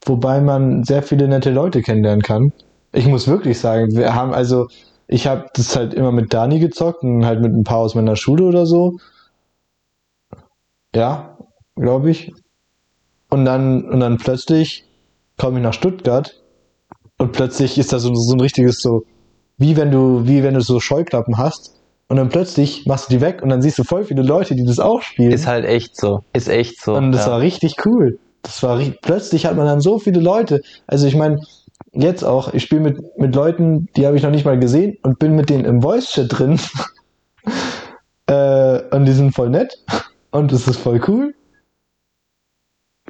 Wobei 0.05 0.41
man 0.41 0.83
sehr 0.85 1.03
viele 1.03 1.27
nette 1.27 1.51
Leute 1.51 1.83
kennenlernen 1.83 2.23
kann. 2.23 2.51
Ich 2.93 3.05
muss 3.05 3.27
wirklich 3.27 3.59
sagen, 3.59 3.95
wir 3.95 4.15
haben 4.15 4.33
also, 4.33 4.69
ich 5.05 5.27
habe 5.27 5.45
das 5.53 5.75
halt 5.75 5.93
immer 5.93 6.11
mit 6.11 6.33
Dani 6.33 6.57
gezockt 6.57 7.03
und 7.03 7.23
halt 7.23 7.39
mit 7.39 7.53
ein 7.53 7.63
paar 7.63 7.77
aus 7.77 7.93
meiner 7.93 8.15
Schule 8.15 8.45
oder 8.45 8.65
so. 8.65 8.97
Ja, 10.95 11.37
glaube 11.75 12.09
ich. 12.09 12.33
Und 13.29 13.45
dann, 13.45 13.87
und 13.87 13.99
dann 13.99 14.17
plötzlich 14.17 14.83
komme 15.37 15.59
ich 15.59 15.63
nach 15.63 15.73
Stuttgart 15.73 16.41
und 17.19 17.33
plötzlich 17.33 17.77
ist 17.77 17.93
da 17.93 17.99
so, 17.99 18.15
so 18.15 18.33
ein 18.33 18.41
richtiges 18.41 18.81
so, 18.81 19.03
wie 19.63 19.77
wenn 19.77 19.91
du, 19.91 20.27
wie 20.27 20.43
wenn 20.43 20.55
du 20.55 20.59
so 20.59 20.81
Scheuklappen 20.81 21.37
hast 21.37 21.79
und 22.09 22.17
dann 22.17 22.27
plötzlich 22.27 22.85
machst 22.85 23.09
du 23.09 23.13
die 23.13 23.21
weg 23.21 23.41
und 23.41 23.47
dann 23.47 23.61
siehst 23.61 23.79
du 23.79 23.85
voll 23.85 24.03
viele 24.03 24.21
Leute, 24.21 24.55
die 24.55 24.65
das 24.65 24.77
auch 24.77 25.01
spielen. 25.01 25.31
Ist 25.31 25.47
halt 25.47 25.63
echt 25.63 25.95
so. 25.95 26.19
Ist 26.33 26.49
echt 26.49 26.81
so. 26.81 26.95
Und 26.95 27.13
das 27.13 27.25
ja. 27.25 27.31
war 27.31 27.39
richtig 27.39 27.77
cool. 27.85 28.19
Das 28.41 28.61
war 28.61 28.77
plötzlich 29.01 29.45
hat 29.45 29.55
man 29.55 29.65
dann 29.65 29.79
so 29.79 29.99
viele 29.99 30.19
Leute. 30.19 30.61
Also 30.85 31.07
ich 31.07 31.15
meine, 31.15 31.39
jetzt 31.93 32.23
auch, 32.23 32.53
ich 32.53 32.63
spiele 32.63 32.81
mit, 32.81 33.17
mit 33.17 33.33
Leuten, 33.33 33.87
die 33.95 34.05
habe 34.05 34.17
ich 34.17 34.23
noch 34.23 34.31
nicht 34.31 34.43
mal 34.43 34.59
gesehen 34.59 34.97
und 35.01 35.17
bin 35.17 35.33
mit 35.33 35.49
denen 35.49 35.63
im 35.63 35.81
Voice-Chat 35.81 36.37
drin. 36.37 36.59
äh, 38.27 38.81
und 38.93 39.05
die 39.05 39.13
sind 39.13 39.33
voll 39.33 39.49
nett. 39.49 39.73
Und 40.31 40.51
es 40.51 40.67
ist 40.67 40.79
voll 40.79 40.99
cool. 41.07 41.33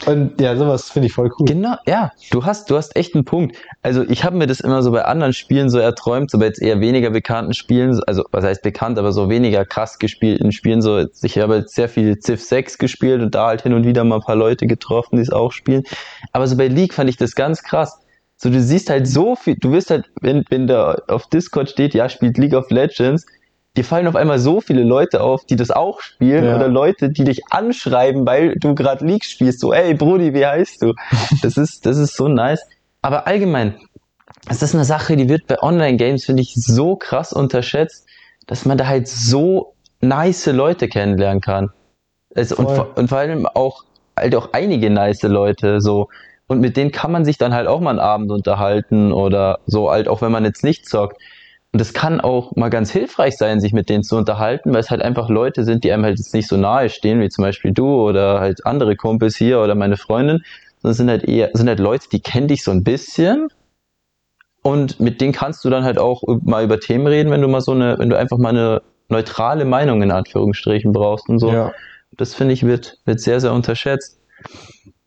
Und 0.07 0.41
ja, 0.41 0.55
sowas 0.55 0.89
finde 0.89 1.07
ich 1.07 1.13
voll 1.13 1.29
cool. 1.37 1.45
Genau, 1.45 1.75
ja, 1.85 2.11
du 2.31 2.43
hast, 2.43 2.69
du 2.71 2.75
hast 2.75 2.95
echt 2.95 3.13
einen 3.13 3.25
Punkt. 3.25 3.55
Also 3.83 4.01
ich 4.01 4.23
habe 4.23 4.35
mir 4.35 4.47
das 4.47 4.59
immer 4.59 4.81
so 4.81 4.91
bei 4.91 5.05
anderen 5.05 5.33
Spielen 5.33 5.69
so 5.69 5.77
erträumt, 5.77 6.31
so 6.31 6.39
bei 6.39 6.45
jetzt 6.45 6.61
eher 6.61 6.79
weniger 6.79 7.11
bekannten 7.11 7.53
Spielen, 7.53 8.01
also 8.07 8.23
was 8.31 8.43
heißt 8.43 8.63
bekannt, 8.63 8.97
aber 8.97 9.11
so 9.11 9.29
weniger 9.29 9.65
krass 9.65 9.99
gespielten 9.99 10.51
Spielen. 10.51 10.81
So, 10.81 11.05
ich 11.21 11.37
habe 11.37 11.57
jetzt 11.57 11.75
sehr 11.75 11.89
viel 11.89 12.17
Civ 12.19 12.41
6 12.41 12.79
gespielt 12.79 13.21
und 13.21 13.35
da 13.35 13.47
halt 13.47 13.61
hin 13.61 13.73
und 13.73 13.85
wieder 13.85 14.03
mal 14.03 14.15
ein 14.15 14.21
paar 14.21 14.35
Leute 14.35 14.65
getroffen, 14.65 15.17
die 15.17 15.21
es 15.21 15.31
auch 15.31 15.51
spielen. 15.51 15.83
Aber 16.31 16.47
so 16.47 16.57
bei 16.57 16.67
League 16.67 16.95
fand 16.95 17.09
ich 17.09 17.17
das 17.17 17.35
ganz 17.35 17.61
krass. 17.61 17.99
So, 18.35 18.49
du 18.49 18.59
siehst 18.59 18.89
halt 18.89 19.07
so 19.07 19.35
viel, 19.35 19.55
du 19.55 19.71
wirst 19.71 19.91
halt, 19.91 20.09
wenn, 20.21 20.43
wenn 20.49 20.65
da 20.65 20.97
auf 21.07 21.27
Discord 21.27 21.69
steht, 21.69 21.93
ja, 21.93 22.09
spielt 22.09 22.39
League 22.39 22.55
of 22.55 22.71
Legends, 22.71 23.27
dir 23.75 23.83
fallen 23.83 24.07
auf 24.07 24.15
einmal 24.15 24.39
so 24.39 24.61
viele 24.61 24.83
Leute 24.83 25.21
auf, 25.21 25.45
die 25.45 25.55
das 25.55 25.71
auch 25.71 26.01
spielen 26.01 26.45
Ja. 26.45 26.55
oder 26.55 26.67
Leute, 26.67 27.09
die 27.09 27.23
dich 27.23 27.41
anschreiben, 27.49 28.25
weil 28.25 28.55
du 28.55 28.75
gerade 28.75 29.05
League 29.05 29.25
spielst. 29.25 29.59
So, 29.59 29.73
ey 29.73 29.93
Brudi, 29.95 30.33
wie 30.33 30.45
heißt 30.45 30.81
du? 30.81 30.93
Das 31.41 31.57
ist, 31.57 31.85
das 31.85 31.97
ist 31.97 32.15
so 32.15 32.27
nice. 32.27 32.63
Aber 33.01 33.27
allgemein, 33.27 33.75
das 34.47 34.61
ist 34.61 34.75
eine 34.75 34.85
Sache, 34.85 35.15
die 35.15 35.27
wird 35.27 35.47
bei 35.47 35.61
Online-Games, 35.61 36.25
finde 36.25 36.41
ich, 36.41 36.53
so 36.55 36.95
krass 36.95 37.33
unterschätzt, 37.33 38.05
dass 38.47 38.65
man 38.65 38.77
da 38.77 38.87
halt 38.87 39.07
so 39.07 39.73
nice 40.01 40.45
Leute 40.47 40.87
kennenlernen 40.87 41.41
kann. 41.41 41.71
Also, 42.35 42.55
und, 42.57 42.97
und 42.97 43.07
vor 43.07 43.17
allem 43.17 43.45
auch, 43.47 43.83
halt 44.17 44.35
auch 44.35 44.49
einige 44.53 44.89
nice 44.89 45.23
Leute, 45.23 45.81
so. 45.81 46.09
Und 46.47 46.59
mit 46.59 46.77
denen 46.77 46.91
kann 46.91 47.11
man 47.11 47.25
sich 47.25 47.37
dann 47.37 47.53
halt 47.53 47.67
auch 47.67 47.79
mal 47.79 47.91
einen 47.91 47.99
Abend 47.99 48.31
unterhalten 48.31 49.11
oder 49.11 49.59
so, 49.65 49.89
halt 49.89 50.07
auch 50.07 50.21
wenn 50.21 50.31
man 50.31 50.43
jetzt 50.45 50.63
nicht 50.63 50.87
zockt. 50.87 51.17
Und 51.73 51.81
es 51.81 51.91
kann 51.93 52.21
auch 52.21 52.55
mal 52.55 52.69
ganz 52.69 52.91
hilfreich 52.91 53.35
sein, 53.35 53.59
sich 53.59 53.73
mit 53.73 53.89
denen 53.89 54.03
zu 54.03 54.15
unterhalten, 54.15 54.71
weil 54.73 54.79
es 54.79 54.91
halt 54.91 55.01
einfach 55.01 55.27
Leute 55.27 55.63
sind, 55.63 55.83
die 55.83 55.91
einem 55.91 56.03
halt 56.05 56.19
jetzt 56.19 56.33
nicht 56.33 56.47
so 56.47 56.55
nahe 56.55 56.87
stehen, 56.89 57.19
wie 57.19 57.29
zum 57.29 57.43
Beispiel 57.43 57.71
du 57.71 57.87
oder 58.07 58.39
halt 58.39 58.63
andere 58.65 58.95
Kumpels 58.95 59.35
hier 59.35 59.59
oder 59.59 59.73
meine 59.73 59.97
Freundin, 59.97 60.43
sondern 60.81 60.91
es 60.91 60.97
sind 60.97 61.09
halt 61.09 61.23
eher, 61.23 61.49
sind 61.53 61.67
halt 61.67 61.79
Leute, 61.79 62.07
die 62.11 62.21
kennen 62.21 62.47
dich 62.47 62.63
so 62.63 62.69
ein 62.69 62.83
bisschen. 62.83 63.47
Und 64.61 64.99
mit 64.99 65.19
denen 65.19 65.33
kannst 65.33 65.65
du 65.65 65.71
dann 65.71 65.83
halt 65.83 65.97
auch 65.97 66.21
mal 66.43 66.63
über 66.63 66.79
Themen 66.79 67.07
reden, 67.07 67.31
wenn 67.31 67.41
du 67.41 67.47
mal 67.47 67.61
so 67.61 67.71
eine, 67.71 67.97
wenn 67.97 68.09
du 68.09 68.17
einfach 68.17 68.37
mal 68.37 68.49
eine 68.49 68.81
neutrale 69.09 69.65
Meinung 69.65 70.03
in 70.03 70.11
Anführungsstrichen 70.11 70.91
brauchst 70.91 71.27
und 71.27 71.39
so. 71.39 71.51
Ja, 71.51 71.73
Das 72.17 72.35
finde 72.35 72.53
ich 72.53 72.63
wird, 72.65 72.99
wird 73.05 73.19
sehr, 73.19 73.39
sehr 73.41 73.51
unterschätzt. 73.51 74.19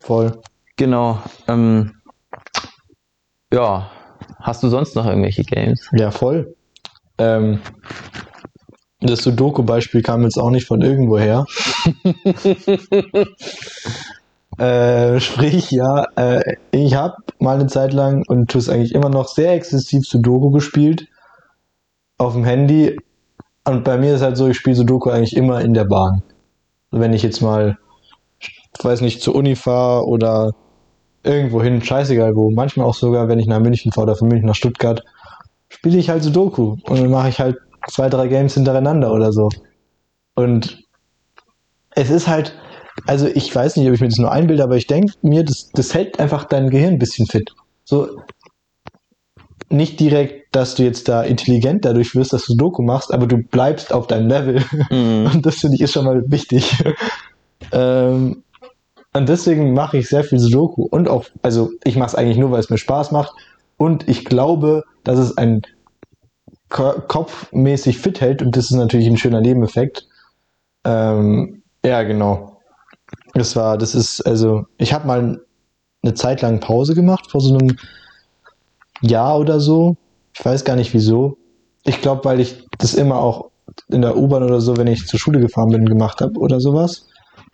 voll. 0.01 0.33
Genau. 0.77 1.23
Ähm, 1.47 1.95
ja. 3.53 3.89
Hast 4.41 4.63
du 4.63 4.69
sonst 4.69 4.97
noch 4.97 5.07
irgendwelche 5.07 5.43
Games? 5.45 5.89
Ja, 5.93 6.11
voll. 6.11 6.56
Ähm, 7.19 7.61
das 9.01 9.21
Sudoku-Beispiel 9.21 10.03
kam 10.03 10.23
jetzt 10.23 10.39
auch 10.39 10.51
nicht 10.51 10.67
von 10.67 10.81
irgendwo 10.81 11.19
her. 11.19 11.45
äh, 14.59 15.21
sprich, 15.21 15.71
ja, 15.71 16.07
äh, 16.17 16.57
ich 16.71 16.95
habe 16.95 17.17
mal 17.39 17.57
eine 17.57 17.67
Zeit 17.67 17.93
lang 17.93 18.25
und 18.27 18.51
tue 18.51 18.61
es 18.61 18.69
eigentlich 18.69 18.95
immer 18.95 19.11
noch 19.11 19.29
sehr 19.29 19.53
exzessiv 19.53 20.07
Sudoku 20.07 20.51
gespielt. 20.51 21.07
Auf 22.19 22.33
dem 22.33 22.45
Handy. 22.45 22.97
Und 23.65 23.85
bei 23.85 23.99
mir 23.99 24.15
ist 24.15 24.23
halt 24.23 24.37
so, 24.37 24.49
ich 24.49 24.57
spiele 24.57 24.77
Sudoku 24.77 25.11
eigentlich 25.11 25.37
immer 25.37 25.61
in 25.61 25.75
der 25.75 25.85
Bahn. 25.85 26.23
Wenn 26.91 27.13
ich 27.13 27.23
jetzt 27.23 27.43
mal, 27.43 27.77
weiß 28.81 29.03
nicht, 29.03 29.21
zur 29.21 29.35
Uni 29.35 29.57
fahre 29.57 30.07
oder 30.07 30.55
irgendwo 31.23 31.63
hin, 31.63 31.83
scheißegal 31.83 32.35
wo. 32.35 32.51
Manchmal 32.51 32.87
auch 32.87 32.95
sogar, 32.95 33.29
wenn 33.29 33.39
ich 33.39 33.47
nach 33.47 33.61
München 33.61 33.93
fahre 33.93 34.07
oder 34.07 34.17
von 34.17 34.29
München 34.29 34.47
nach 34.47 34.55
Stuttgart, 34.55 35.03
spiele 35.69 35.99
ich 35.99 36.09
halt 36.09 36.23
Sudoku 36.23 36.77
und 36.85 36.99
dann 36.99 37.11
mache 37.11 37.29
ich 37.29 37.41
halt 37.41 37.57
zwei, 37.89 38.09
drei 38.09 38.29
Games 38.29 38.55
hintereinander 38.55 39.13
oder 39.13 39.33
so. 39.33 39.49
Und 40.35 40.83
es 41.91 42.11
ist 42.11 42.29
halt, 42.29 42.55
also 43.07 43.27
ich 43.27 43.55
weiß 43.55 43.77
nicht, 43.77 43.89
ob 43.89 43.95
ich 43.95 44.01
mir 44.01 44.09
das 44.09 44.19
nur 44.19 44.33
einbilde, 44.33 44.63
aber 44.63 44.77
ich 44.77 44.87
denke 44.87 45.15
mir, 45.23 45.45
das, 45.45 45.71
das 45.73 45.95
hält 45.95 46.21
einfach 46.21 46.45
dein 46.45 46.71
Gehirn 46.71 46.95
ein 46.95 46.99
bisschen 46.99 47.27
fit. 47.27 47.55
So, 47.85 48.21
nicht 49.69 49.99
direkt, 50.01 50.55
dass 50.55 50.75
du 50.75 50.85
jetzt 50.85 51.09
da 51.09 51.23
intelligent 51.23 51.85
dadurch 51.85 52.15
wirst, 52.15 52.33
dass 52.33 52.47
du 52.47 52.53
Sudoku 52.53 52.83
machst, 52.83 53.13
aber 53.13 53.27
du 53.27 53.39
bleibst 53.39 53.93
auf 53.93 54.07
deinem 54.07 54.29
Level. 54.29 54.63
Mhm. 54.91 55.31
Und 55.35 55.47
das 55.47 55.57
finde 55.57 55.77
ich 55.77 55.83
ist 55.83 55.93
schon 55.93 56.05
mal 56.05 56.23
wichtig. 56.31 56.83
ähm, 57.73 58.43
und 59.13 59.31
deswegen 59.31 59.73
mache 59.73 59.97
ich 59.97 60.11
sehr 60.11 60.25
viel 60.25 60.39
Sudoku. 60.39 60.83
Und 60.83 61.09
auch, 61.09 61.25
also 61.41 61.71
ich 61.85 61.97
mache 61.97 62.09
es 62.09 62.15
eigentlich 62.15 62.37
nur, 62.37 62.51
weil 62.51 62.61
es 62.61 62.69
mir 62.69 62.77
Spaß 62.77 63.13
macht. 63.13 63.33
Und 63.77 64.09
ich 64.09 64.25
glaube, 64.25 64.85
dass 65.05 65.19
es 65.19 65.37
ein 65.37 65.63
Ko- 66.69 67.01
kopfmäßig 67.07 67.99
fit 67.99 68.21
hält. 68.21 68.43
Und 68.43 68.57
das 68.57 68.67
ist 68.67 68.77
natürlich 68.77 69.07
ein 69.07 69.19
schöner 69.19 69.41
Nebeneffekt. 69.41 70.07
Ähm, 70.85 71.63
ja, 71.85 72.03
genau. 72.03 72.61
Das 73.35 73.55
war, 73.57 73.79
das 73.79 73.95
ist, 73.95 74.21
also, 74.27 74.65
ich 74.79 74.93
habe 74.93 75.07
mal 75.07 75.41
eine 76.03 76.15
Zeit 76.15 76.43
lang 76.43 76.61
Pause 76.61 76.95
gemacht 76.95 77.31
vor 77.31 77.41
so 77.41 77.57
einem 77.57 77.77
Jahr 79.03 79.39
oder 79.39 79.61
so. 79.61 79.97
Ich 80.35 80.45
weiß 80.45 80.65
gar 80.65 80.77
nicht 80.77 80.95
wieso. 80.95 81.37
Ich 81.85 82.01
glaube, 82.01 82.25
weil 82.25 82.41
ich 82.41 82.67
das 82.79 82.95
immer 82.95 83.19
auch 83.19 83.51
in 83.89 84.03
der 84.03 84.17
U-Bahn 84.17 84.43
oder 84.43 84.61
so, 84.61 84.77
wenn 84.77 84.87
ich 84.87 85.07
zur 85.07 85.19
Schule 85.19 85.41
gefahren 85.41 85.71
bin, 85.71 85.87
gemacht 85.87 86.21
habe 86.21 86.39
oder 86.39 86.61
sowas. 86.61 87.07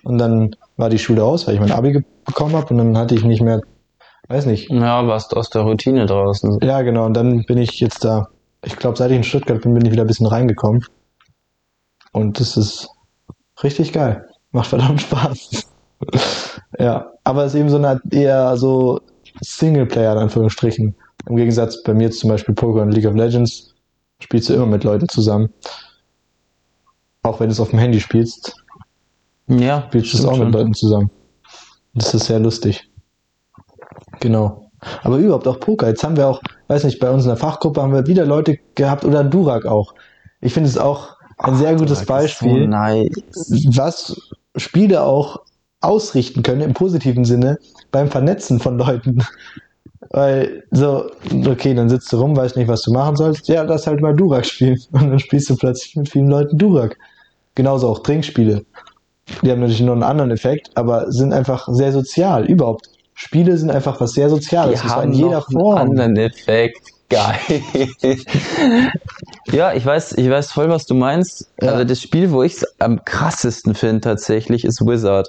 Und 0.04 0.18
dann 0.18 0.54
war 0.76 0.88
die 0.88 0.98
Schule 0.98 1.24
aus, 1.24 1.46
weil 1.46 1.54
ich 1.54 1.60
mein 1.60 1.72
Abi 1.72 2.04
bekommen 2.24 2.54
habe 2.54 2.68
und 2.70 2.78
dann 2.78 2.96
hatte 2.96 3.14
ich 3.14 3.24
nicht 3.24 3.42
mehr, 3.42 3.60
weiß 4.32 4.46
nicht. 4.46 4.70
Ja, 4.70 5.06
warst 5.06 5.36
aus 5.36 5.50
der 5.50 5.62
Routine 5.62 6.06
draußen. 6.06 6.58
Ja, 6.62 6.82
genau. 6.82 7.06
Und 7.06 7.14
dann 7.14 7.44
bin 7.44 7.58
ich 7.58 7.78
jetzt 7.80 8.04
da. 8.04 8.28
Ich 8.64 8.76
glaube, 8.76 8.96
seit 8.96 9.10
ich 9.10 9.16
in 9.16 9.24
Stuttgart 9.24 9.60
bin, 9.62 9.74
bin 9.74 9.84
ich 9.84 9.92
wieder 9.92 10.04
ein 10.04 10.06
bisschen 10.08 10.26
reingekommen. 10.26 10.84
Und 12.12 12.40
das 12.40 12.56
ist 12.56 12.88
richtig 13.62 13.92
geil. 13.92 14.28
Macht 14.52 14.68
verdammt 14.68 15.00
Spaß. 15.02 15.66
ja, 16.78 17.10
aber 17.24 17.44
es 17.44 17.54
ist 17.54 17.60
eben 17.60 17.70
so 17.70 17.76
eine 17.76 18.00
eher 18.10 18.56
so 18.56 19.00
Singleplayer 19.40 20.12
in 20.12 20.18
Anführungsstrichen. 20.18 20.94
Im 21.28 21.36
Gegensatz 21.36 21.82
bei 21.82 21.94
mir 21.94 22.10
zum 22.10 22.30
Beispiel 22.30 22.54
Poker 22.54 22.82
und 22.82 22.92
League 22.92 23.06
of 23.06 23.14
Legends 23.14 23.74
spielst 24.20 24.48
du 24.48 24.54
immer 24.54 24.66
mit 24.66 24.84
Leuten 24.84 25.08
zusammen. 25.08 25.48
Auch 27.22 27.40
wenn 27.40 27.48
du 27.48 27.52
es 27.52 27.60
auf 27.60 27.70
dem 27.70 27.78
Handy 27.78 28.00
spielst, 28.00 28.54
Ja, 29.48 29.84
spielst 29.88 30.14
du 30.14 30.18
es 30.18 30.24
auch 30.24 30.32
mit 30.32 30.42
schon. 30.42 30.52
Leuten 30.52 30.74
zusammen. 30.74 31.10
Das 31.94 32.14
ist 32.14 32.24
sehr 32.26 32.40
lustig. 32.40 32.91
Genau. 34.22 34.70
Aber 35.02 35.18
überhaupt 35.18 35.46
auch 35.48 35.58
Poker. 35.58 35.88
Jetzt 35.88 36.04
haben 36.04 36.16
wir 36.16 36.28
auch, 36.28 36.40
weiß 36.68 36.84
nicht, 36.84 37.00
bei 37.00 37.10
uns 37.10 37.24
in 37.24 37.28
der 37.28 37.36
Fachgruppe 37.36 37.82
haben 37.82 37.92
wir 37.92 38.06
wieder 38.06 38.24
Leute 38.24 38.56
gehabt 38.74 39.04
oder 39.04 39.24
Durak 39.24 39.66
auch. 39.66 39.94
Ich 40.40 40.54
finde 40.54 40.68
es 40.68 40.78
auch 40.78 41.16
ein 41.38 41.56
sehr 41.56 41.74
gutes 41.74 42.06
Beispiel 42.06 42.62
So 42.62 42.66
nice. 42.68 43.10
was 43.74 44.16
Spiele 44.56 45.02
auch 45.02 45.40
ausrichten 45.80 46.42
können 46.42 46.60
im 46.60 46.74
positiven 46.74 47.24
Sinne 47.24 47.58
beim 47.90 48.08
Vernetzen 48.08 48.60
von 48.60 48.78
Leuten. 48.78 49.24
Weil 50.10 50.64
so, 50.70 51.10
okay, 51.46 51.74
dann 51.74 51.88
sitzt 51.88 52.12
du 52.12 52.18
rum, 52.18 52.36
weißt 52.36 52.56
nicht, 52.56 52.68
was 52.68 52.82
du 52.82 52.92
machen 52.92 53.16
sollst. 53.16 53.48
Ja, 53.48 53.62
lass 53.62 53.86
halt 53.86 54.00
mal 54.00 54.14
Durak 54.14 54.46
spielen. 54.46 54.78
Und 54.92 55.10
dann 55.10 55.18
spielst 55.18 55.50
du 55.50 55.56
plötzlich 55.56 55.96
mit 55.96 56.08
vielen 56.08 56.28
Leuten 56.28 56.58
Durak. 56.58 56.96
Genauso 57.54 57.88
auch 57.88 58.00
Trinkspiele. 58.00 58.64
Die 59.42 59.50
haben 59.50 59.60
natürlich 59.60 59.80
noch 59.80 59.94
einen 59.94 60.02
anderen 60.02 60.30
Effekt, 60.30 60.70
aber 60.74 61.10
sind 61.10 61.32
einfach 61.32 61.66
sehr 61.68 61.92
sozial. 61.92 62.44
Überhaupt. 62.44 62.91
Spiele 63.14 63.56
sind 63.56 63.70
einfach 63.70 64.00
was 64.00 64.12
sehr 64.12 64.30
Soziales. 64.30 64.80
Die 64.80 64.86
zwar 64.86 64.96
haben 65.02 65.12
in 65.12 65.18
jeder 65.18 65.30
noch 65.30 65.48
einen 65.48 65.60
Form. 65.60 65.78
anderen 65.78 66.16
Effekt. 66.16 66.78
Geil. 67.08 67.38
ja, 69.52 69.74
ich 69.74 69.84
weiß, 69.84 70.12
ich 70.12 70.30
weiß 70.30 70.52
voll, 70.52 70.70
was 70.70 70.86
du 70.86 70.94
meinst. 70.94 71.50
Ja. 71.60 71.72
Also 71.72 71.84
das 71.84 72.00
Spiel, 72.00 72.30
wo 72.32 72.42
ich 72.42 72.54
es 72.54 72.80
am 72.80 73.04
krassesten 73.04 73.74
finde 73.74 74.00
tatsächlich, 74.00 74.64
ist 74.64 74.80
Wizard. 74.80 75.28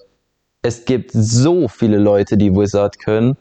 Es 0.61 0.85
gibt 0.85 1.11
so 1.13 1.67
viele 1.67 1.97
Leute, 1.97 2.37
die 2.37 2.53
Wizard 2.55 2.99
können. 2.99 3.35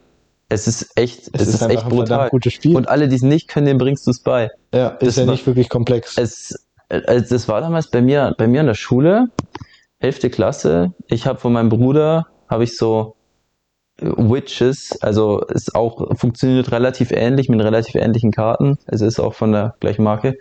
Es 0.49 0.67
ist 0.67 0.91
echt, 0.95 1.29
es, 1.31 1.47
ist, 1.47 1.63
einfach 1.63 1.69
echt 1.69 1.89
brutal. 1.89 2.07
verdammt 2.07 2.31
gutes 2.31 2.53
Spiel. 2.53 2.75
Und 2.75 2.89
alle, 2.89 3.07
die 3.07 3.15
es 3.15 3.21
nicht 3.21 3.47
können, 3.47 3.65
denen 3.65 3.79
bringst 3.79 4.05
du 4.05 4.11
es 4.11 4.19
bei. 4.19 4.51
ja, 4.73 4.89
ist 4.89 5.07
das 5.07 5.15
ja 5.15 5.25
war- 5.25 5.31
nicht 5.31 5.47
wirklich 5.47 5.69
komplex. 5.69 6.17
Es, 6.17 6.67
äh, 6.89 7.21
das 7.21 7.47
war 7.47 7.61
damals 7.61 7.89
bei 7.89 8.01
mir, 8.01 8.35
bei 8.37 8.47
mir 8.47 8.59
in 8.59 8.67
der 8.67 8.73
Schule, 8.75 9.29
11. 9.99 10.29
Klasse. 10.31 10.91
Ich 11.07 11.25
habe 11.25 11.39
von 11.39 11.53
meinem 11.53 11.69
Bruder, 11.69 12.27
habe 12.49 12.65
ich 12.65 12.77
so 12.77 13.15
Witches, 13.99 15.01
also 15.01 15.41
ist 15.41 15.75
auch, 15.75 16.17
funktioniert 16.17 16.71
relativ 16.71 17.11
ähnlich, 17.11 17.49
mit 17.49 17.61
relativ 17.61 17.95
ähnlichen 17.95 18.31
Karten. 18.31 18.77
Also 18.87 19.05
ist 19.05 19.19
auch 19.19 19.33
von 19.33 19.51
der 19.51 19.75
gleichen 19.79 20.03
Marke. 20.03 20.37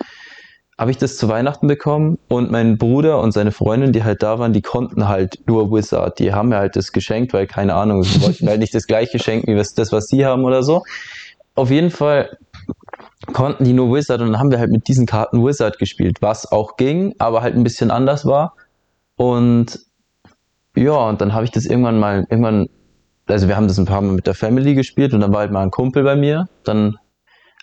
habe 0.78 0.90
ich 0.90 0.96
das 0.96 1.16
zu 1.16 1.28
Weihnachten 1.28 1.66
bekommen 1.68 2.18
und 2.28 2.50
mein 2.50 2.78
Bruder 2.78 3.20
und 3.20 3.32
seine 3.32 3.52
Freundin, 3.52 3.92
die 3.92 4.04
halt 4.04 4.22
da 4.22 4.38
waren, 4.38 4.52
die 4.52 4.62
konnten 4.62 5.06
halt 5.06 5.38
nur 5.46 5.70
Wizard. 5.70 6.18
Die 6.18 6.32
haben 6.32 6.48
mir 6.48 6.56
halt 6.56 6.76
das 6.76 6.92
geschenkt, 6.92 7.32
weil 7.32 7.46
keine 7.46 7.74
Ahnung, 7.74 8.02
sie 8.02 8.20
wollten 8.22 8.48
halt 8.48 8.60
nicht 8.60 8.74
das 8.74 8.86
gleiche 8.86 9.18
schenken 9.18 9.52
wie 9.52 9.56
das, 9.56 9.92
was 9.92 10.06
sie 10.06 10.24
haben 10.26 10.44
oder 10.44 10.62
so. 10.62 10.82
Auf 11.54 11.70
jeden 11.70 11.90
Fall 11.90 12.36
konnten 13.32 13.64
die 13.64 13.74
nur 13.74 13.94
Wizard 13.94 14.22
und 14.22 14.32
dann 14.32 14.40
haben 14.40 14.50
wir 14.50 14.58
halt 14.58 14.72
mit 14.72 14.88
diesen 14.88 15.06
Karten 15.06 15.44
Wizard 15.44 15.78
gespielt, 15.78 16.16
was 16.20 16.50
auch 16.50 16.76
ging, 16.76 17.14
aber 17.18 17.42
halt 17.42 17.54
ein 17.54 17.62
bisschen 17.62 17.90
anders 17.90 18.24
war. 18.26 18.54
Und 19.16 19.78
ja, 20.74 20.96
und 21.08 21.20
dann 21.20 21.34
habe 21.34 21.44
ich 21.44 21.50
das 21.50 21.66
irgendwann 21.66 22.00
mal, 22.00 22.26
irgendwann, 22.30 22.68
also 23.26 23.48
wir 23.48 23.56
haben 23.56 23.68
das 23.68 23.78
ein 23.78 23.86
paar 23.86 24.00
Mal 24.00 24.12
mit 24.12 24.26
der 24.26 24.34
Family 24.34 24.74
gespielt 24.74 25.14
und 25.14 25.20
dann 25.20 25.32
war 25.32 25.40
halt 25.40 25.52
mal 25.52 25.62
ein 25.62 25.70
Kumpel 25.70 26.02
bei 26.02 26.16
mir. 26.16 26.48
Dann 26.64 26.96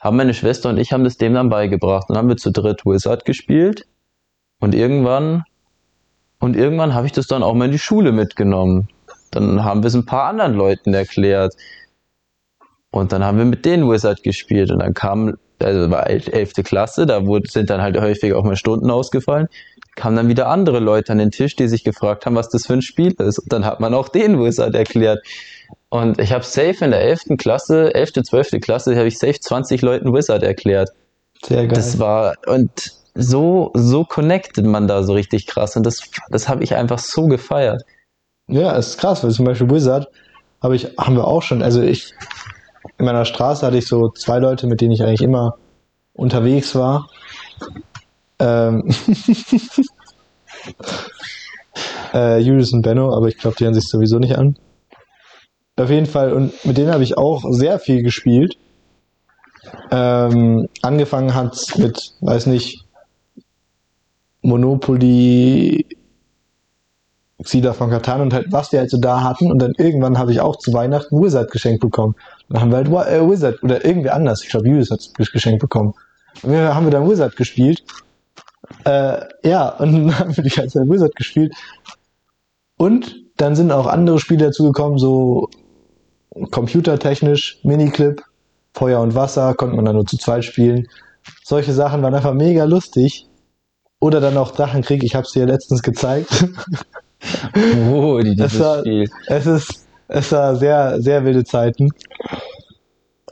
haben 0.01 0.17
meine 0.17 0.33
Schwester 0.33 0.69
und 0.69 0.77
ich 0.77 0.93
haben 0.93 1.03
das 1.03 1.17
dem 1.17 1.33
dann 1.33 1.49
beigebracht. 1.49 2.05
Dann 2.09 2.17
haben 2.17 2.29
wir 2.29 2.37
zu 2.37 2.51
dritt 2.51 2.85
Wizard 2.85 3.25
gespielt 3.25 3.85
und 4.59 4.73
irgendwann, 4.73 5.43
und 6.39 6.55
irgendwann 6.55 6.93
habe 6.93 7.05
ich 7.05 7.11
das 7.11 7.27
dann 7.27 7.43
auch 7.43 7.53
mal 7.53 7.65
in 7.65 7.71
die 7.71 7.79
Schule 7.79 8.11
mitgenommen. 8.11 8.87
Dann 9.31 9.63
haben 9.63 9.83
wir 9.83 9.87
es 9.87 9.95
ein 9.95 10.05
paar 10.05 10.29
anderen 10.29 10.53
Leuten 10.53 10.93
erklärt. 10.93 11.53
Und 12.91 13.11
dann 13.11 13.23
haben 13.23 13.37
wir 13.37 13.45
mit 13.45 13.65
denen 13.65 13.89
Wizard 13.89 14.23
gespielt 14.23 14.71
und 14.71 14.79
dann 14.79 14.93
kam, 14.93 15.37
also 15.59 15.91
war 15.91 16.07
11. 16.07 16.53
Klasse, 16.63 17.05
da 17.05 17.25
wurde, 17.25 17.47
sind 17.49 17.69
dann 17.69 17.81
halt 17.81 17.99
häufig 17.99 18.33
auch 18.33 18.43
mal 18.43 18.55
Stunden 18.55 18.89
ausgefallen, 18.89 19.47
kamen 19.99 20.15
dann 20.15 20.29
wieder 20.29 20.47
andere 20.47 20.79
Leute 20.79 21.11
an 21.11 21.17
den 21.17 21.31
Tisch, 21.31 21.55
die 21.55 21.67
sich 21.67 21.83
gefragt 21.83 22.25
haben, 22.25 22.35
was 22.35 22.49
das 22.49 22.65
für 22.65 22.73
ein 22.73 22.81
Spiel 22.81 23.13
ist. 23.19 23.37
Und 23.39 23.51
dann 23.51 23.65
hat 23.65 23.79
man 23.79 23.93
auch 23.93 24.07
den 24.09 24.41
Wizard 24.41 24.73
erklärt. 24.73 25.19
Und 25.89 26.19
ich 26.19 26.31
habe 26.31 26.43
safe 26.43 26.85
in 26.85 26.91
der 26.91 27.01
11. 27.01 27.37
Klasse, 27.37 27.93
11., 27.93 28.23
12. 28.23 28.61
Klasse, 28.61 28.95
habe 28.95 29.07
ich 29.07 29.19
safe 29.19 29.39
20 29.39 29.81
Leuten 29.81 30.13
Wizard 30.13 30.41
erklärt. 30.41 30.89
Sehr 31.43 31.67
geil. 31.67 31.75
Das 31.75 31.99
war, 31.99 32.35
und 32.47 32.93
so, 33.13 33.71
so 33.73 34.05
connected 34.05 34.65
man 34.65 34.87
da 34.87 35.03
so 35.03 35.13
richtig 35.13 35.47
krass. 35.47 35.75
Und 35.75 35.85
das, 35.85 36.01
das 36.29 36.47
habe 36.47 36.63
ich 36.63 36.75
einfach 36.75 36.99
so 36.99 37.27
gefeiert. 37.27 37.83
Ja, 38.47 38.75
es 38.77 38.89
ist 38.89 38.97
krass, 38.97 39.23
weil 39.23 39.31
zum 39.31 39.45
Beispiel 39.45 39.69
Wizard 39.69 40.07
habe 40.61 40.75
ich, 40.75 40.85
haben 40.97 41.15
wir 41.15 41.27
auch 41.27 41.41
schon, 41.41 41.61
also 41.61 41.81
ich, 41.81 42.13
in 42.97 43.05
meiner 43.05 43.25
Straße 43.25 43.65
hatte 43.65 43.77
ich 43.77 43.87
so 43.87 44.09
zwei 44.09 44.39
Leute, 44.39 44.67
mit 44.67 44.81
denen 44.81 44.91
ich 44.91 45.03
eigentlich 45.03 45.21
immer 45.21 45.55
unterwegs 46.13 46.75
war. 46.75 47.09
Ähm 48.39 48.83
äh, 52.13 52.39
Julius 52.39 52.73
und 52.73 52.81
Benno, 52.81 53.15
aber 53.15 53.27
ich 53.27 53.37
glaube, 53.37 53.55
die 53.57 53.65
hören 53.65 53.73
sich 53.73 53.87
sowieso 53.87 54.19
nicht 54.19 54.37
an. 54.37 54.57
Auf 55.77 55.89
jeden 55.89 56.07
Fall, 56.07 56.33
und 56.33 56.65
mit 56.65 56.77
denen 56.77 56.91
habe 56.91 57.03
ich 57.03 57.17
auch 57.17 57.43
sehr 57.51 57.79
viel 57.79 58.03
gespielt. 58.03 58.57
Ähm, 59.91 60.67
angefangen 60.81 61.33
hat 61.33 61.57
mit, 61.77 62.13
weiß 62.21 62.47
nicht, 62.47 62.85
Monopoly, 64.41 65.85
Siedler 67.43 67.73
von 67.73 67.89
Katan 67.89 68.21
und 68.21 68.33
halt, 68.33 68.51
was 68.51 68.71
wir 68.73 68.79
halt 68.79 68.89
so 68.89 68.99
da 68.99 69.23
hatten. 69.23 69.51
Und 69.51 69.61
dann 69.61 69.73
irgendwann 69.77 70.17
habe 70.17 70.31
ich 70.33 70.41
auch 70.41 70.57
zu 70.57 70.73
Weihnachten 70.73 71.21
Wizard 71.21 71.51
geschenkt 71.51 71.79
bekommen. 71.81 72.15
Dann 72.49 72.61
haben 72.61 72.71
wir 72.71 72.77
halt 72.77 73.09
äh, 73.09 73.29
Wizard 73.29 73.63
oder 73.63 73.85
irgendwer 73.85 74.15
anders, 74.15 74.43
ich 74.43 74.49
glaube, 74.49 74.67
Julius 74.67 74.91
hat 74.91 74.99
es 74.99 75.31
geschenkt 75.31 75.61
bekommen. 75.61 75.93
Und 76.43 76.51
wir 76.51 76.75
haben 76.75 76.85
wir 76.85 76.91
dann 76.91 77.09
Wizard 77.09 77.35
gespielt. 77.37 77.83
Äh, 78.85 79.19
ja, 79.43 79.69
und 79.77 79.93
dann 79.93 80.19
haben 80.19 80.35
wir 80.37 80.43
die 80.43 80.49
ganze 80.49 80.79
Zeit 80.79 80.89
Wizard 80.89 81.15
gespielt. 81.15 81.53
Und 82.77 83.15
dann 83.37 83.55
sind 83.55 83.71
auch 83.71 83.87
andere 83.87 84.19
Spiele 84.19 84.45
dazugekommen, 84.45 84.97
so 84.97 85.49
computertechnisch, 86.51 87.59
Miniclip, 87.63 88.21
Feuer 88.73 89.01
und 89.01 89.15
Wasser, 89.15 89.53
konnte 89.55 89.75
man 89.75 89.85
dann 89.85 89.95
nur 89.95 90.05
zu 90.05 90.17
zweit 90.17 90.45
spielen. 90.45 90.87
Solche 91.43 91.73
Sachen 91.73 92.01
waren 92.01 92.13
einfach 92.15 92.33
mega 92.33 92.63
lustig. 92.65 93.27
Oder 93.99 94.21
dann 94.21 94.37
auch 94.37 94.51
Drachenkrieg, 94.51 95.03
ich 95.03 95.13
habe 95.15 95.25
es 95.25 95.33
dir 95.33 95.45
letztens 95.45 95.81
gezeigt. 95.81 96.45
Oh, 97.91 98.19
die, 98.23 98.35
dieses 98.35 98.59
war- 98.59 98.79
Spiel. 98.79 99.09
Es 99.27 99.45
ist, 99.45 99.87
es 100.07 100.31
war 100.31 100.55
sehr, 100.55 101.01
sehr 101.01 101.25
wilde 101.25 101.43
Zeiten. 101.43 101.89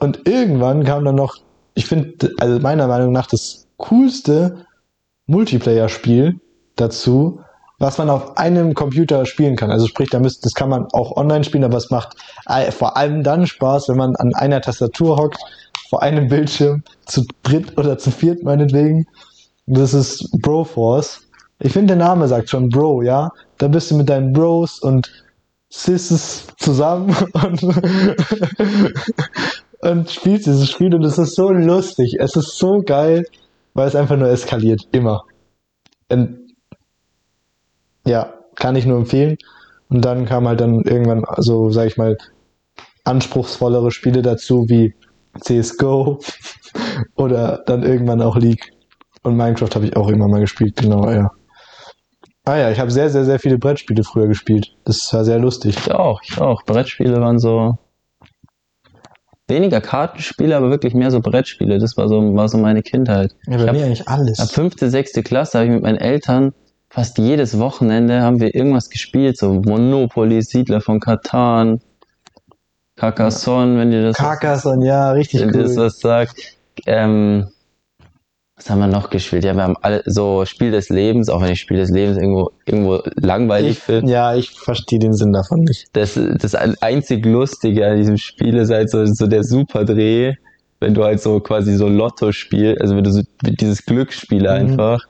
Und 0.00 0.28
irgendwann 0.28 0.84
kam 0.84 1.04
dann 1.04 1.14
noch, 1.14 1.36
ich 1.74 1.86
finde, 1.86 2.32
also 2.38 2.60
meiner 2.60 2.86
Meinung 2.86 3.12
nach 3.12 3.26
das 3.26 3.66
coolste 3.78 4.66
Multiplayer-Spiel 5.28 6.40
dazu, 6.76 7.40
was 7.78 7.96
man 7.98 8.10
auf 8.10 8.36
einem 8.36 8.74
Computer 8.74 9.24
spielen 9.24 9.54
kann. 9.54 9.70
Also 9.70 9.86
sprich, 9.86 10.10
da 10.10 10.18
müsst, 10.18 10.44
das 10.44 10.54
kann 10.54 10.68
man 10.68 10.86
auch 10.92 11.16
online 11.16 11.44
spielen, 11.44 11.64
aber 11.64 11.76
es 11.76 11.90
macht 11.90 12.16
vor 12.70 12.96
allem 12.96 13.22
dann 13.22 13.46
Spaß, 13.46 13.88
wenn 13.88 13.96
man 13.96 14.16
an 14.16 14.34
einer 14.34 14.60
Tastatur 14.60 15.16
hockt, 15.16 15.38
vor 15.88 16.02
einem 16.02 16.28
Bildschirm, 16.28 16.82
zu 17.06 17.24
dritt 17.42 17.78
oder 17.78 17.96
zu 17.98 18.10
viert 18.10 18.42
meinetwegen. 18.42 19.06
Das 19.66 19.94
ist 19.94 20.28
Broforce. 20.42 21.20
Ich 21.60 21.72
finde, 21.72 21.96
der 21.96 22.06
Name 22.06 22.28
sagt 22.28 22.50
schon 22.50 22.68
Bro, 22.68 23.02
ja? 23.02 23.30
Da 23.58 23.68
bist 23.68 23.90
du 23.90 23.96
mit 23.96 24.08
deinen 24.08 24.32
Bros 24.32 24.80
und 24.80 25.10
Sisses 25.70 26.44
zusammen 26.58 27.14
und, 27.32 27.62
und 29.80 30.10
spielst 30.10 30.46
dieses 30.46 30.70
Spiel 30.70 30.94
und 30.94 31.04
es 31.04 31.18
ist 31.18 31.34
so 31.34 31.50
lustig. 31.50 32.16
Es 32.18 32.36
ist 32.36 32.56
so 32.58 32.82
geil, 32.82 33.24
weil 33.78 33.86
es 33.86 33.94
einfach 33.94 34.16
nur 34.16 34.28
eskaliert. 34.28 34.88
Immer. 34.90 35.22
Und 36.10 36.48
ja, 38.04 38.34
kann 38.56 38.74
ich 38.74 38.86
nur 38.86 38.98
empfehlen. 38.98 39.36
Und 39.88 40.04
dann 40.04 40.26
kam 40.26 40.48
halt 40.48 40.60
dann 40.60 40.82
irgendwann, 40.82 41.24
so 41.36 41.70
sag 41.70 41.86
ich 41.86 41.96
mal, 41.96 42.18
anspruchsvollere 43.04 43.92
Spiele 43.92 44.20
dazu 44.20 44.68
wie 44.68 44.94
CSGO 45.40 46.18
oder 47.14 47.62
dann 47.66 47.84
irgendwann 47.84 48.20
auch 48.20 48.36
League. 48.36 48.72
Und 49.22 49.36
Minecraft 49.36 49.74
habe 49.74 49.86
ich 49.86 49.96
auch 49.96 50.08
irgendwann 50.08 50.32
mal 50.32 50.40
gespielt, 50.40 50.76
genau, 50.76 51.08
ja. 51.10 51.30
Ah 52.44 52.56
ja, 52.56 52.70
ich 52.70 52.80
habe 52.80 52.90
sehr, 52.90 53.10
sehr, 53.10 53.24
sehr 53.24 53.38
viele 53.38 53.58
Brettspiele 53.58 54.02
früher 54.02 54.26
gespielt. 54.26 54.74
Das 54.84 55.12
war 55.12 55.24
sehr 55.24 55.38
lustig. 55.38 55.76
Ich 55.76 55.92
auch, 55.92 56.20
ich 56.22 56.40
auch. 56.40 56.64
Brettspiele 56.64 57.20
waren 57.20 57.38
so 57.38 57.78
weniger 59.48 59.80
Kartenspiele, 59.80 60.56
aber 60.56 60.70
wirklich 60.70 60.94
mehr 60.94 61.10
so 61.10 61.20
Brettspiele. 61.20 61.78
Das 61.78 61.96
war 61.96 62.08
so, 62.08 62.34
war 62.34 62.48
so 62.48 62.58
meine 62.58 62.82
Kindheit. 62.82 63.32
Ja, 63.46 63.54
Ich 63.56 63.62
bei 63.62 63.68
hab- 63.68 63.76
mir 63.76 63.84
eigentlich 63.86 64.06
alles. 64.08 64.38
Ab 64.38 64.50
fünfte, 64.50 64.90
sechste 64.90 65.22
Klasse 65.22 65.58
habe 65.58 65.66
ich 65.66 65.72
mit 65.72 65.82
meinen 65.82 65.98
Eltern 65.98 66.52
fast 66.90 67.18
jedes 67.18 67.58
Wochenende 67.58 68.22
haben 68.22 68.40
wir 68.40 68.54
irgendwas 68.54 68.88
gespielt, 68.88 69.36
so 69.38 69.54
Monopoly, 69.54 70.40
Siedler 70.42 70.80
von 70.80 71.00
Katan, 71.00 71.80
Carcassonne, 72.96 73.78
wenn 73.78 73.90
dir 73.90 74.02
das 74.02 74.16
Carcassonne, 74.16 74.86
ja, 74.86 75.12
richtig 75.12 75.40
wenn 75.40 75.52
dir 75.52 75.62
das 75.64 75.76
cool. 75.76 75.84
was 75.84 75.98
sagt. 76.00 76.34
Ähm, 76.86 77.48
was 78.58 78.68
haben 78.68 78.80
wir 78.80 78.88
noch 78.88 79.08
gespielt? 79.08 79.44
Ja, 79.44 79.54
wir 79.54 79.62
haben 79.62 79.76
alle 79.82 80.02
so 80.04 80.44
Spiel 80.44 80.72
des 80.72 80.88
Lebens, 80.88 81.28
auch 81.28 81.40
wenn 81.40 81.52
ich 81.52 81.60
Spiel 81.60 81.76
des 81.76 81.90
Lebens 81.90 82.18
irgendwo, 82.18 82.50
irgendwo 82.66 83.00
langweilig 83.14 83.78
finde. 83.78 84.10
ja, 84.10 84.34
ich 84.34 84.50
verstehe 84.50 84.98
den 84.98 85.12
Sinn 85.14 85.32
davon 85.32 85.60
nicht. 85.60 85.86
Das, 85.92 86.18
das 86.38 86.54
einzig 86.56 87.24
Lustige 87.24 87.86
an 87.86 87.96
diesem 87.98 88.16
Spiel 88.16 88.56
ist 88.56 88.70
halt 88.70 88.90
so, 88.90 89.06
so 89.06 89.28
der 89.28 89.44
Superdreh, 89.44 90.34
wenn 90.80 90.92
du 90.92 91.04
halt 91.04 91.20
so 91.20 91.38
quasi 91.38 91.74
so 91.76 91.88
Lotto 91.88 92.32
spielst, 92.32 92.80
also 92.80 92.96
wenn 92.96 93.04
du 93.04 93.12
so 93.12 93.22
dieses 93.42 93.84
Glücksspiel 93.84 94.42
Mhm. 94.42 94.48
einfach. 94.48 95.00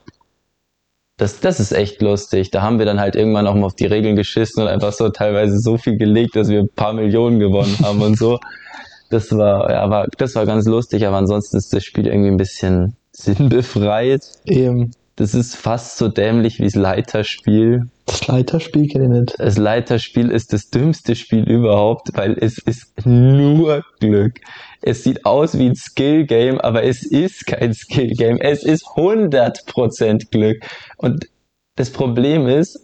Das, 1.17 1.41
das 1.41 1.59
ist 1.59 1.73
echt 1.73 2.01
lustig. 2.01 2.51
Da 2.53 2.63
haben 2.63 2.79
wir 2.79 2.87
dann 2.87 3.01
halt 3.01 3.17
irgendwann 3.17 3.47
auch 3.49 3.55
mal 3.55 3.65
auf 3.67 3.75
die 3.75 3.87
Regeln 3.87 4.15
geschissen 4.15 4.63
und 4.63 4.69
einfach 4.69 4.93
so 4.93 5.09
teilweise 5.09 5.59
so 5.59 5.77
viel 5.77 5.97
gelegt, 5.97 6.37
dass 6.37 6.49
wir 6.49 6.61
ein 6.61 6.69
paar 6.77 6.93
Millionen 6.93 7.41
gewonnen 7.41 7.77
haben 7.83 8.01
und 8.03 8.17
so. 8.17 8.39
Das 9.11 9.35
war, 9.37 9.69
ja, 9.71 9.89
war, 9.91 10.07
das 10.19 10.35
war 10.37 10.45
ganz 10.47 10.67
lustig, 10.67 11.07
aber 11.07 11.17
ansonsten 11.17 11.57
ist 11.57 11.73
das 11.73 11.83
Spiel 11.83 12.07
irgendwie 12.07 12.29
ein 12.31 12.37
bisschen 12.37 12.98
sinnbefreit. 13.19 14.23
Eben, 14.47 14.93
Das 15.17 15.35
ist 15.35 15.57
fast 15.57 15.99
so 15.99 16.09
dämlich 16.09 16.59
wie 16.61 16.65
das 16.65 16.75
Leiterspiel. 16.75 17.89
das 18.07 18.27
Leiterspiel 18.27 18.87
kenne 18.89 19.05
ich 19.05 19.11
nicht. 19.21 19.35
Das 19.39 19.59
Leiterspiel 19.59 20.31
ist 20.31 20.53
das 20.53 20.71
dümmste 20.71 21.17
Spiel 21.17 21.43
überhaupt, 21.49 22.11
weil 22.15 22.37
es 22.41 22.59
ist 22.59 23.05
nur 23.05 23.85
Glück. 24.01 24.41
Es 24.81 25.03
sieht 25.03 25.25
aus 25.27 25.59
wie 25.59 25.67
ein 25.67 25.75
Skill-Game, 25.75 26.61
aber 26.61 26.85
es 26.85 27.05
ist 27.05 27.47
kein 27.47 27.75
Skill-Game. 27.75 28.39
Es 28.41 28.63
ist 28.63 28.85
100% 28.87 30.31
Glück. 30.31 30.65
Und 30.97 31.27
das 31.75 31.91
Problem 31.91 32.47
ist, 32.47 32.79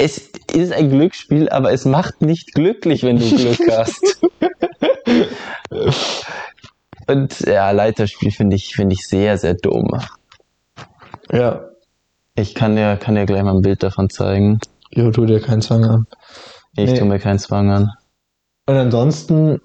es 0.00 0.30
ist 0.52 0.72
ein 0.72 0.90
Glücksspiel, 0.90 1.48
aber 1.48 1.72
es 1.72 1.84
macht 1.84 2.20
nicht 2.22 2.52
glücklich, 2.54 3.02
wenn 3.02 3.18
du 3.18 3.28
Glück 3.36 3.58
hast. 3.70 4.20
Und 7.08 7.40
ja, 7.40 7.70
Leiterspiel 7.70 8.30
finde 8.30 8.56
ich, 8.56 8.74
finde 8.74 8.94
ich 8.94 9.06
sehr, 9.06 9.38
sehr 9.38 9.54
dumm. 9.54 9.88
Ja, 11.32 11.64
Ich 12.34 12.54
kann 12.54 12.76
dir, 12.76 12.96
kann 12.96 13.14
dir 13.16 13.26
gleich 13.26 13.42
mal 13.42 13.54
ein 13.54 13.62
Bild 13.62 13.82
davon 13.82 14.08
zeigen. 14.10 14.60
jo, 14.90 15.10
tu 15.10 15.24
dir 15.26 15.40
keinen 15.40 15.60
Zwang 15.62 15.84
an. 15.84 16.06
Ich 16.76 16.92
Nee. 16.92 16.98
tue 16.98 17.08
mir 17.08 17.18
keinen 17.18 17.38
Zwang 17.38 17.70
an. 17.70 17.90
Und 18.66 18.76
ansonsten, 18.76 19.60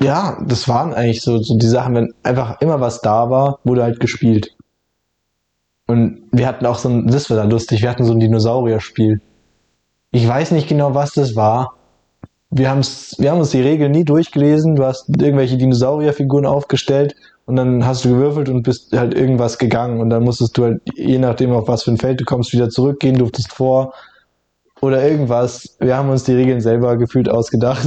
ja, 0.00 0.38
das 0.46 0.68
waren 0.68 0.94
eigentlich 0.94 1.22
so, 1.22 1.38
so 1.38 1.58
die 1.58 1.66
Sachen, 1.66 1.94
wenn 1.94 2.14
einfach 2.22 2.60
immer 2.60 2.80
was 2.80 3.00
da 3.00 3.28
war, 3.30 3.58
wurde 3.64 3.82
halt 3.82 4.00
gespielt. 4.00 4.54
Und 5.86 6.22
wir 6.32 6.46
hatten 6.46 6.64
auch 6.66 6.78
so 6.78 6.88
ein, 6.88 7.08
das 7.08 7.28
war 7.28 7.36
dann 7.36 7.50
lustig, 7.50 7.82
wir 7.82 7.90
hatten 7.90 8.04
so 8.04 8.12
ein 8.12 8.20
Dinosaurier-Spiel. 8.20 9.20
Ich 10.12 10.26
weiß 10.26 10.52
nicht 10.52 10.68
genau, 10.68 10.94
was 10.94 11.12
das 11.12 11.34
war, 11.36 11.74
wir, 12.52 12.70
haben's, 12.70 13.16
wir 13.18 13.30
haben 13.30 13.40
uns 13.40 13.50
die 13.50 13.62
Regeln 13.62 13.92
nie 13.92 14.04
durchgelesen. 14.04 14.76
Du 14.76 14.84
hast 14.84 15.08
irgendwelche 15.08 15.56
Dinosaurierfiguren 15.56 16.46
aufgestellt 16.46 17.16
und 17.46 17.56
dann 17.56 17.84
hast 17.84 18.04
du 18.04 18.10
gewürfelt 18.10 18.48
und 18.50 18.62
bist 18.62 18.92
halt 18.92 19.14
irgendwas 19.14 19.58
gegangen. 19.58 20.00
Und 20.00 20.10
dann 20.10 20.22
musstest 20.22 20.56
du 20.58 20.64
halt, 20.64 20.82
je 20.94 21.18
nachdem, 21.18 21.52
auf 21.52 21.66
was 21.66 21.82
für 21.82 21.90
ein 21.90 21.96
Feld 21.96 22.20
du 22.20 22.24
kommst, 22.24 22.52
wieder 22.52 22.68
zurückgehen, 22.68 23.16
durftest 23.16 23.52
vor 23.52 23.94
oder 24.82 25.02
irgendwas. 25.02 25.76
Wir 25.80 25.96
haben 25.96 26.10
uns 26.10 26.24
die 26.24 26.34
Regeln 26.34 26.60
selber 26.60 26.96
gefühlt 26.98 27.28
ausgedacht. 27.28 27.86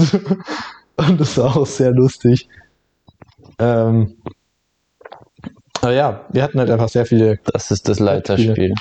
und 0.95 1.21
das 1.21 1.37
war 1.37 1.55
auch 1.55 1.67
sehr 1.67 1.91
lustig. 1.91 2.49
Ähm, 3.59 4.15
aber 5.81 5.93
ja, 5.93 6.25
wir 6.31 6.41
hatten 6.41 6.57
halt 6.57 6.71
einfach 6.71 6.89
sehr 6.89 7.05
viele. 7.05 7.37
Das 7.53 7.69
ist 7.69 7.87
das 7.87 7.99
Leiterspiel. 7.99 8.73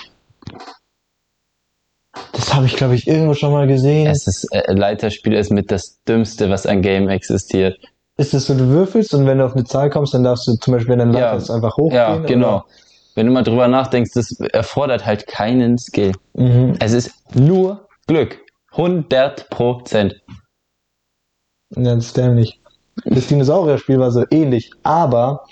Das 2.32 2.54
habe 2.54 2.66
ich, 2.66 2.76
glaube 2.76 2.94
ich, 2.94 3.06
irgendwo 3.06 3.34
schon 3.34 3.52
mal 3.52 3.66
gesehen. 3.66 4.06
Es 4.06 4.26
ist, 4.26 4.44
äh, 4.52 4.72
Leiterspiel 4.72 5.32
ist 5.34 5.50
mit 5.50 5.70
das 5.70 6.02
Dümmste, 6.04 6.50
was 6.50 6.66
ein 6.66 6.82
Game 6.82 7.08
existiert. 7.08 7.76
ist 8.16 8.32
es 8.34 8.46
so, 8.46 8.54
du 8.54 8.68
würfelst 8.68 9.12
und 9.14 9.26
wenn 9.26 9.38
du 9.38 9.44
auf 9.44 9.54
eine 9.54 9.64
Zahl 9.64 9.90
kommst, 9.90 10.14
dann 10.14 10.22
darfst 10.22 10.46
du 10.46 10.54
zum 10.54 10.74
Beispiel, 10.74 10.92
wenn 10.92 10.98
dein 11.00 11.12
Ja. 11.12 11.20
Leiter 11.32 11.36
ist, 11.38 11.50
einfach 11.50 11.76
hochgehen. 11.76 11.96
Ja, 11.96 12.16
genau. 12.18 12.64
Wenn 13.16 13.26
du 13.26 13.32
mal 13.32 13.42
drüber 13.42 13.66
nachdenkst, 13.68 14.12
das 14.14 14.38
erfordert 14.52 15.04
halt 15.06 15.26
keinen 15.26 15.78
Skill. 15.78 16.12
Oder? 16.34 16.44
Mhm. 16.44 16.76
Es 16.80 16.92
ist 16.92 17.10
nur 17.34 17.88
Glück. 18.06 18.38
100 18.72 19.50
Prozent. 19.50 20.14
Ist 21.76 22.16
dämlich. 22.16 22.60
Das 23.04 23.26
Dinosaurier-Spiel 23.26 23.98
war 23.98 24.10
so 24.12 24.24
ähnlich, 24.30 24.70
aber 24.84 25.44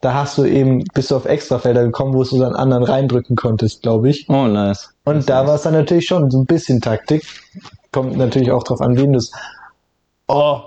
da 0.00 0.14
hast 0.14 0.38
du 0.38 0.44
eben, 0.44 0.84
bist 0.94 1.10
du 1.10 1.16
auf 1.16 1.24
Extrafelder 1.24 1.84
gekommen, 1.84 2.14
wo 2.14 2.22
du 2.22 2.38
dann 2.38 2.54
anderen 2.54 2.84
reindrücken 2.84 3.36
konntest, 3.36 3.82
glaube 3.82 4.10
ich. 4.10 4.28
Oh, 4.28 4.46
nice. 4.46 4.94
Und 5.04 5.28
da 5.28 5.46
war 5.46 5.54
es 5.54 5.62
dann 5.62 5.74
natürlich 5.74 6.06
schon 6.06 6.30
so 6.30 6.40
ein 6.40 6.46
bisschen 6.46 6.80
Taktik. 6.80 7.24
Kommt 7.92 8.16
natürlich 8.16 8.50
auch 8.50 8.62
drauf 8.62 8.80
an, 8.80 8.96
wen 8.96 9.12
du 9.12 9.18
es 9.18 9.32
oh, 10.28 10.60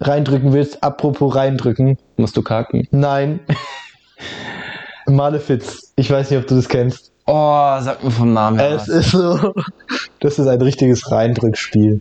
reindrücken 0.00 0.52
willst. 0.52 0.82
Apropos 0.82 1.34
reindrücken. 1.34 1.98
Musst 2.16 2.36
du 2.36 2.42
kacken? 2.42 2.88
Nein. 2.90 3.40
Malefiz. 5.06 5.92
Ich 5.96 6.10
weiß 6.10 6.30
nicht, 6.30 6.40
ob 6.40 6.46
du 6.46 6.56
das 6.56 6.68
kennst. 6.68 7.12
Oh, 7.26 7.76
sag 7.80 8.02
mir 8.02 8.10
vom 8.10 8.32
Namen 8.32 8.58
her. 8.58 8.76
Es 8.76 8.88
was. 8.88 8.88
ist 8.88 9.10
so, 9.10 9.54
das 10.20 10.38
ist 10.38 10.46
ein 10.46 10.62
richtiges 10.62 11.10
Reindrückspiel. 11.10 12.00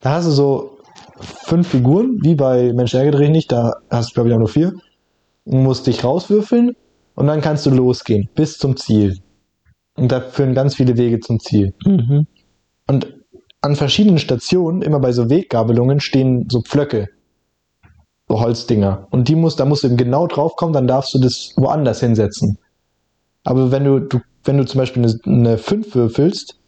Da 0.00 0.10
hast 0.10 0.26
du 0.26 0.30
so 0.32 0.78
fünf 1.20 1.68
Figuren, 1.68 2.18
wie 2.22 2.34
bei 2.34 2.72
Mensch 2.72 2.94
ärgere 2.94 3.20
dich 3.20 3.30
nicht, 3.30 3.52
da 3.52 3.74
hast 3.90 4.10
du 4.10 4.14
glaube 4.14 4.28
ich 4.28 4.34
auch 4.34 4.40
nur 4.40 4.48
vier. 4.48 4.74
Du 5.46 5.56
musst 5.56 5.86
dich 5.86 6.04
rauswürfeln 6.04 6.76
und 7.14 7.26
dann 7.28 7.40
kannst 7.40 7.64
du 7.66 7.70
losgehen 7.70 8.28
bis 8.34 8.58
zum 8.58 8.76
Ziel. 8.76 9.18
Und 9.96 10.12
da 10.12 10.20
führen 10.20 10.54
ganz 10.54 10.74
viele 10.74 10.96
Wege 10.96 11.20
zum 11.20 11.40
Ziel. 11.40 11.72
Mhm. 11.84 12.26
Und 12.88 13.14
an 13.62 13.76
verschiedenen 13.76 14.18
Stationen, 14.18 14.82
immer 14.82 15.00
bei 15.00 15.12
so 15.12 15.30
Weggabelungen, 15.30 16.00
stehen 16.00 16.46
so 16.50 16.62
Pflöcke. 16.62 17.08
So 18.28 18.40
Holzdinger. 18.40 19.06
Und 19.10 19.28
die 19.28 19.36
muss, 19.36 19.56
da 19.56 19.64
musst 19.64 19.84
du 19.84 19.88
eben 19.88 19.96
genau 19.96 20.26
drauf 20.26 20.56
kommen, 20.56 20.72
dann 20.72 20.86
darfst 20.88 21.14
du 21.14 21.20
das 21.20 21.52
woanders 21.56 22.00
hinsetzen. 22.00 22.58
Aber 23.44 23.70
wenn 23.70 23.84
du, 23.84 24.00
du 24.00 24.20
wenn 24.44 24.58
du 24.58 24.66
zum 24.66 24.80
Beispiel 24.80 25.04
eine, 25.04 25.18
eine 25.24 25.58
5 25.58 25.94
würfelst, 25.94 26.58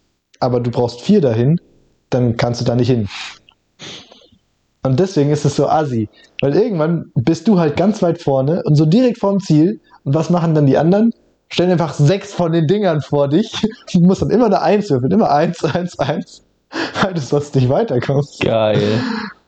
aber 0.40 0.60
du 0.60 0.70
brauchst 0.70 1.00
4 1.00 1.20
dahin, 1.20 1.60
dann 2.10 2.36
kannst 2.36 2.60
du 2.60 2.64
da 2.64 2.74
nicht 2.74 2.88
hin. 2.88 3.08
Und 4.82 5.00
deswegen 5.00 5.30
ist 5.30 5.44
es 5.44 5.56
so 5.56 5.68
assi. 5.68 6.08
Weil 6.40 6.56
irgendwann 6.56 7.10
bist 7.14 7.48
du 7.48 7.58
halt 7.58 7.76
ganz 7.76 8.02
weit 8.02 8.20
vorne 8.22 8.62
und 8.64 8.76
so 8.76 8.86
direkt 8.86 9.18
vorm 9.18 9.40
Ziel. 9.40 9.80
Und 10.04 10.14
was 10.14 10.30
machen 10.30 10.54
dann 10.54 10.66
die 10.66 10.78
anderen? 10.78 11.12
Stellen 11.50 11.70
einfach 11.70 11.94
sechs 11.94 12.32
von 12.32 12.52
den 12.52 12.66
Dingern 12.66 13.00
vor 13.00 13.28
dich. 13.28 13.52
Du 13.92 14.00
musst 14.00 14.22
dann 14.22 14.30
immer 14.30 14.46
eine 14.46 14.60
1 14.60 14.90
würfeln. 14.90 15.12
Immer 15.12 15.30
1, 15.30 15.64
1, 15.64 15.98
1. 15.98 16.42
Weil 17.02 17.14
du 17.14 17.20
sonst 17.20 17.54
nicht 17.54 17.68
weiterkommst. 17.68 18.40
Geil. 18.40 19.00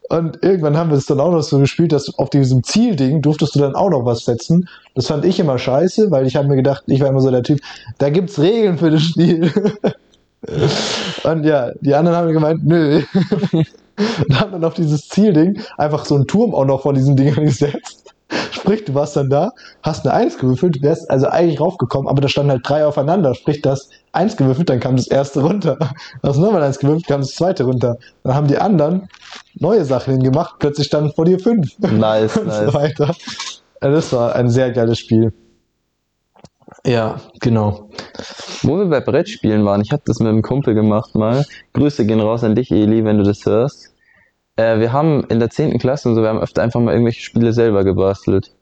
Und 0.09 0.43
irgendwann 0.43 0.77
haben 0.77 0.91
wir 0.91 0.97
es 0.97 1.07
dann 1.07 1.21
auch 1.21 1.31
noch 1.31 1.43
so 1.43 1.59
gespielt, 1.59 1.93
dass 1.93 2.19
auf 2.19 2.31
diesem 2.31 2.65
Zielding 2.65 3.23
durftest 3.23 3.55
du 3.55 3.61
dann 3.61 3.77
auch 3.77 3.91
noch 3.91 4.05
was 4.05 4.25
setzen. 4.25 4.69
Das 4.97 5.07
fand 5.07 5.25
ich 5.25 5.39
immer 5.39 5.57
scheiße, 5.57 6.11
weil 6.11 6.27
ich 6.27 6.35
habe 6.35 6.49
mir 6.49 6.57
gedacht, 6.57 6.83
ich 6.87 7.01
war 7.01 7.09
immer 7.09 7.21
so 7.21 7.31
der 7.31 7.45
Typ, 7.45 7.61
da 7.99 8.11
gibt's 8.11 8.41
Regeln 8.41 8.77
für 8.77 8.91
das 8.91 9.03
Spiel. 9.03 9.53
Und 10.43 11.45
ja, 11.45 11.71
die 11.81 11.95
anderen 11.95 12.17
haben 12.17 12.33
gemeint, 12.33 12.65
nö. 12.65 13.03
Und 13.53 14.41
haben 14.41 14.53
dann 14.53 14.65
auf 14.65 14.75
dieses 14.75 15.09
Zielding 15.09 15.61
einfach 15.77 16.05
so 16.05 16.15
einen 16.15 16.27
Turm 16.27 16.55
auch 16.55 16.65
noch 16.65 16.83
von 16.83 16.95
diesen 16.95 17.17
Dingern 17.17 17.45
gesetzt. 17.45 18.15
Sprich, 18.53 18.85
du 18.85 18.95
warst 18.95 19.17
dann 19.17 19.29
da, 19.29 19.51
hast 19.83 20.07
eine 20.07 20.15
Eins 20.15 20.39
gewürfelt, 20.39 20.83
wärst 20.83 21.11
also 21.11 21.27
eigentlich 21.27 21.61
raufgekommen, 21.61 22.09
aber 22.09 22.21
da 22.21 22.29
standen 22.29 22.53
halt 22.53 22.69
drei 22.69 22.87
aufeinander. 22.87 23.35
Sprich, 23.35 23.61
das 23.61 23.89
eins 24.13 24.37
gewürfelt, 24.37 24.71
dann 24.71 24.81
kam 24.81 24.97
das 24.97 25.09
erste 25.09 25.41
runter. 25.41 25.77
Hast 26.23 26.39
nochmal 26.39 26.63
eins 26.63 26.79
gewürfelt, 26.79 27.07
kam 27.07 27.23
das 27.23 27.31
zweite 27.31 27.65
runter. 27.65 27.97
Dann 28.23 28.35
haben 28.35 28.47
die 28.47 28.59
anderen 28.59 29.09
neue 29.55 29.85
Sachen 29.85 30.13
hingemacht, 30.15 30.57
plötzlich 30.61 30.87
standen 30.87 31.13
vor 31.13 31.25
dir 31.25 31.41
fünf. 31.41 31.77
Nice, 31.81 32.37
und 32.37 32.53
so 32.53 32.63
nice. 32.63 32.75
weiter. 32.75 33.15
Also 33.81 33.97
das 33.97 34.13
war 34.13 34.35
ein 34.37 34.49
sehr 34.49 34.71
geiles 34.71 34.99
Spiel. 34.99 35.33
Ja, 36.85 37.21
genau. 37.41 37.91
Wo 38.63 38.79
wir 38.79 38.87
bei 38.87 39.01
Brettspielen 39.01 39.65
waren, 39.65 39.83
ich 39.83 39.93
habe 39.93 40.03
das 40.07 40.19
mit 40.19 40.29
einem 40.29 40.43
Kumpel 40.43 40.75
gemacht 40.75 41.15
mal. 41.15 41.45
Grüße 41.75 42.07
gehen 42.07 42.21
raus 42.21 42.43
an 42.45 42.55
dich, 42.55 42.71
Eli, 42.71 43.05
wenn 43.05 43.19
du 43.19 43.25
das 43.25 43.45
hörst. 43.45 43.95
Äh, 44.57 44.79
wir 44.79 44.93
haben 44.93 45.25
in 45.25 45.41
der 45.41 45.51
10. 45.51 45.79
Klasse 45.79 46.09
und 46.09 46.15
so, 46.15 46.23
wir 46.23 46.29
haben 46.29 46.41
öfter 46.41 46.63
einfach 46.63 46.81
mal 46.81 46.93
irgendwelche 46.93 47.23
Spiele 47.23 47.53
selber 47.53 47.85
gebastelt. 47.85 48.53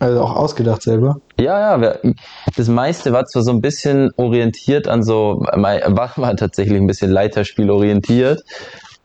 Also 0.00 0.20
auch 0.20 0.36
ausgedacht 0.36 0.82
selber. 0.82 1.20
Ja, 1.40 1.58
ja, 1.58 1.80
wir, 1.80 2.14
das 2.56 2.68
meiste 2.68 3.12
war 3.12 3.26
zwar 3.26 3.42
so 3.42 3.50
ein 3.50 3.60
bisschen 3.60 4.12
orientiert 4.16 4.86
an 4.86 5.02
so, 5.02 5.40
war, 5.40 6.12
war 6.16 6.36
tatsächlich 6.36 6.78
ein 6.78 6.86
bisschen 6.86 7.10
Leiterspiel 7.10 7.68
orientiert, 7.68 8.44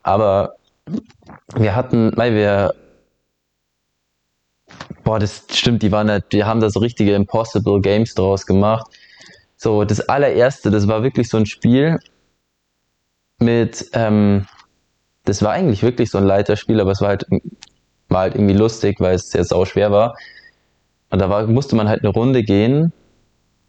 aber 0.04 0.54
wir 1.56 1.74
hatten, 1.74 2.12
weil 2.14 2.34
wir, 2.34 2.74
boah, 5.04 5.18
das 5.18 5.44
stimmt, 5.52 5.82
die 5.82 5.92
waren, 5.92 6.10
halt- 6.10 6.32
die 6.32 6.44
haben 6.44 6.60
da 6.60 6.70
so 6.70 6.80
richtige 6.80 7.14
Impossible 7.14 7.80
Games 7.80 8.14
draus 8.14 8.46
gemacht. 8.46 8.86
So, 9.56 9.84
das 9.84 10.00
allererste, 10.08 10.70
das 10.70 10.88
war 10.88 11.02
wirklich 11.02 11.28
so 11.28 11.36
ein 11.38 11.46
Spiel 11.46 11.98
mit, 13.38 13.88
ähm, 13.92 14.46
das 15.24 15.42
war 15.42 15.52
eigentlich 15.52 15.82
wirklich 15.82 16.10
so 16.10 16.18
ein 16.18 16.24
Leiterspiel, 16.24 16.80
aber 16.80 16.92
es 16.92 17.00
war 17.00 17.08
halt, 17.08 17.26
war 18.08 18.22
halt 18.22 18.34
irgendwie 18.34 18.54
lustig, 18.54 19.00
weil 19.00 19.14
es 19.16 19.30
sehr 19.30 19.44
sau 19.44 19.64
schwer 19.64 19.90
war. 19.90 20.16
Und 21.10 21.20
da 21.20 21.30
war, 21.30 21.46
musste 21.46 21.76
man 21.76 21.88
halt 21.88 22.00
eine 22.00 22.10
Runde 22.10 22.42
gehen 22.42 22.92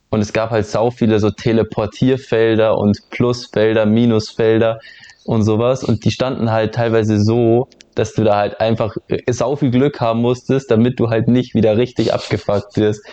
und 0.09 0.21
es 0.21 0.33
gab 0.33 0.51
halt 0.51 0.67
sau 0.67 0.91
viele 0.91 1.19
so 1.19 1.29
Teleportierfelder 1.31 2.77
und 2.77 2.97
Plusfelder, 3.11 3.85
Minusfelder 3.85 4.79
und 5.26 5.43
sowas. 5.43 5.84
Und 5.84 6.05
die 6.05 6.11
standen 6.11 6.51
halt 6.51 6.76
teilweise 6.76 7.19
so, 7.19 7.67
dass 7.95 8.13
du 8.13 8.23
da 8.23 8.38
halt 8.38 8.61
einfach 8.61 8.95
äh, 9.07 9.32
sau 9.32 9.55
viel 9.55 9.71
Glück 9.71 9.99
haben 9.99 10.21
musstest, 10.21 10.71
damit 10.71 10.99
du 10.99 11.09
halt 11.09 11.28
nicht 11.28 11.55
wieder 11.55 11.78
richtig 11.78 12.13
abgefuckt 12.13 12.78
wirst. 12.78 13.05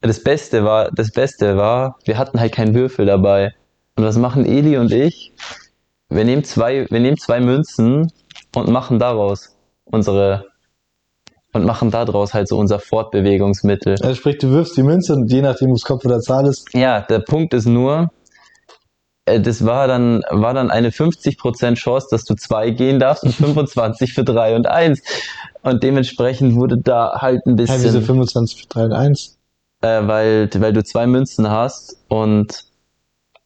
Das 0.00 0.22
Beste 0.22 0.64
war, 0.64 0.90
das 0.92 1.12
Beste 1.12 1.56
war, 1.56 1.96
wir 2.04 2.18
hatten 2.18 2.40
halt 2.40 2.52
keinen 2.52 2.74
Würfel 2.74 3.06
dabei. 3.06 3.52
Und 3.96 4.04
was 4.04 4.16
machen 4.16 4.46
Eli 4.46 4.78
und 4.78 4.92
ich? 4.92 5.32
Wir 6.08 6.24
nehmen 6.24 6.44
zwei, 6.44 6.86
wir 6.90 7.00
nehmen 7.00 7.16
zwei 7.18 7.40
Münzen 7.40 8.10
und 8.54 8.68
machen 8.68 8.98
daraus 8.98 9.56
unsere 9.84 10.46
und 11.52 11.66
machen 11.66 11.90
daraus 11.90 12.32
halt 12.32 12.48
so 12.48 12.56
unser 12.56 12.78
Fortbewegungsmittel. 12.78 13.96
Also 14.00 14.14
sprich, 14.14 14.38
du 14.38 14.50
wirfst 14.50 14.76
die 14.76 14.82
Münze 14.82 15.14
und 15.14 15.30
je 15.30 15.42
nachdem, 15.42 15.70
ob 15.70 15.76
es 15.76 15.84
Kopf 15.84 16.04
oder 16.04 16.18
Zahl 16.20 16.46
ist, 16.46 16.74
Ja, 16.74 17.02
der 17.02 17.18
Punkt 17.18 17.52
ist 17.52 17.66
nur, 17.66 18.10
das 19.26 19.64
war 19.64 19.86
dann, 19.86 20.22
war 20.30 20.52
dann 20.54 20.70
eine 20.70 20.90
50% 20.90 21.74
Chance, 21.76 22.08
dass 22.10 22.24
du 22.24 22.34
zwei 22.34 22.70
gehen 22.70 22.98
darfst 22.98 23.24
und 23.24 23.34
25 23.36 24.14
für 24.14 24.24
drei 24.24 24.56
und 24.56 24.66
eins. 24.66 25.00
Und 25.62 25.82
dementsprechend 25.82 26.54
wurde 26.56 26.78
da 26.78 27.20
halt 27.20 27.46
ein 27.46 27.56
ja, 27.56 27.66
wieso 27.68 27.84
bisschen, 28.00 28.02
25 28.02 28.62
für 28.62 28.68
3 28.68 28.84
und 28.86 28.92
1? 28.92 29.38
äh, 29.82 30.06
weil, 30.06 30.50
weil 30.58 30.72
du 30.72 30.82
zwei 30.82 31.06
Münzen 31.06 31.48
hast 31.50 31.96
und 32.08 32.64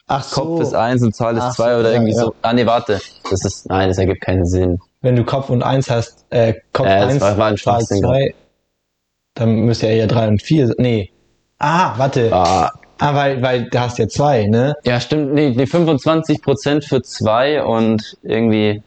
Ach 0.07 0.23
so. 0.23 0.43
Kopf 0.43 0.61
ist 0.63 0.75
eins 0.75 1.03
und 1.03 1.15
Zahl 1.15 1.37
Ach 1.39 1.49
ist 1.51 1.57
zwei 1.57 1.75
so, 1.75 1.81
oder 1.81 1.91
ja, 1.91 1.95
irgendwie 1.97 2.15
ja. 2.15 2.21
so. 2.25 2.35
Ah, 2.43 2.53
nee, 2.53 2.65
warte. 2.65 3.01
Das 3.31 3.45
ist, 3.45 3.69
nein, 3.69 3.89
das 3.89 3.99
ergibt 3.99 4.21
keinen 4.23 4.47
Sinn. 4.47 4.79
Wenn 5.03 5.17
du 5.17 5.25
Kopf 5.25 5.51
und 5.51 5.63
1 5.63 5.91
hast, 5.91 6.25
äh, 6.31 6.55
Kopf 6.73 6.87
Äh, 6.87 6.91
1, 7.03 7.21
war- 7.21 7.37
war 7.39 7.47
ein 7.49 7.57
Zahl 7.57 7.83
2, 7.85 8.35
dann 9.35 9.57
müsste 9.57 9.87
ja 9.89 9.93
eher 9.93 10.07
3 10.07 10.29
und 10.29 10.43
4 10.43 10.73
Nee. 10.79 11.11
Ah, 11.59 11.99
warte. 11.99 12.33
Ah, 12.33 12.71
Ah, 12.99 13.15
weil, 13.15 13.43
weil 13.43 13.69
du 13.69 13.81
hast 13.81 13.99
ja 13.99 14.09
zwei, 14.09 14.47
ne? 14.47 14.75
ja, 14.85 15.01
stimmt. 15.01 15.35
Nee, 15.35 15.51
nee 15.51 15.65
25% 15.65 16.87
für 16.87 17.03
zwei 17.03 17.63
und 17.63 18.17
irgendwie. 18.23 18.83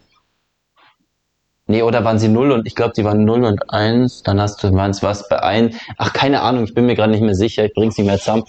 Nee, 1.67 1.83
oder 1.83 2.03
waren 2.03 2.17
sie 2.17 2.29
0 2.29 2.51
und 2.51 2.65
ich 2.65 2.73
glaube, 2.73 2.93
die 2.97 3.05
waren 3.05 3.23
0 3.23 3.43
und 3.43 3.71
1. 3.71 4.23
Dann 4.23 4.41
hast 4.41 4.63
du, 4.63 4.75
es 4.75 5.03
was 5.03 5.29
bei 5.29 5.39
1. 5.39 5.75
Ach, 5.97 6.13
keine 6.13 6.41
Ahnung, 6.41 6.63
ich 6.63 6.73
bin 6.73 6.87
mir 6.87 6.95
gerade 6.95 7.11
nicht 7.11 7.21
mehr 7.21 7.35
sicher. 7.35 7.63
Ich 7.65 7.73
bring's 7.75 7.95
nicht 7.97 8.07
mehr 8.07 8.17
zusammen. 8.17 8.43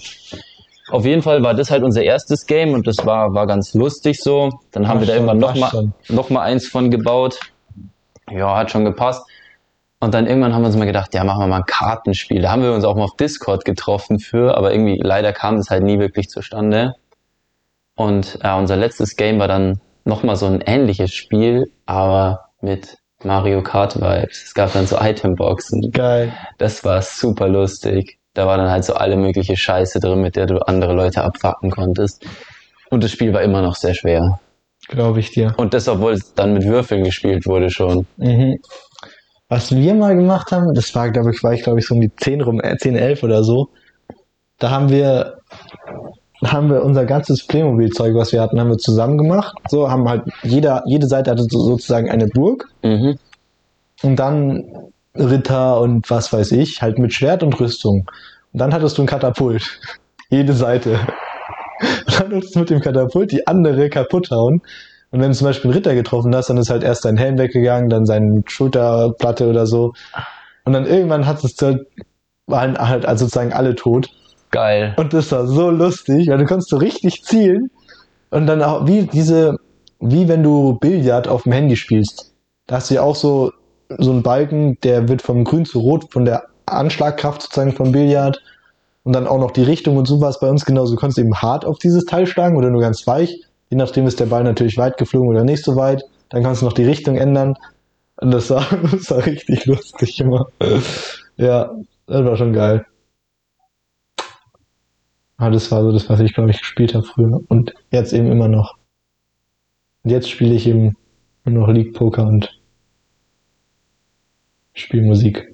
Auf 0.91 1.05
jeden 1.05 1.23
Fall 1.23 1.43
war 1.43 1.53
das 1.53 1.71
halt 1.71 1.83
unser 1.83 2.03
erstes 2.03 2.47
Game 2.47 2.73
und 2.73 2.87
das 2.87 3.05
war, 3.05 3.35
war 3.35 3.47
ganz 3.47 3.75
lustig 3.75 4.21
so. 4.21 4.51
Dann 4.73 4.89
haben 4.89 4.97
Ach 4.97 5.01
wir 5.03 5.09
da 5.09 5.15
irgendwann 5.15 5.39
nochmal 5.39 5.93
noch 6.09 6.31
mal 6.31 6.43
eins 6.43 6.67
von 6.67 6.91
gebaut. 6.91 7.39
Ja, 8.31 8.57
hat 8.57 8.71
schon 8.71 8.85
gepasst. 8.85 9.23
Und 10.01 10.15
dann 10.15 10.27
irgendwann 10.27 10.55
haben 10.55 10.63
wir 10.63 10.69
uns 10.69 10.77
mal 10.77 10.87
gedacht, 10.87 11.15
ja, 11.15 11.25
machen 11.25 11.41
wir 11.43 11.47
mal 11.47 11.59
ein 11.59 11.67
Kartenspiel. 11.67 12.41
Da 12.41 12.51
haben 12.51 12.63
wir 12.63 12.73
uns 12.73 12.85
auch 12.85 12.97
mal 12.97 13.05
auf 13.05 13.17
Discord 13.17 13.67
getroffen 13.67 14.19
für, 14.19 14.57
aber 14.57 14.73
irgendwie 14.73 14.99
leider 15.03 15.33
kam 15.33 15.57
das 15.57 15.69
halt 15.69 15.83
nie 15.83 15.99
wirklich 15.99 16.31
zustande. 16.31 16.95
Und 17.97 18.39
ja, 18.43 18.59
unser 18.59 18.77
letztes 18.77 19.17
Game 19.17 19.39
war 19.39 19.49
dann 19.49 19.81
nochmal 20.07 20.37
so 20.37 20.47
ein 20.47 20.63
ähnliches 20.63 21.13
Spiel, 21.13 21.71
aber 21.85 22.47
mit 22.63 22.97
Mario 23.23 23.63
Kart 23.63 24.01
Vibes. 24.01 24.45
Es 24.45 24.55
gab 24.55 24.73
dann 24.73 24.87
so 24.87 24.97
Itemboxen. 24.99 25.91
Geil. 25.93 26.33
Das 26.57 26.83
war 26.83 27.03
super 27.03 27.49
lustig. 27.49 28.19
Da 28.33 28.47
war 28.47 28.57
dann 28.57 28.71
halt 28.71 28.85
so 28.85 28.95
alle 28.95 29.17
mögliche 29.17 29.57
Scheiße 29.57 30.01
drin, 30.01 30.23
mit 30.23 30.37
der 30.37 30.47
du 30.47 30.67
andere 30.67 30.95
Leute 30.95 31.23
abfacken 31.23 31.71
konntest. 31.71 32.25
Und 32.89 33.05
das 33.05 33.11
Spiel 33.11 33.35
war 33.35 33.43
immer 33.43 33.61
noch 33.61 33.77
sehr 33.77 33.93
schwer. 33.93 34.41
Glaube 34.89 35.21
ich 35.21 35.31
dir. 35.31 35.53
Und 35.59 35.75
das, 35.75 35.87
obwohl 35.89 36.13
es 36.13 36.35
dann 36.35 36.55
mit 36.55 36.65
Würfeln 36.65 37.05
gespielt 37.05 37.47
wurde 37.47 37.71
schon. 37.71 38.07
Mhm. 38.17 38.59
Was 39.51 39.75
wir 39.75 39.95
mal 39.95 40.15
gemacht 40.17 40.53
haben, 40.53 40.73
das 40.75 40.95
war, 40.95 41.11
glaube 41.11 41.33
ich, 41.33 41.43
war 41.43 41.53
ich, 41.53 41.65
glaube 41.65 41.81
ich, 41.81 41.87
so 41.87 41.95
um 41.95 42.01
die 42.01 42.15
10 42.15 42.41
rum, 42.41 42.61
äh, 42.61 42.77
10, 42.79 42.95
11 42.95 43.25
oder 43.25 43.43
so. 43.43 43.71
Da 44.59 44.71
haben 44.71 44.91
wir, 44.91 45.39
haben 46.45 46.71
wir 46.71 46.85
unser 46.85 47.05
ganzes 47.05 47.45
Playmobil-Zeug, 47.47 48.15
was 48.15 48.33
wir 48.33 48.41
hatten, 48.41 48.61
haben 48.61 48.71
wir 48.71 48.79
zusammen 48.79 49.19
gemacht. 49.19 49.57
So, 49.69 49.91
haben 49.91 50.09
halt, 50.09 50.23
jeder, 50.45 50.85
jede 50.87 51.09
Seite 51.09 51.33
hatte 51.33 51.43
so, 51.51 51.59
sozusagen 51.59 52.09
eine 52.09 52.29
Burg. 52.29 52.69
Mhm. 52.85 53.19
Und 54.03 54.17
dann 54.17 54.65
Ritter 55.17 55.81
und 55.81 56.09
was 56.09 56.33
weiß 56.33 56.53
ich, 56.53 56.81
halt 56.81 56.99
mit 56.99 57.13
Schwert 57.13 57.43
und 57.43 57.59
Rüstung. 57.59 58.09
Und 58.53 58.61
dann 58.61 58.73
hattest 58.73 58.99
du 58.99 59.03
ein 59.03 59.07
Katapult. 59.07 59.81
Jede 60.31 60.53
Seite. 60.53 61.01
Und 62.07 62.21
dann 62.21 62.35
musst 62.35 62.55
du 62.55 62.61
mit 62.61 62.71
dem 62.71 62.81
Katapult 62.81 63.33
die 63.33 63.49
andere 63.49 63.91
kaputt 63.91 64.31
hauen. 64.31 64.63
Und 65.11 65.21
wenn 65.21 65.31
du 65.31 65.37
zum 65.37 65.47
Beispiel 65.47 65.71
einen 65.71 65.79
Ritter 65.79 65.95
getroffen 65.95 66.35
hast, 66.35 66.51
dann 66.51 66.57
ist 66.57 66.71
halt 66.71 66.85
erst 66.85 67.03
sein 67.03 67.17
Helm 67.17 67.37
weggegangen, 67.39 67.91
dann 67.91 68.07
seine 68.07 68.43
Schulterplatte 68.47 69.49
oder 69.49 69.67
so. 69.67 69.93
Und 70.65 70.73
dann 70.73 70.87
irgendwann 70.87 71.27
hat 71.27 71.43
es 71.43 71.57
halt, 71.61 71.87
waren 72.47 72.79
halt 72.79 73.07
also 73.07 73.25
sozusagen 73.25 73.53
alle 73.53 73.75
tot. 73.75 74.09
Geil. 74.51 74.95
Und 74.97 75.13
das 75.13 75.33
war 75.33 75.47
so 75.47 75.71
lustig, 75.71 76.29
weil 76.29 76.39
du 76.39 76.45
konntest 76.45 76.71
so 76.71 76.77
richtig 76.77 77.25
zielen. 77.25 77.71
Und 78.31 78.47
dann 78.47 78.63
auch 78.63 78.87
wie 78.87 79.03
diese, 79.03 79.57
wie 79.99 80.29
wenn 80.29 80.43
du 80.43 80.79
Billard 80.79 81.27
auf 81.27 81.43
dem 81.43 81.53
Handy 81.53 81.77
spielst. 81.77 82.33
Da 82.67 82.77
hast 82.77 82.91
du 82.91 82.95
ja 82.95 83.03
auch 83.03 83.17
so, 83.17 83.53
so 83.99 84.13
einen 84.13 84.23
Balken, 84.23 84.79
der 84.85 85.09
wird 85.09 85.23
vom 85.23 85.43
Grün 85.43 85.65
zu 85.65 85.81
Rot 85.81 86.13
von 86.13 86.25
der 86.25 86.45
Anschlagkraft 86.67 87.43
sozusagen 87.43 87.73
vom 87.73 87.91
Billard. 87.91 88.41
Und 89.03 89.15
dann 89.15 89.27
auch 89.27 89.39
noch 89.39 89.51
die 89.51 89.63
Richtung 89.63 89.97
und 89.97 90.07
so 90.07 90.21
war 90.21 90.29
es 90.29 90.39
bei 90.39 90.49
uns 90.49 90.65
genauso. 90.65 90.95
Du 90.95 91.01
konntest 91.01 91.19
eben 91.19 91.35
hart 91.35 91.65
auf 91.65 91.79
dieses 91.79 92.05
Teil 92.05 92.27
schlagen 92.27 92.57
oder 92.57 92.71
nur 92.71 92.81
ganz 92.81 93.07
weich. 93.07 93.41
Je 93.71 93.77
nachdem 93.77 94.07
ist 94.07 94.21
der 94.21 94.27
Ball 94.27 94.45
natürlich 94.45 94.77
weit 94.77 94.99
geflogen 94.99 95.31
oder 95.31 95.45
nicht 95.45 95.65
so 95.65 95.77
weit. 95.77 96.03
Dann 96.29 96.43
kannst 96.43 96.63
du 96.63 96.67
noch 96.67 96.73
die 96.73 96.85
Richtung 96.85 97.17
ändern. 97.17 97.55
Und 98.17 98.33
das 98.33 98.51
war, 98.51 98.67
das 98.93 99.11
war 99.11 99.25
richtig 99.25 99.65
lustig 99.67 100.21
immer. 100.21 100.47
Ja, 101.37 101.75
das 102.07 102.25
war 102.25 102.37
schon 102.37 102.53
geil. 102.53 102.85
Aber 105.37 105.53
das 105.53 105.71
war 105.71 105.83
so 105.83 105.93
das, 105.93 106.09
was 106.11 106.21
ich, 106.21 106.35
glaube 106.35 106.51
ich, 106.51 106.59
gespielt 106.59 106.95
habe 106.95 107.07
früher. 107.07 107.41
Und 107.49 107.73
jetzt 107.91 108.13
eben 108.13 108.31
immer 108.31 108.49
noch. 108.49 108.77
Und 110.03 110.11
jetzt 110.11 110.29
spiele 110.29 110.55
ich 110.55 110.67
eben 110.67 110.97
nur 111.45 111.67
noch 111.67 111.73
League 111.73 111.95
Poker 111.95 112.27
und 112.27 112.61
spiele 114.75 115.05
Musik. 115.05 115.49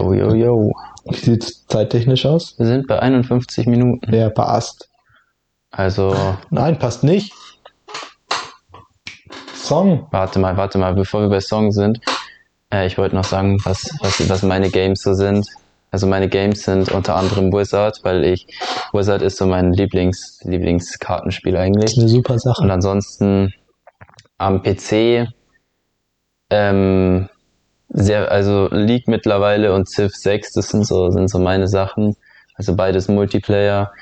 Yo, 0.00 0.14
yo, 0.14 0.34
yo. 0.34 0.72
Wie 1.04 1.14
sieht's 1.16 1.66
zeittechnisch 1.66 2.24
aus? 2.24 2.58
Wir 2.58 2.66
sind 2.66 2.86
bei 2.86 2.98
51 2.98 3.66
Minuten. 3.66 4.14
Ja, 4.14 4.30
passt. 4.30 4.88
Also, 5.70 6.16
Nein, 6.48 6.78
passt 6.78 7.04
nicht. 7.04 7.34
Song. 9.54 10.06
warte 10.10 10.38
mal, 10.38 10.56
warte 10.56 10.78
mal, 10.78 10.94
bevor 10.94 11.20
wir 11.20 11.28
bei 11.28 11.40
Song 11.40 11.70
sind. 11.70 12.00
Äh, 12.72 12.86
ich 12.86 12.96
wollte 12.96 13.14
noch 13.14 13.24
sagen, 13.24 13.58
was, 13.64 13.90
was, 14.00 14.26
was 14.28 14.42
meine 14.42 14.70
Games 14.70 15.02
so 15.02 15.12
sind. 15.12 15.46
Also 15.90 16.06
meine 16.06 16.28
Games 16.28 16.62
sind 16.62 16.90
unter 16.92 17.16
anderem 17.16 17.52
Wizard, 17.52 18.00
weil 18.02 18.24
ich, 18.24 18.46
Wizard 18.92 19.20
ist 19.22 19.36
so 19.36 19.46
mein 19.46 19.72
Lieblings, 19.72 20.40
Lieblingskartenspiel 20.44 21.52
Das 21.52 21.60
eigentlich. 21.62 21.92
ist 21.92 21.98
eine 21.98 22.08
super 22.08 22.38
Sache. 22.38 22.62
Und 22.62 22.70
ansonsten 22.70 23.52
am 24.38 24.62
PC 24.62 25.28
ähm, 26.50 27.28
sehr, 27.90 28.30
also 28.30 28.68
League 28.70 29.08
mittlerweile 29.08 29.74
und 29.74 29.88
Civ 29.88 30.14
6, 30.14 30.52
das 30.52 30.68
sind 30.68 30.86
so, 30.86 31.10
sind 31.10 31.28
so 31.28 31.38
meine 31.38 31.68
Sachen. 31.68 32.16
Also 32.54 32.76
beides 32.76 33.08
Multiplayer. 33.08 33.92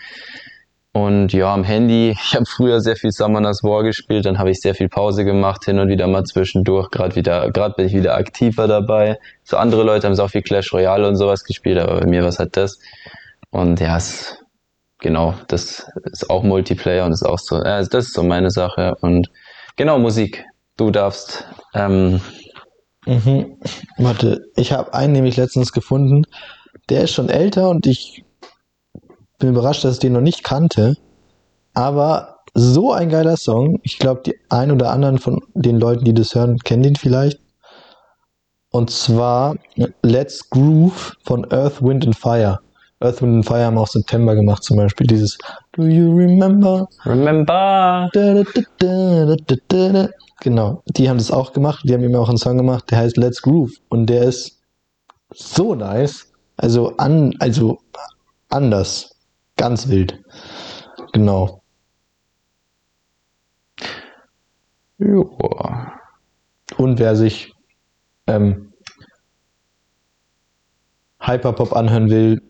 Und 0.93 1.33
ja, 1.33 1.53
am 1.53 1.65
Handy, 1.65 2.11
ich 2.23 2.35
habe 2.35 2.45
früher 2.45 2.81
sehr 2.81 2.97
viel 2.97 3.13
Summoners 3.13 3.63
War 3.63 3.83
gespielt, 3.83 4.27
dann 4.27 4.39
habe 4.39 4.51
ich 4.51 4.61
sehr 4.61 4.75
viel 4.75 4.89
Pause 4.89 5.25
gemacht, 5.25 5.65
hin 5.65 5.79
und 5.79 5.89
wieder 5.89 6.07
mal 6.07 6.25
zwischendurch, 6.25 6.91
gerade 6.91 7.15
wieder, 7.15 7.51
gerade 7.51 7.75
bin 7.77 7.87
ich 7.87 7.95
wieder 7.95 8.17
aktiver 8.17 8.67
dabei. 8.67 9.19
So 9.45 9.57
andere 9.57 9.85
Leute 9.85 10.07
haben 10.07 10.15
so 10.15 10.25
auch 10.25 10.31
viel 10.31 10.43
Clash 10.43 10.73
Royale 10.73 11.07
und 11.07 11.17
sowas 11.17 11.45
gespielt, 11.45 11.79
aber 11.79 12.01
bei 12.01 12.07
mir 12.07 12.25
was 12.25 12.39
halt 12.39 12.57
das. 12.57 12.79
Und 13.51 13.81
ja, 13.81 13.97
es, 13.97 14.39
genau, 14.99 15.35
das 15.49 15.91
ist 16.05 16.29
auch 16.29 16.43
Multiplayer 16.43 17.07
und 17.07 17.13
ist 17.13 17.25
auch 17.25 17.39
so, 17.39 17.63
äh, 17.63 17.87
das 17.89 18.07
ist 18.07 18.15
so 18.15 18.23
meine 18.23 18.51
Sache. 18.51 18.97
Und 19.01 19.31
genau, 19.77 19.99
Musik. 19.99 20.45
Du 20.77 20.91
darfst 20.93 21.45
ähm, 21.75 22.21
Mhm. 23.09 23.57
Warte, 23.97 24.45
ich 24.55 24.73
habe 24.73 24.93
einen 24.93 25.15
nämlich 25.15 25.39
letztens 25.39 25.73
gefunden. 25.73 26.25
Der 26.91 27.05
ist 27.05 27.13
schon 27.13 27.31
älter 27.31 27.71
und 27.71 27.87
ich 27.87 28.23
bin 29.39 29.51
überrascht, 29.51 29.83
dass 29.83 29.95
ich 29.95 30.01
den 30.01 30.13
noch 30.13 30.21
nicht 30.21 30.45
kannte. 30.45 30.95
Aber 31.73 32.41
so 32.53 32.93
ein 32.93 33.09
geiler 33.09 33.37
Song. 33.37 33.81
Ich 33.83 33.99
glaube, 33.99 34.23
die 34.27 34.35
ein 34.51 34.71
oder 34.71 34.91
anderen 34.91 35.19
von 35.19 35.41
den 35.55 35.81
Leuten, 35.81 36.05
die 36.05 36.13
das 36.13 36.35
hören, 36.35 36.59
kennen 36.59 36.83
den 36.83 36.97
vielleicht. 36.97 37.41
Und 38.71 38.91
zwar 38.91 39.57
Let's 40.03 40.51
Groove 40.51 41.17
von 41.25 41.51
Earth, 41.51 41.83
Wind 41.83 42.05
and 42.05 42.17
Fire. 42.17 42.59
Earth, 43.01 43.23
Wind 43.23 43.37
and 43.37 43.47
Fire 43.47 43.65
haben 43.65 43.79
auch 43.79 43.87
September 43.87 44.35
gemacht 44.35 44.65
zum 44.65 44.77
Beispiel. 44.77 45.07
Dieses 45.07 45.39
Do 45.73 45.85
you 45.85 46.15
remember? 46.15 46.87
Remember. 47.07 48.11
Da, 48.13 48.43
da, 48.79 49.37
da. 49.93 50.09
Genau, 50.41 50.83
die 50.87 51.09
haben 51.09 51.19
das 51.19 51.31
auch 51.31 51.53
gemacht. 51.53 51.85
Die 51.85 51.93
haben 51.93 52.05
ihm 52.05 52.15
auch 52.15 52.29
einen 52.29 52.39
Song 52.39 52.57
gemacht, 52.57 52.91
der 52.91 52.99
heißt 52.99 53.17
Let's 53.17 53.43
Groove. 53.43 53.73
Und 53.89 54.07
der 54.07 54.25
ist 54.25 54.61
so 55.31 55.75
nice. 55.75 56.33
Also, 56.57 56.97
an, 56.97 57.35
also 57.41 57.79
anders. 58.49 59.17
Ganz 59.57 59.89
wild. 59.89 60.23
Genau. 61.13 61.63
Joa. 64.99 65.93
Und 66.77 66.99
wer 66.99 67.17
sich 67.17 67.53
ähm, 68.29 68.73
Hyperpop 71.21 71.75
anhören 71.75 72.11
will, 72.11 72.43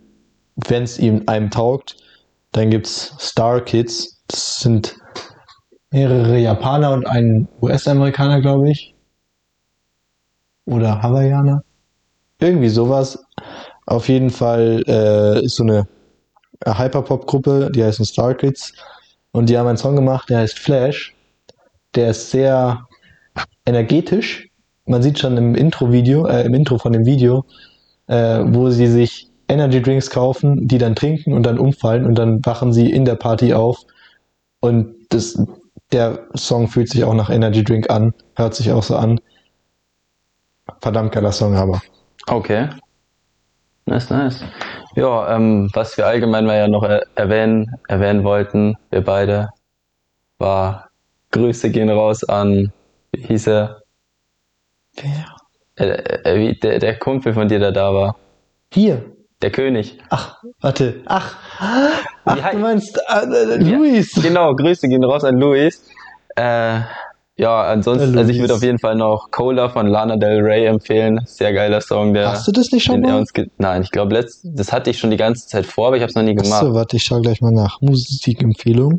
wenn 0.57 0.83
es 0.83 0.99
ihm 0.99 1.23
einem 1.27 1.51
taugt, 1.51 1.97
dann 2.53 2.71
gibt's 2.71 3.15
Star 3.19 3.61
Kids. 3.63 4.23
Das 4.27 4.59
sind 4.61 4.98
mehrere 5.91 6.39
Japaner 6.39 6.93
und 6.93 7.07
ein 7.07 7.49
US-Amerikaner, 7.63 8.41
glaube 8.41 8.71
ich. 8.71 8.95
Oder 10.67 11.03
Hawaiianer. 11.03 11.63
Irgendwie 12.41 12.69
sowas. 12.69 13.19
Auf 13.87 14.09
jeden 14.09 14.31
Fall 14.31 14.83
äh, 14.87 15.45
ist 15.45 15.57
so 15.57 15.65
eine 15.65 15.89
Hyperpop-Gruppe, 16.67 17.71
die 17.75 17.83
heißen 17.83 18.05
Star 18.05 18.35
Kids. 18.35 18.73
Und 19.33 19.49
die 19.49 19.57
haben 19.57 19.67
einen 19.67 19.79
Song 19.79 19.97
gemacht, 19.97 20.29
der 20.31 20.39
heißt 20.39 20.59
Flash. 20.59 21.15
Der 21.95 22.11
ist 22.11 22.31
sehr 22.31 22.87
energetisch. 23.65 24.49
Man 24.87 25.03
sieht 25.03 25.19
schon 25.19 25.37
im 25.37 25.55
Intro-Video, 25.55 26.27
äh, 26.27 26.45
im 26.45 26.55
Intro 26.55 26.79
von 26.79 26.93
dem 26.93 27.05
Video, 27.05 27.45
äh, 28.07 28.41
wo 28.45 28.71
sie 28.71 28.87
sich 28.87 29.31
Energy 29.49 29.81
Drinks 29.81 30.11
kaufen, 30.11 30.69
die 30.69 30.79
dann 30.79 30.95
trinken 30.95 31.33
und 31.33 31.45
dann 31.45 31.59
umfallen 31.59 32.05
und 32.05 32.17
dann 32.17 32.45
wachen 32.45 32.73
sie 32.73 32.91
in 32.91 33.05
der 33.05 33.17
Party 33.17 33.55
auf. 33.55 33.85
Und 34.61 34.95
das, 35.11 35.43
der 35.93 36.27
Song 36.35 36.69
fühlt 36.69 36.89
sich 36.89 37.05
auch 37.05 37.15
nach 37.15 37.31
Energy 37.31 37.65
Drink 37.65 37.91
an, 37.91 38.13
hört 38.37 38.55
sich 38.55 38.71
auch 38.73 38.83
so 38.83 38.97
an. 38.97 39.21
Verdammt 40.81 41.13
geiler 41.13 41.33
Song 41.33 41.57
aber. 41.57 41.81
Okay. 42.27 42.69
Nice, 43.87 44.11
nice. 44.11 44.45
Ja, 44.97 45.35
ähm, 45.35 45.71
was 45.73 45.97
wir 45.97 46.07
allgemein 46.07 46.45
mal 46.45 46.59
ja 46.59 46.69
noch 46.69 46.83
er 46.83 47.07
erwähnen, 47.15 47.75
erwähnen 47.89 48.23
wollten, 48.23 48.77
wir 48.91 49.03
beide, 49.03 49.49
war 50.39 50.91
Grüße 51.31 51.71
gehen 51.71 51.89
raus 51.89 52.25
an, 52.25 52.73
wie 53.13 53.23
hieß 53.23 53.47
er? 53.47 53.83
Wer? 54.95 55.37
Äh, 55.77 55.87
äh, 56.25 56.39
wie, 56.39 56.55
der, 56.59 56.79
der 56.79 56.99
Kumpel 56.99 57.33
von 57.33 57.49
dir, 57.49 57.59
der 57.59 57.73
da 57.73 57.95
war. 57.95 58.17
Hier. 58.73 59.05
Der 59.43 59.51
König. 59.51 59.99
Ach, 60.11 60.43
warte. 60.61 61.03
Ach. 61.07 61.37
Ach, 62.25 62.51
du 62.51 62.59
meinst 62.59 62.99
äh, 63.09 63.25
äh, 63.25 63.63
Ja. 63.63 63.77
Luis. 63.77 64.13
Genau, 64.21 64.55
Grüße 64.55 64.89
gehen 64.89 65.05
raus 65.05 65.23
an 65.25 65.37
Luis. 65.37 65.83
Äh, 66.37 66.81
ja, 67.37 67.63
ansonsten, 67.63 68.13
Der 68.15 68.23
also 68.23 68.33
ich 68.33 68.41
würde 68.41 68.55
auf 68.55 68.65
jeden 68.65 68.81
Fall 68.81 68.97
noch 68.97 69.31
Cola 69.31 69.69
von 69.69 69.87
Lana 69.87 70.17
Del 70.17 70.41
Rey 70.41 70.67
empfehlen. 70.67 71.21
Sehr 71.25 71.53
geiler 71.53 71.81
Song, 71.81 72.13
der. 72.13 72.33
Hast 72.33 72.49
du 72.49 72.53
das 72.53 72.73
nicht 72.73 72.83
schon 72.83 73.01
mal? 73.01 73.25
Nein, 73.59 73.83
ich 73.83 73.93
glaube, 73.93 74.13
das 74.43 74.73
hatte 74.73 74.91
ich 74.91 74.99
schon 74.99 75.11
die 75.13 75.17
ganze 75.17 75.47
Zeit 75.47 75.65
vor, 75.67 75.87
aber 75.87 75.97
ich 75.97 76.03
habe 76.03 76.11
es 76.11 76.17
noch 76.17 76.25
nie 76.25 76.35
gemacht. 76.35 76.61
Achso, 76.63 76.75
warte, 76.75 76.97
ich 76.97 77.05
schau 77.05 77.21
gleich 77.21 77.41
mal 77.41 77.53
nach. 77.53 77.81
Musikempfehlung. 77.81 78.99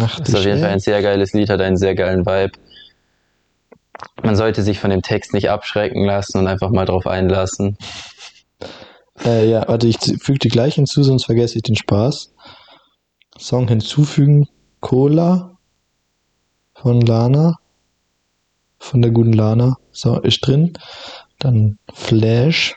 Ach, 0.00 0.20
Das 0.20 0.28
ist 0.28 0.34
auf 0.36 0.44
jeden 0.44 0.60
Fall 0.60 0.70
ein 0.70 0.78
sehr 0.78 1.02
geiles 1.02 1.32
Lied, 1.32 1.50
hat 1.50 1.60
einen 1.60 1.76
sehr 1.76 1.96
geilen 1.96 2.24
Vibe. 2.26 2.52
Man 4.22 4.36
sollte 4.36 4.62
sich 4.62 4.78
von 4.78 4.90
dem 4.90 5.02
Text 5.02 5.34
nicht 5.34 5.50
abschrecken 5.50 6.04
lassen 6.04 6.38
und 6.38 6.46
einfach 6.46 6.70
mal 6.70 6.84
drauf 6.86 7.08
einlassen. 7.08 7.76
Äh, 9.24 9.50
ja, 9.50 9.68
warte, 9.68 9.86
ich 9.86 9.98
füge 9.98 10.38
die 10.38 10.48
gleich 10.48 10.76
hinzu, 10.76 11.02
sonst 11.02 11.24
vergesse 11.24 11.56
ich 11.56 11.62
den 11.62 11.76
Spaß. 11.76 12.32
Song 13.38 13.68
hinzufügen, 13.68 14.48
Cola 14.80 15.58
von 16.74 17.00
Lana, 17.02 17.58
von 18.78 19.02
der 19.02 19.10
guten 19.10 19.32
Lana, 19.32 19.76
so, 19.92 20.18
ist 20.20 20.46
drin. 20.46 20.72
Dann 21.38 21.78
Flash 21.92 22.76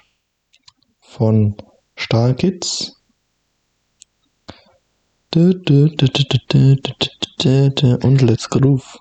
von 1.00 1.56
Star 1.98 2.34
Kids. 2.34 3.02
Und 5.36 5.70
Let's 8.22 8.50
Groove 8.50 9.00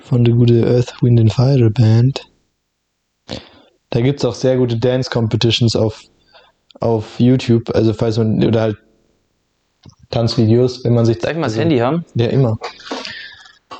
von 0.00 0.24
der 0.24 0.34
gute 0.34 0.66
Earth, 0.66 1.02
Wind 1.02 1.20
and 1.20 1.32
Fire 1.32 1.70
Band. 1.70 2.27
Da 3.90 4.00
gibt's 4.00 4.24
auch 4.24 4.34
sehr 4.34 4.56
gute 4.56 4.76
Dance 4.78 5.08
Competitions 5.10 5.74
auf, 5.76 6.02
auf 6.80 7.18
YouTube. 7.18 7.70
Also 7.74 7.92
falls 7.94 8.18
man, 8.18 8.44
oder 8.44 8.60
halt 8.60 8.76
Tanzvideos, 10.10 10.84
wenn 10.84 10.94
man 10.94 11.04
sich 11.06 11.18
Darf 11.18 11.32
ich 11.32 11.36
mal 11.36 11.42
das 11.44 11.52
also- 11.52 11.60
Handy 11.62 11.78
haben? 11.78 12.04
ja, 12.14 12.26
immer. 12.26 12.58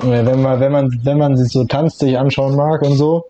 Ja, 0.03 0.25
Wenn 0.27 0.43
man, 0.43 0.61
wenn 0.61 0.73
man, 0.73 1.01
wenn 1.03 1.19
man 1.19 1.37
sich 1.37 1.53
so 1.53 1.65
tanzt 1.65 1.99
sich 1.99 2.17
anschauen 2.19 2.55
mag 2.55 2.83
und 2.83 2.97
so, 2.97 3.25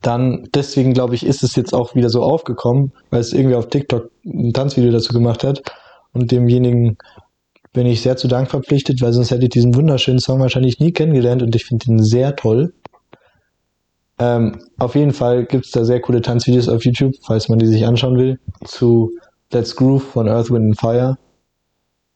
dann 0.00 0.48
deswegen 0.54 0.92
glaube 0.94 1.14
ich, 1.16 1.26
ist 1.26 1.42
es 1.42 1.56
jetzt 1.56 1.74
auch 1.74 1.94
wieder 1.96 2.08
so 2.08 2.22
aufgekommen, 2.22 2.92
weil 3.10 3.20
es 3.20 3.32
irgendwie 3.32 3.56
auf 3.56 3.68
TikTok 3.68 4.10
ein 4.24 4.52
Tanzvideo 4.52 4.92
dazu 4.92 5.12
gemacht 5.12 5.42
hat. 5.42 5.62
Und 6.12 6.30
demjenigen 6.30 6.98
bin 7.72 7.86
ich 7.86 8.00
sehr 8.00 8.16
zu 8.16 8.28
Dank 8.28 8.48
verpflichtet, 8.50 9.02
weil 9.02 9.12
sonst 9.12 9.30
hätte 9.30 9.44
ich 9.44 9.50
diesen 9.50 9.74
wunderschönen 9.74 10.20
Song 10.20 10.40
wahrscheinlich 10.40 10.78
nie 10.78 10.92
kennengelernt 10.92 11.42
und 11.42 11.54
ich 11.56 11.64
finde 11.64 11.86
ihn 11.90 12.02
sehr 12.02 12.36
toll. 12.36 12.72
Ähm, 14.18 14.58
auf 14.78 14.94
jeden 14.94 15.12
Fall 15.12 15.44
gibt 15.46 15.66
es 15.66 15.70
da 15.70 15.84
sehr 15.84 16.00
coole 16.00 16.20
Tanzvideos 16.22 16.68
auf 16.68 16.84
YouTube, 16.84 17.14
falls 17.24 17.48
man 17.48 17.58
die 17.58 17.66
sich 17.66 17.86
anschauen 17.86 18.16
will, 18.16 18.38
zu 18.64 19.12
Let's 19.52 19.76
Groove 19.76 20.02
von 20.02 20.28
Earth, 20.28 20.50
Wind 20.50 20.64
and 20.66 20.80
Fire. 20.80 21.18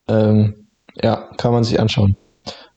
Ähm, 0.09 0.67
ja, 1.01 1.29
kann 1.37 1.53
man 1.53 1.65
sich 1.65 1.79
anschauen. 1.81 2.17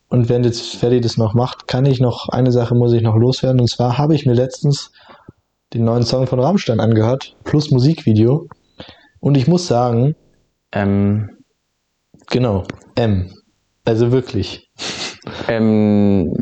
Und 0.09 0.30
wenn 0.30 0.43
jetzt 0.43 0.76
Ferdi 0.76 1.01
das 1.01 1.17
noch 1.17 1.34
macht, 1.34 1.67
kann 1.67 1.86
ich 1.86 1.99
noch, 1.99 2.30
eine 2.30 2.51
Sache 2.51 2.76
muss 2.76 2.93
ich 2.93 3.01
noch 3.01 3.15
loswerden. 3.15 3.59
Und 3.59 3.69
zwar 3.69 3.97
habe 3.97 4.13
ich 4.15 4.26
mir 4.26 4.34
letztens 4.34 4.91
den 5.73 5.84
neuen 5.84 6.03
Song 6.03 6.28
von 6.28 6.39
Rammstein 6.39 6.80
angehört, 6.80 7.36
plus 7.43 7.71
Musikvideo. 7.71 8.47
Und 9.19 9.36
ich 9.36 9.47
muss 9.47 9.67
sagen, 9.67 10.15
Ähm, 10.71 11.30
genau, 12.28 12.63
M. 12.95 13.32
Also 13.86 14.11
wirklich. 14.11 14.69
ähm, 15.47 16.34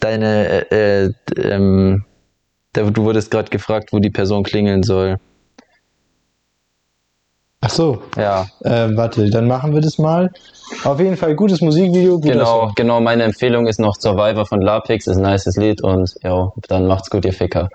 deine, 0.00 0.70
äh, 0.70 1.04
äh, 1.04 1.12
ähm, 1.36 2.04
du 2.72 3.02
wurdest 3.04 3.30
gerade 3.30 3.50
gefragt, 3.50 3.92
wo 3.92 3.98
die 3.98 4.10
Person 4.10 4.42
klingeln 4.42 4.82
soll. 4.82 5.18
Ach 7.60 7.70
so, 7.70 8.02
Ja, 8.16 8.46
äh, 8.60 8.96
warte, 8.96 9.28
dann 9.30 9.48
machen 9.48 9.74
wir 9.74 9.80
das 9.80 9.98
mal. 9.98 10.30
Auf 10.84 11.00
jeden 11.00 11.16
Fall 11.16 11.34
gutes 11.34 11.60
Musikvideo, 11.60 12.18
guter 12.18 12.32
genau, 12.32 12.72
genau. 12.74 13.00
Meine 13.00 13.24
Empfehlung 13.24 13.66
ist 13.66 13.80
noch 13.80 13.94
Survivor 13.98 14.46
von 14.46 14.60
Lapix, 14.60 15.06
ist 15.06 15.16
ein 15.16 15.22
nices 15.22 15.56
Lied 15.56 15.82
und 15.82 16.14
ja, 16.22 16.52
dann 16.68 16.86
macht's 16.86 17.08
gut, 17.08 17.24
ihr 17.24 17.32
Ficker. 17.32 17.68